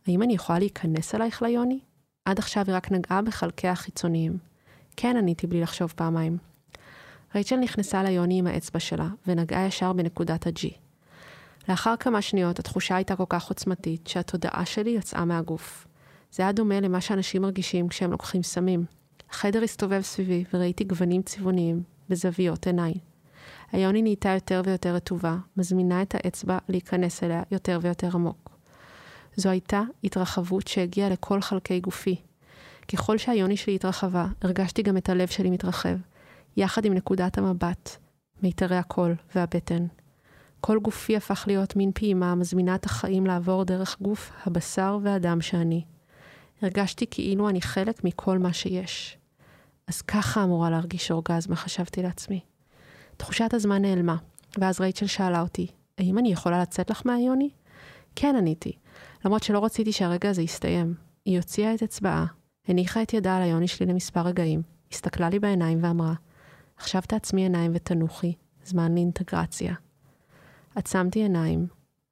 האם 0.07 0.21
אני 0.23 0.33
יכולה 0.33 0.59
להיכנס 0.59 1.15
אלייך 1.15 1.41
ליוני? 1.41 1.79
עד 2.25 2.39
עכשיו 2.39 2.63
היא 2.67 2.75
רק 2.75 2.91
נגעה 2.91 3.21
בחלקיה 3.21 3.71
החיצוניים. 3.71 4.37
כן, 4.97 5.17
עניתי 5.17 5.47
בלי 5.47 5.61
לחשוב 5.61 5.93
פעמיים. 5.95 6.37
רייצ'ל 7.35 7.55
נכנסה 7.55 8.03
ליוני 8.03 8.39
עם 8.39 8.47
האצבע 8.47 8.79
שלה, 8.79 9.07
ונגעה 9.27 9.65
ישר 9.65 9.93
בנקודת 9.93 10.47
ה-G. 10.47 10.67
לאחר 11.69 11.95
כמה 11.99 12.21
שניות 12.21 12.59
התחושה 12.59 12.95
הייתה 12.95 13.15
כל 13.15 13.23
כך 13.29 13.49
עוצמתית, 13.49 14.07
שהתודעה 14.07 14.65
שלי 14.65 14.89
יצאה 14.89 15.25
מהגוף. 15.25 15.87
זה 16.31 16.43
היה 16.43 16.51
דומה 16.51 16.79
למה 16.79 17.01
שאנשים 17.01 17.41
מרגישים 17.41 17.87
כשהם 17.87 18.11
לוקחים 18.11 18.43
סמים. 18.43 18.85
החדר 19.29 19.63
הסתובב 19.63 20.01
סביבי 20.01 20.43
וראיתי 20.53 20.83
גוונים 20.83 21.21
צבעוניים 21.21 21.83
בזוויות 22.13 22.67
עיניי. 22.67 22.93
היוני 23.71 24.01
נהייתה 24.01 24.29
יותר 24.29 24.61
ויותר 24.65 24.95
רטובה, 24.95 25.37
מזמינה 25.57 26.01
את 26.01 26.15
האצבע 26.15 26.57
להיכנס 26.69 27.23
אליה 27.23 27.43
יותר 27.51 27.79
ויותר 27.81 28.09
עמוק. 28.13 28.49
זו 29.35 29.49
הייתה 29.49 29.81
התרחבות 30.03 30.67
שהגיעה 30.67 31.09
לכל 31.09 31.41
חלקי 31.41 31.79
גופי. 31.79 32.15
ככל 32.91 33.17
שהיוני 33.17 33.57
שלי 33.57 33.75
התרחבה, 33.75 34.27
הרגשתי 34.41 34.81
גם 34.81 34.97
את 34.97 35.09
הלב 35.09 35.27
שלי 35.27 35.49
מתרחב, 35.49 35.95
יחד 36.57 36.85
עם 36.85 36.93
נקודת 36.93 37.37
המבט, 37.37 37.97
מיתרי 38.43 38.77
הקול 38.77 39.15
והבטן. 39.35 39.85
כל 40.61 40.79
גופי 40.79 41.17
הפך 41.17 41.43
להיות 41.47 41.75
מין 41.75 41.91
פעימה 41.93 42.31
המזמינה 42.31 42.75
את 42.75 42.85
החיים 42.85 43.25
לעבור 43.25 43.63
דרך 43.63 43.97
גוף 44.01 44.31
הבשר 44.45 44.97
והדם 45.03 45.41
שאני. 45.41 45.83
הרגשתי 46.61 47.05
כאילו 47.11 47.49
אני 47.49 47.61
חלק 47.61 48.03
מכל 48.03 48.37
מה 48.37 48.53
שיש. 48.53 49.17
אז 49.87 50.01
ככה 50.01 50.43
אמורה 50.43 50.69
להרגיש 50.69 51.11
אורגזמה, 51.11 51.55
חשבתי 51.55 52.01
לעצמי. 52.03 52.39
תחושת 53.17 53.53
הזמן 53.53 53.81
נעלמה, 53.81 54.15
ואז 54.57 54.81
רייצ'ל 54.81 55.07
שאלה 55.07 55.41
אותי, 55.41 55.67
האם 55.97 56.17
אני 56.17 56.31
יכולה 56.31 56.61
לצאת 56.61 56.89
לך 56.89 57.01
מהיוני? 57.05 57.49
כן, 58.15 58.35
עניתי, 58.37 58.71
למרות 59.25 59.43
שלא 59.43 59.65
רציתי 59.65 59.91
שהרגע 59.91 60.29
הזה 60.29 60.41
יסתיים. 60.41 60.95
היא 61.25 61.37
הוציאה 61.37 61.73
את 61.73 61.83
אצבעה, 61.83 62.25
הניחה 62.67 63.01
את 63.01 63.13
ידה 63.13 63.37
על 63.37 63.43
היוני 63.43 63.67
שלי 63.67 63.85
למספר 63.85 64.21
רגעים, 64.21 64.61
הסתכלה 64.91 65.29
לי 65.29 65.39
בעיניים 65.39 65.83
ואמרה, 65.83 66.13
עכשיו 66.77 67.01
תעצמי 67.07 67.41
עיניים 67.41 67.71
ותנוחי, 67.75 68.33
זמן 68.65 68.93
לאינטגרציה. 68.93 69.73
עצמתי 70.75 71.19
עיניים, 71.19 71.67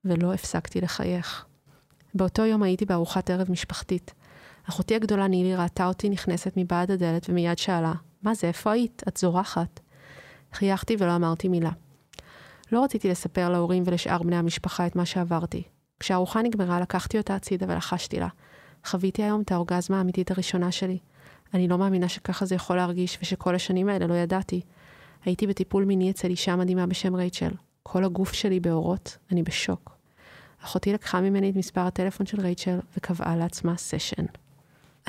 ולא 0.05 0.33
הפסקתי 0.33 0.81
לחייך. 0.81 1.45
באותו 2.13 2.45
יום 2.45 2.63
הייתי 2.63 2.85
בארוחת 2.85 3.29
ערב 3.29 3.51
משפחתית. 3.51 4.13
אחותי 4.69 4.95
הגדולה 4.95 5.27
נילי 5.27 5.55
ראתה 5.55 5.87
אותי 5.87 6.09
נכנסת 6.09 6.53
מבעד 6.57 6.91
הדלת 6.91 7.29
ומיד 7.29 7.57
שאלה, 7.57 7.93
מה 8.23 8.33
זה, 8.33 8.47
איפה 8.47 8.71
היית? 8.71 9.03
את 9.07 9.17
זורחת. 9.17 9.79
חייכתי 10.53 10.95
ולא 10.99 11.15
אמרתי 11.15 11.47
מילה. 11.47 11.71
לא 12.71 12.83
רציתי 12.83 13.09
לספר 13.09 13.49
להורים 13.49 13.83
ולשאר 13.85 14.23
בני 14.23 14.35
המשפחה 14.35 14.87
את 14.87 14.95
מה 14.95 15.05
שעברתי. 15.05 15.63
כשהארוחה 15.99 16.41
נגמרה, 16.41 16.79
לקחתי 16.79 17.17
אותה 17.17 17.35
הצידה 17.35 17.65
ולחשתי 17.69 18.19
לה. 18.19 18.27
חוויתי 18.85 19.23
היום 19.23 19.41
את 19.41 19.51
האורגזמה 19.51 19.97
האמיתית 19.97 20.31
הראשונה 20.31 20.71
שלי. 20.71 20.97
אני 21.53 21.67
לא 21.67 21.77
מאמינה 21.77 22.09
שככה 22.09 22.45
זה 22.45 22.55
יכול 22.55 22.75
להרגיש, 22.75 23.17
ושכל 23.21 23.55
השנים 23.55 23.89
האלה 23.89 24.07
לא 24.07 24.13
ידעתי. 24.13 24.61
הייתי 25.25 25.47
בטיפול 25.47 25.85
מיני 25.85 26.11
אצל 26.11 26.27
אישה 26.27 26.55
מדהימה 26.55 26.87
בשם 26.87 27.15
רייצ'ל. 27.15 27.51
כל 27.83 28.03
הגוף 28.03 28.33
שלי 28.33 28.59
באורות, 28.59 29.17
אני 29.31 29.43
בשוק. 29.43 29.97
אחותי 30.63 30.93
לקחה 30.93 31.21
ממני 31.21 31.49
את 31.49 31.55
מספר 31.55 31.81
הטלפון 31.81 32.25
של 32.25 32.41
רייצ'ל 32.41 32.79
וקבעה 32.97 33.35
לעצמה 33.35 33.77
סשן. 33.77 34.25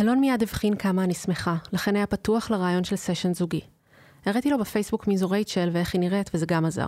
אלון 0.00 0.20
מיד 0.20 0.42
הבחין 0.42 0.76
כמה 0.76 1.04
אני 1.04 1.14
שמחה, 1.14 1.56
לכן 1.72 1.96
היה 1.96 2.06
פתוח 2.06 2.50
לרעיון 2.50 2.84
של 2.84 2.96
סשן 2.96 3.34
זוגי. 3.34 3.60
הראיתי 4.26 4.50
לו 4.50 4.58
בפייסבוק 4.58 5.06
מי 5.06 5.16
זו 5.16 5.30
רייצ'ל 5.30 5.70
ואיך 5.72 5.94
היא 5.94 6.00
נראית, 6.00 6.30
וזה 6.34 6.46
גם 6.46 6.64
עזר. 6.64 6.86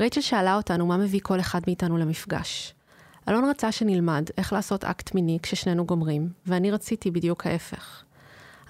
רייצ'ל 0.00 0.20
שאלה 0.20 0.56
אותנו 0.56 0.86
מה 0.86 0.96
מביא 0.96 1.20
כל 1.22 1.40
אחד 1.40 1.60
מאיתנו 1.66 1.98
למפגש. 1.98 2.74
אלון 3.28 3.44
רצה 3.44 3.72
שנלמד 3.72 4.24
איך 4.38 4.52
לעשות 4.52 4.84
אקט 4.84 5.14
מיני 5.14 5.38
כששנינו 5.42 5.86
גומרים, 5.86 6.28
ואני 6.46 6.70
רציתי 6.70 7.10
בדיוק 7.10 7.46
ההפך. 7.46 8.02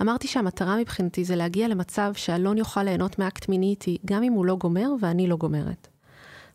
אמרתי 0.03 0.29
שהמטרה 0.29 0.77
מבחינתי 0.77 1.25
זה 1.25 1.37
להגיע 1.37 1.69
למצב 1.69 2.13
שאלון 2.15 2.59
יוכל 2.59 2.83
ליהנות 2.83 3.19
מאקט 3.19 3.49
מיני 3.49 3.67
איתי, 3.67 3.99
גם 4.05 4.23
אם 4.23 4.33
הוא 4.33 4.47
לא 4.47 4.57
גומר 4.57 4.89
ואני 5.01 5.27
לא 5.27 5.37
גומרת. 5.37 5.89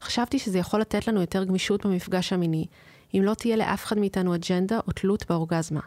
חשבתי 0.02 0.40
שזה 0.40 0.60
יכול 0.60 0.82
לתת 0.82 1.08
לנו 1.08 1.22
יותר 1.22 1.44
גמישות 1.44 1.86
במפגש 1.86 2.34
המיני, 2.34 2.66
אם 3.14 3.22
לא 3.24 3.34
תהיה 3.34 3.56
לאף 3.56 3.86
אחד 3.86 3.98
מאיתנו 3.98 4.36
אג'נדה 4.36 4.80
או 4.88 4.92
תלות 4.92 5.26
באורגזמה. 5.30 5.82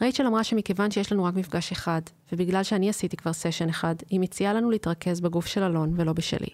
רייצ'ל 0.00 0.26
אמרה 0.26 0.44
שמכיוון 0.44 0.90
שיש 0.90 1.12
לנו 1.12 1.24
רק 1.24 1.34
מפגש 1.34 1.72
אחד, 1.72 2.00
ובגלל 2.32 2.62
שאני 2.62 2.90
עשיתי 2.90 3.16
כבר 3.16 3.32
סשן 3.32 3.68
אחד, 3.68 3.94
היא 4.10 4.20
מציעה 4.20 4.52
לנו 4.52 4.70
להתרכז 4.70 5.20
בגוף 5.20 5.46
של 5.46 5.62
אלון 5.62 5.92
ולא 5.96 6.12
בשלי. 6.12 6.48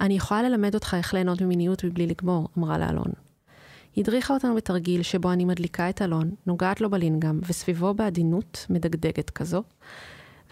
אני 0.00 0.14
יכולה 0.14 0.42
ללמד 0.42 0.74
אותך 0.74 0.94
איך 0.98 1.14
ליהנות 1.14 1.40
ממיניות 1.40 1.84
מבלי 1.84 2.06
לגמור, 2.06 2.48
אמרה 2.58 2.78
לאלון. 2.78 3.12
היא 3.96 4.04
הדריכה 4.04 4.34
אותנו 4.34 4.54
בתרגיל 4.54 5.02
שבו 5.02 5.32
אני 5.32 5.44
מדליקה 5.44 5.90
את 5.90 6.02
אלון, 6.02 6.30
נוגעת 6.46 6.80
לו 6.80 6.90
בלינגאם, 6.90 7.40
וסביבו 7.48 7.94
בעדינות 7.94 8.66
מדגדגת 8.70 9.30
כזו, 9.30 9.62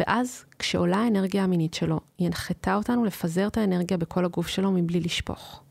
ואז, 0.01 0.45
כשעולה 0.59 0.97
האנרגיה 0.97 1.45
המינית 1.45 1.74
שלו, 1.74 2.01
היא 2.18 2.27
הנחתה 2.27 2.74
אותנו 2.74 3.05
לפזר 3.05 3.47
את 3.47 3.57
האנרגיה 3.57 3.97
בכל 3.97 4.24
הגוף 4.24 4.49
שלו 4.49 4.72
מבלי 4.72 5.01
לשפוך. 5.01 5.62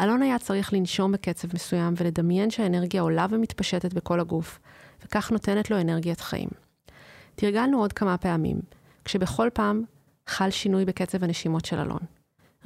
אלון 0.00 0.22
היה 0.22 0.38
צריך 0.38 0.72
לנשום 0.72 1.12
בקצב 1.12 1.48
מסוים 1.54 1.94
ולדמיין 1.96 2.50
שהאנרגיה 2.50 3.02
עולה 3.02 3.26
ומתפשטת 3.30 3.92
בכל 3.92 4.20
הגוף, 4.20 4.58
וכך 5.04 5.30
נותנת 5.30 5.70
לו 5.70 5.80
אנרגיית 5.80 6.20
חיים. 6.20 6.48
תרגלנו 7.34 7.78
עוד 7.78 7.92
כמה 7.92 8.18
פעמים, 8.18 8.60
כשבכל 9.04 9.48
פעם 9.54 9.82
חל 10.26 10.50
שינוי 10.50 10.84
בקצב 10.84 11.24
הנשימות 11.24 11.64
של 11.64 11.78
אלון. 11.78 12.00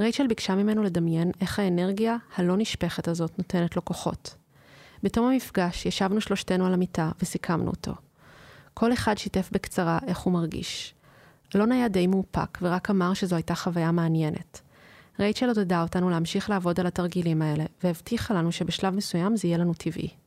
רייצ'ל 0.00 0.26
ביקשה 0.26 0.54
ממנו 0.54 0.82
לדמיין 0.82 1.30
איך 1.40 1.58
האנרגיה 1.58 2.16
הלא 2.36 2.56
נשפכת 2.56 3.08
הזאת 3.08 3.38
נותנת 3.38 3.76
לו 3.76 3.84
כוחות. 3.84 4.34
בתום 5.02 5.26
המפגש 5.26 5.86
ישבנו 5.86 6.20
שלושתנו 6.20 6.66
על 6.66 6.74
המיטה 6.74 7.10
וסיכמנו 7.22 7.70
אותו. 7.70 7.92
כל 8.74 8.92
אחד 8.92 9.18
שיתף 9.18 9.48
בקצרה 9.52 9.98
איך 10.06 10.18
הוא 10.18 10.32
מרגיש. 10.32 10.94
אלון 11.56 11.72
היה 11.72 11.88
די 11.88 12.06
מאופק 12.06 12.58
ורק 12.62 12.90
אמר 12.90 13.14
שזו 13.14 13.36
הייתה 13.36 13.54
חוויה 13.54 13.92
מעניינת. 13.92 14.60
רייצ'ל 15.20 15.48
עודדה 15.48 15.82
אותנו 15.82 16.10
להמשיך 16.10 16.50
לעבוד 16.50 16.80
על 16.80 16.86
התרגילים 16.86 17.42
האלה, 17.42 17.64
והבטיחה 17.84 18.34
לנו 18.34 18.52
שבשלב 18.52 18.94
מסוים 18.94 19.36
זה 19.36 19.48
יהיה 19.48 19.58
לנו 19.58 19.74
טבעי. 19.74 20.23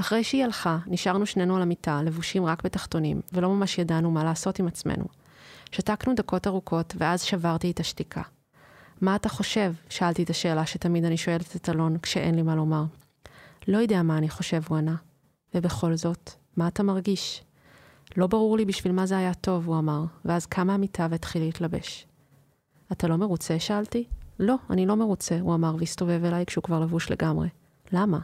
אחרי 0.00 0.24
שהיא 0.24 0.44
הלכה, 0.44 0.78
נשארנו 0.86 1.26
שנינו 1.26 1.56
על 1.56 1.62
המיטה, 1.62 2.02
לבושים 2.02 2.44
רק 2.44 2.62
בתחתונים, 2.64 3.20
ולא 3.32 3.48
ממש 3.48 3.78
ידענו 3.78 4.10
מה 4.10 4.24
לעשות 4.24 4.58
עם 4.58 4.66
עצמנו. 4.66 5.04
שתקנו 5.72 6.14
דקות 6.14 6.46
ארוכות, 6.46 6.94
ואז 6.98 7.22
שברתי 7.22 7.70
את 7.70 7.80
השתיקה. 7.80 8.22
מה 9.00 9.16
אתה 9.16 9.28
חושב? 9.28 9.72
שאלתי 9.88 10.22
את 10.22 10.30
השאלה 10.30 10.66
שתמיד 10.66 11.04
אני 11.04 11.16
שואלת 11.16 11.56
את 11.56 11.68
אלון 11.68 11.98
כשאין 11.98 12.34
לי 12.34 12.42
מה 12.42 12.56
לומר. 12.56 12.84
לא 13.68 13.78
יודע 13.78 14.02
מה 14.02 14.18
אני 14.18 14.28
חושב, 14.28 14.62
הוא 14.68 14.78
ענה. 14.78 14.96
ובכל 15.54 15.96
זאת, 15.96 16.30
מה 16.56 16.68
אתה 16.68 16.82
מרגיש? 16.82 17.44
לא 18.16 18.26
ברור 18.26 18.56
לי 18.56 18.64
בשביל 18.64 18.92
מה 18.92 19.06
זה 19.06 19.18
היה 19.18 19.34
טוב, 19.34 19.66
הוא 19.66 19.78
אמר, 19.78 20.04
ואז 20.24 20.46
קם 20.46 20.66
מהמיטה 20.66 21.06
והתחיל 21.10 21.42
להתלבש. 21.42 22.06
אתה 22.92 23.08
לא 23.08 23.16
מרוצה? 23.16 23.58
שאלתי. 23.58 24.04
לא, 24.38 24.54
אני 24.70 24.86
לא 24.86 24.96
מרוצה, 24.96 25.40
הוא 25.40 25.54
אמר 25.54 25.74
והסתובב 25.78 26.24
אליי 26.24 26.46
כשהוא 26.46 26.64
כבר 26.64 26.80
לבוש 26.80 27.10
לגמרי. 27.10 27.48
למה? 27.92 28.18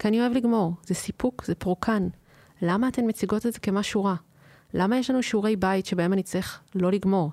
כי 0.00 0.08
אני 0.08 0.20
אוהב 0.20 0.32
לגמור, 0.32 0.72
זה 0.84 0.94
סיפוק, 0.94 1.44
זה 1.44 1.54
פרוקן. 1.54 2.08
למה 2.62 2.88
אתן 2.88 3.08
מציגות 3.08 3.46
את 3.46 3.52
זה 3.52 3.58
כמשהו 3.58 4.04
רע? 4.04 4.14
למה 4.74 4.98
יש 4.98 5.10
לנו 5.10 5.22
שיעורי 5.22 5.56
בית 5.56 5.86
שבהם 5.86 6.12
אני 6.12 6.22
צריך 6.22 6.60
לא 6.74 6.92
לגמור? 6.92 7.32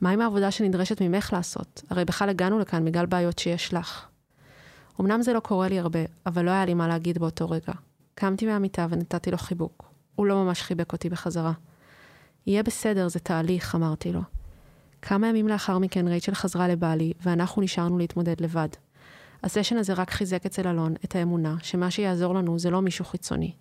מה 0.00 0.10
עם 0.10 0.20
העבודה 0.20 0.50
שנדרשת 0.50 1.02
ממך 1.02 1.32
לעשות? 1.32 1.82
הרי 1.90 2.04
בכלל 2.04 2.28
הגענו 2.28 2.58
לכאן 2.58 2.84
בגלל 2.84 3.06
בעיות 3.06 3.38
שיש 3.38 3.74
לך. 3.74 4.06
אמנם 5.00 5.22
זה 5.22 5.32
לא 5.32 5.40
קורה 5.40 5.68
לי 5.68 5.78
הרבה, 5.78 5.98
אבל 6.26 6.44
לא 6.44 6.50
היה 6.50 6.64
לי 6.64 6.74
מה 6.74 6.88
להגיד 6.88 7.18
באותו 7.18 7.50
רגע. 7.50 7.72
קמתי 8.14 8.46
מהמיטה 8.46 8.86
ונתתי 8.90 9.30
לו 9.30 9.38
חיבוק. 9.38 9.84
הוא 10.14 10.26
לא 10.26 10.44
ממש 10.44 10.62
חיבק 10.62 10.92
אותי 10.92 11.08
בחזרה. 11.08 11.52
יהיה 12.46 12.62
בסדר, 12.62 13.08
זה 13.08 13.18
תהליך, 13.18 13.74
אמרתי 13.74 14.12
לו. 14.12 14.20
כמה 15.02 15.28
ימים 15.28 15.48
לאחר 15.48 15.78
מכן 15.78 16.08
רייצ'ל 16.08 16.34
חזרה 16.34 16.68
לבעלי, 16.68 17.12
ואנחנו 17.22 17.62
נשארנו 17.62 17.98
להתמודד 17.98 18.40
לבד. 18.40 18.68
הסשן 19.46 19.76
הזה 19.76 19.92
רק 19.92 20.10
חיזק 20.10 20.46
אצל 20.46 20.68
אלון 20.68 20.94
את 21.04 21.16
האמונה 21.16 21.56
שמה 21.62 21.90
שיעזור 21.90 22.34
לנו 22.34 22.58
זה 22.58 22.70
לא 22.70 22.82
מישהו 22.82 23.04
חיצוני. 23.04 23.52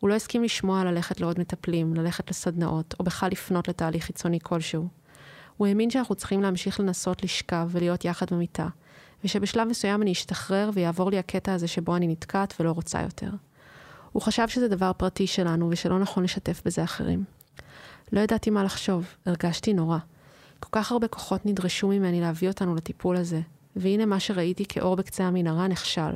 הוא 0.00 0.10
לא 0.10 0.14
הסכים 0.14 0.44
לשמוע 0.44 0.84
ללכת 0.84 1.20
לעוד 1.20 1.40
מטפלים, 1.40 1.94
ללכת 1.94 2.30
לסדנאות, 2.30 2.94
או 2.98 3.04
בכלל 3.04 3.30
לפנות 3.30 3.68
לתהליך 3.68 4.04
חיצוני 4.04 4.38
כלשהו. 4.42 4.88
הוא 5.56 5.66
האמין 5.66 5.90
שאנחנו 5.90 6.14
צריכים 6.14 6.42
להמשיך 6.42 6.80
לנסות 6.80 7.22
לשכב 7.22 7.68
ולהיות 7.72 8.04
יחד 8.04 8.26
במיטה, 8.30 8.68
ושבשלב 9.24 9.68
מסוים 9.68 10.02
אני 10.02 10.12
אשתחרר 10.12 10.70
ויעבור 10.74 11.10
לי 11.10 11.18
הקטע 11.18 11.52
הזה 11.52 11.68
שבו 11.68 11.96
אני 11.96 12.08
נתקעת 12.08 12.54
ולא 12.60 12.70
רוצה 12.70 13.02
יותר. 13.02 13.30
הוא 14.12 14.22
חשב 14.22 14.48
שזה 14.48 14.68
דבר 14.68 14.92
פרטי 14.92 15.26
שלנו 15.26 15.68
ושלא 15.70 15.98
נכון 15.98 16.24
לשתף 16.24 16.62
בזה 16.64 16.84
אחרים. 16.84 17.24
לא 18.12 18.20
ידעתי 18.20 18.50
מה 18.50 18.64
לחשוב, 18.64 19.06
הרגשתי 19.26 19.74
נורא. 19.74 19.98
כל 20.60 20.68
כך 20.72 20.92
הרבה 20.92 21.08
כוחות 21.08 21.46
נדרשו 21.46 21.88
ממני 21.88 22.20
להביא 22.20 22.48
אותנו 22.48 22.74
לטיפול 22.74 23.16
הזה, 23.16 23.40
והנה 23.76 24.06
מה 24.06 24.20
שראיתי 24.20 24.64
כאור 24.68 24.96
בקצה 24.96 25.24
המנהרה 25.24 25.68
נכשל. 25.68 26.12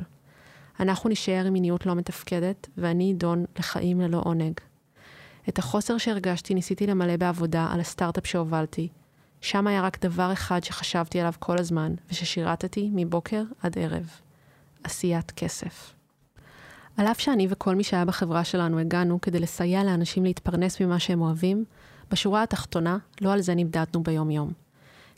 אנחנו 0.79 1.09
נישאר 1.09 1.45
עם 1.45 1.53
מיניות 1.53 1.85
לא 1.85 1.95
מתפקדת, 1.95 2.67
ואני 2.77 3.13
אדון 3.13 3.45
לחיים 3.59 4.01
ללא 4.01 4.21
עונג. 4.25 4.53
את 5.49 5.59
החוסר 5.59 5.97
שהרגשתי 5.97 6.53
ניסיתי 6.53 6.87
למלא 6.87 7.17
בעבודה 7.17 7.67
על 7.71 7.79
הסטארט-אפ 7.79 8.27
שהובלתי. 8.27 8.87
שם 9.41 9.67
היה 9.67 9.81
רק 9.81 10.05
דבר 10.05 10.33
אחד 10.33 10.63
שחשבתי 10.63 11.19
עליו 11.19 11.33
כל 11.39 11.59
הזמן, 11.59 11.93
וששירתתי 12.11 12.89
מבוקר 12.93 13.43
עד 13.61 13.77
ערב. 13.77 14.09
עשיית 14.83 15.31
כסף. 15.31 15.93
על 16.97 17.07
אף 17.07 17.19
שאני 17.19 17.47
וכל 17.49 17.75
מי 17.75 17.83
שהיה 17.83 18.05
בחברה 18.05 18.43
שלנו 18.43 18.79
הגענו 18.79 19.21
כדי 19.21 19.39
לסייע 19.39 19.83
לאנשים 19.83 20.23
להתפרנס 20.23 20.81
ממה 20.81 20.99
שהם 20.99 21.21
אוהבים, 21.21 21.65
בשורה 22.11 22.43
התחתונה, 22.43 22.97
לא 23.21 23.33
על 23.33 23.41
זה 23.41 23.55
נמדדנו 23.55 24.03
ביום-יום. 24.03 24.51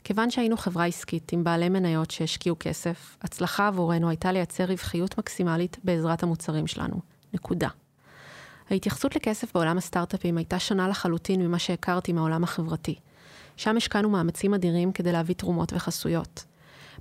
כיוון 0.04 0.30
שהיינו 0.30 0.56
חברה 0.56 0.86
עסקית 0.86 1.32
עם 1.32 1.44
בעלי 1.44 1.68
מניות 1.68 2.10
שהשקיעו 2.10 2.56
כסף, 2.60 3.16
הצלחה 3.22 3.68
עבורנו 3.68 4.08
הייתה 4.08 4.32
לייצר 4.32 4.64
רווחיות 4.64 5.18
מקסימלית 5.18 5.76
בעזרת 5.84 6.22
המוצרים 6.22 6.66
שלנו. 6.66 6.96
נקודה. 7.34 7.68
ההתייחסות 8.70 9.16
לכסף 9.16 9.54
בעולם 9.54 9.78
הסטארט-אפים 9.78 10.38
הייתה 10.38 10.58
שונה 10.58 10.88
לחלוטין 10.88 11.46
ממה 11.46 11.58
שהכרתי 11.58 12.12
מהעולם 12.12 12.44
החברתי. 12.44 12.94
שם 13.56 13.76
השקענו 13.76 14.10
מאמצים 14.10 14.54
אדירים 14.54 14.92
כדי 14.92 15.12
להביא 15.12 15.34
תרומות 15.34 15.72
וחסויות. 15.72 16.44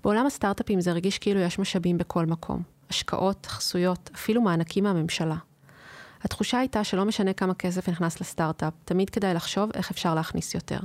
בעולם 0.03 0.25
הסטארט-אפים 0.25 0.81
זה 0.81 0.91
הרגיש 0.91 1.17
כאילו 1.17 1.39
יש 1.39 1.59
משאבים 1.59 1.97
בכל 1.97 2.25
מקום. 2.25 2.61
השקעות, 2.89 3.45
חסויות, 3.45 4.09
אפילו 4.15 4.41
מענקים 4.41 4.83
מהממשלה. 4.83 5.35
התחושה 6.23 6.59
הייתה 6.59 6.83
שלא 6.83 7.05
משנה 7.05 7.33
כמה 7.33 7.53
כסף 7.53 7.89
נכנס 7.89 8.21
לסטארט-אפ, 8.21 8.73
תמיד 8.85 9.09
כדאי 9.09 9.33
לחשוב 9.33 9.69
איך 9.73 9.91
אפשר 9.91 10.15
להכניס 10.15 10.55
יותר. 10.55 10.79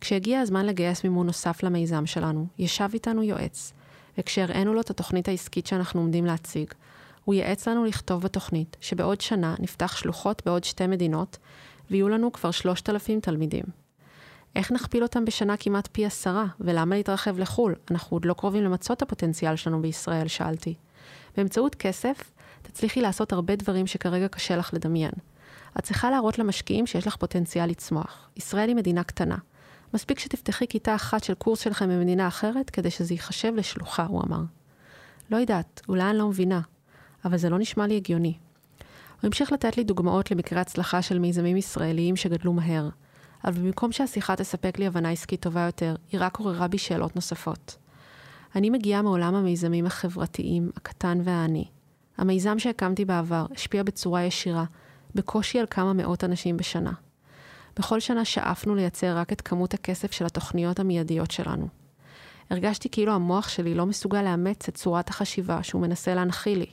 כשהגיע 0.00 0.40
הזמן 0.40 0.66
לגייס 0.66 1.04
מימון 1.04 1.26
נוסף 1.26 1.62
למיזם 1.62 2.06
שלנו, 2.06 2.46
ישב 2.58 2.88
איתנו 2.94 3.22
יועץ, 3.22 3.72
וכשהראינו 4.18 4.74
לו 4.74 4.80
את 4.80 4.90
התוכנית 4.90 5.28
העסקית 5.28 5.66
שאנחנו 5.66 6.00
עומדים 6.00 6.26
להציג, 6.26 6.72
הוא 7.24 7.34
ייעץ 7.34 7.68
לנו 7.68 7.84
לכתוב 7.84 8.22
בתוכנית 8.22 8.76
שבעוד 8.80 9.20
שנה 9.20 9.54
נפתח 9.58 9.96
שלוחות 9.96 10.42
בעוד 10.46 10.64
שתי 10.64 10.86
מדינות, 10.86 11.38
ויהיו 11.90 12.08
לנו 12.08 12.32
כבר 12.32 12.50
שלושת 12.50 12.90
אלפים 12.90 13.20
תלמידים. 13.20 13.64
איך 14.56 14.72
נכפיל 14.72 15.02
אותם 15.02 15.24
בשנה 15.24 15.56
כמעט 15.56 15.88
פי 15.92 16.06
עשרה, 16.06 16.46
ולמה 16.60 16.96
להתרחב 16.96 17.38
לחו"ל? 17.38 17.74
אנחנו 17.90 18.14
עוד 18.14 18.24
לא 18.24 18.34
קרובים 18.34 18.64
למצות 18.64 18.96
את 18.96 19.02
הפוטנציאל 19.02 19.56
שלנו 19.56 19.82
בישראל, 19.82 20.28
שאלתי. 20.28 20.74
באמצעות 21.36 21.74
כסף, 21.74 22.30
תצליחי 22.62 23.00
לעשות 23.00 23.32
הרבה 23.32 23.56
דברים 23.56 23.86
שכרגע 23.86 24.28
קשה 24.28 24.56
לך 24.56 24.74
לדמיין. 24.74 25.12
את 25.78 25.82
צריכה 25.82 26.10
להראות 26.10 26.38
למשקיעים 26.38 26.86
שיש 26.86 27.06
לך 27.06 27.16
פוטנציאל 27.16 27.66
לצמוח. 27.66 28.30
ישראל 28.36 28.68
היא 28.68 28.76
מדינה 28.76 29.04
קטנה. 29.04 29.36
מספיק 29.94 30.18
שתפתחי 30.18 30.66
כיתה 30.68 30.94
אחת 30.94 31.24
של 31.24 31.34
קורס 31.34 31.60
שלכם 31.60 31.88
במדינה 31.88 32.28
אחרת, 32.28 32.70
כדי 32.70 32.90
שזה 32.90 33.14
ייחשב 33.14 33.52
לשלוחה, 33.56 34.06
הוא 34.06 34.22
אמר. 34.22 34.40
לא 35.30 35.36
יודעת, 35.36 35.80
אולי 35.88 36.10
אני 36.10 36.18
לא 36.18 36.28
מבינה, 36.28 36.60
אבל 37.24 37.36
זה 37.36 37.50
לא 37.50 37.58
נשמע 37.58 37.86
לי 37.86 37.96
הגיוני. 37.96 38.38
הוא 39.20 39.28
המשיך 39.28 39.52
לתת 39.52 39.76
לי 39.76 39.84
דוגמאות 39.84 40.30
למקרי 40.30 40.60
הצלחה 40.60 41.02
של 41.02 41.18
מיזמים 41.18 41.56
ישראליים 41.56 42.16
שגדלו 42.16 42.52
מהר, 42.52 42.88
אבל 43.44 43.62
במקום 43.62 43.92
שהשיחה 43.92 44.36
תספק 44.36 44.78
לי 44.78 44.86
הבנה 44.86 45.10
עסקית 45.10 45.40
טובה 45.40 45.60
יותר, 45.60 45.96
היא 46.12 46.20
רק 46.22 46.38
עוררה 46.38 46.68
בי 46.68 46.78
שאלות 46.78 47.16
נוספות. 47.16 47.76
אני 48.56 48.70
מגיעה 48.70 49.02
מעולם 49.02 49.34
המיזמים 49.34 49.86
החברתיים, 49.86 50.70
הקטן 50.76 51.20
והעני. 51.24 51.64
המיזם 52.18 52.58
שהקמתי 52.58 53.04
בעבר 53.04 53.46
השפיע 53.54 53.82
בצורה 53.82 54.22
ישירה, 54.22 54.64
בקושי 55.14 55.58
על 55.58 55.66
כמה 55.70 55.92
מאות 55.92 56.24
אנשים 56.24 56.56
בשנה. 56.56 56.92
בכל 57.78 58.00
שנה 58.00 58.24
שאפנו 58.24 58.74
לייצר 58.74 59.16
רק 59.16 59.32
את 59.32 59.40
כמות 59.40 59.74
הכסף 59.74 60.12
של 60.12 60.26
התוכניות 60.26 60.80
המיידיות 60.80 61.30
שלנו. 61.30 61.68
הרגשתי 62.50 62.88
כאילו 62.88 63.12
המוח 63.12 63.48
שלי 63.48 63.74
לא 63.74 63.86
מסוגל 63.86 64.22
לאמץ 64.22 64.68
את 64.68 64.74
צורת 64.74 65.08
החשיבה 65.08 65.62
שהוא 65.62 65.82
מנסה 65.82 66.14
להנחיל 66.14 66.58
לי. 66.58 66.66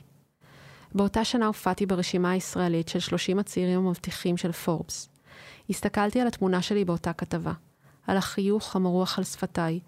באותה 0.94 1.24
שנה 1.24 1.46
הופעתי 1.46 1.86
ברשימה 1.86 2.30
הישראלית 2.30 2.88
של 2.88 3.00
30 3.00 3.38
הצעירים 3.38 3.78
המבטיחים 3.78 4.36
של 4.36 4.52
פורבס. 4.52 5.08
הסתכלתי 5.70 6.20
על 6.20 6.26
התמונה 6.26 6.62
שלי 6.62 6.84
באותה 6.84 7.12
כתבה, 7.12 7.52
על 8.06 8.16
החיוך 8.16 8.76
המרוח 8.76 9.18
על 9.18 9.24
שפתיי, 9.24 9.80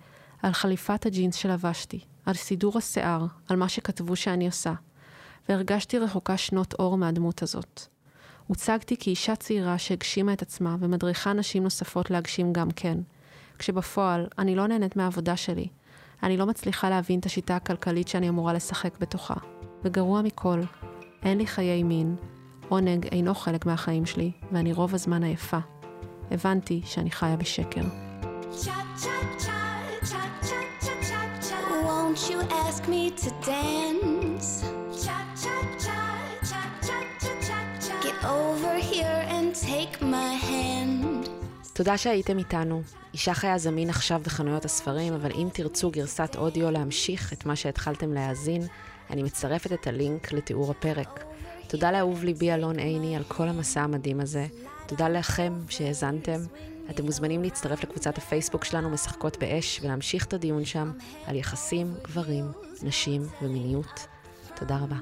על 0.42 0.52
חליפת 0.52 1.06
הג'ינס 1.06 1.34
שלבשתי, 1.34 2.00
על 2.26 2.34
סידור 2.34 2.78
השיער, 2.78 3.26
על 3.48 3.56
מה 3.56 3.68
שכתבו 3.68 4.16
שאני 4.16 4.46
עושה, 4.46 4.72
והרגשתי 5.48 5.98
רחוקה 5.98 6.36
שנות 6.36 6.74
אור 6.74 6.98
מהדמות 6.98 7.42
הזאת. 7.42 7.86
הוצגתי 8.48 8.96
כאישה 9.00 9.36
צעירה 9.36 9.78
שהגשימה 9.78 10.32
את 10.32 10.42
עצמה 10.42 10.76
ומדריכה 10.80 11.32
נשים 11.32 11.62
נוספות 11.62 12.10
להגשים 12.10 12.52
גם 12.52 12.70
כן, 12.70 12.98
כשבפועל 13.58 14.26
אני 14.38 14.56
לא 14.56 14.66
נהנית 14.66 14.96
מהעבודה 14.96 15.36
שלי. 15.36 15.68
אני 16.22 16.36
לא 16.36 16.46
מצליחה 16.46 16.90
להבין 16.90 17.20
את 17.20 17.26
השיטה 17.26 17.56
הכלכלית 17.56 18.08
שאני 18.08 18.28
אמורה 18.28 18.52
לשחק 18.52 18.98
בתוכה. 19.00 19.34
וגרוע 19.84 20.22
מכל, 20.22 20.60
אין 21.22 21.38
לי 21.38 21.46
חיי 21.46 21.82
מין, 21.82 22.16
עונג 22.68 23.06
אינו 23.06 23.34
חלק 23.34 23.66
מהחיים 23.66 24.06
שלי, 24.06 24.30
ואני 24.52 24.72
רוב 24.72 24.94
הזמן 24.94 25.22
עייפה. 25.22 25.58
הבנתי 26.30 26.80
שאני 26.84 27.10
חיה 27.10 27.36
בשקר. 27.36 27.84
Won't 31.88 32.30
you 32.30 32.40
ask 32.66 32.82
me 32.88 33.02
to 33.22 33.30
dance? 33.46 34.77
תודה 41.72 41.98
שהייתם 41.98 42.38
איתנו. 42.38 42.82
אישה 43.12 43.34
חיה 43.34 43.58
זמין 43.58 43.90
עכשיו 43.90 44.20
בחנויות 44.24 44.64
הספרים, 44.64 45.12
אבל 45.14 45.30
אם 45.32 45.48
תרצו 45.52 45.90
גרסת 45.90 46.36
אודיו 46.36 46.70
להמשיך 46.70 47.32
את 47.32 47.46
מה 47.46 47.56
שהתחלתם 47.56 48.12
להאזין, 48.12 48.62
אני 49.10 49.22
מצרפת 49.22 49.72
את 49.72 49.86
הלינק 49.86 50.32
לתיאור 50.32 50.70
הפרק. 50.70 51.24
תודה 51.68 51.92
לאהוב 51.92 52.24
ליבי 52.24 52.52
אלון 52.52 52.78
עיני 52.78 53.16
על 53.16 53.24
כל 53.24 53.48
המסע 53.48 53.80
המדהים 53.80 54.20
הזה. 54.20 54.46
תודה 54.86 55.08
לכם 55.08 55.52
שהאזנתם. 55.68 56.40
אתם 56.90 57.04
מוזמנים 57.04 57.42
להצטרף 57.42 57.82
לקבוצת 57.84 58.18
הפייסבוק 58.18 58.64
שלנו 58.64 58.90
משחקות 58.90 59.38
באש 59.38 59.80
ולהמשיך 59.82 60.24
את 60.24 60.32
הדיון 60.32 60.64
שם 60.64 60.92
על 61.26 61.36
יחסים, 61.36 61.94
גברים, 62.02 62.52
נשים 62.82 63.22
ומיניות. 63.42 64.06
תודה 64.54 64.76
רבה. 64.76 64.96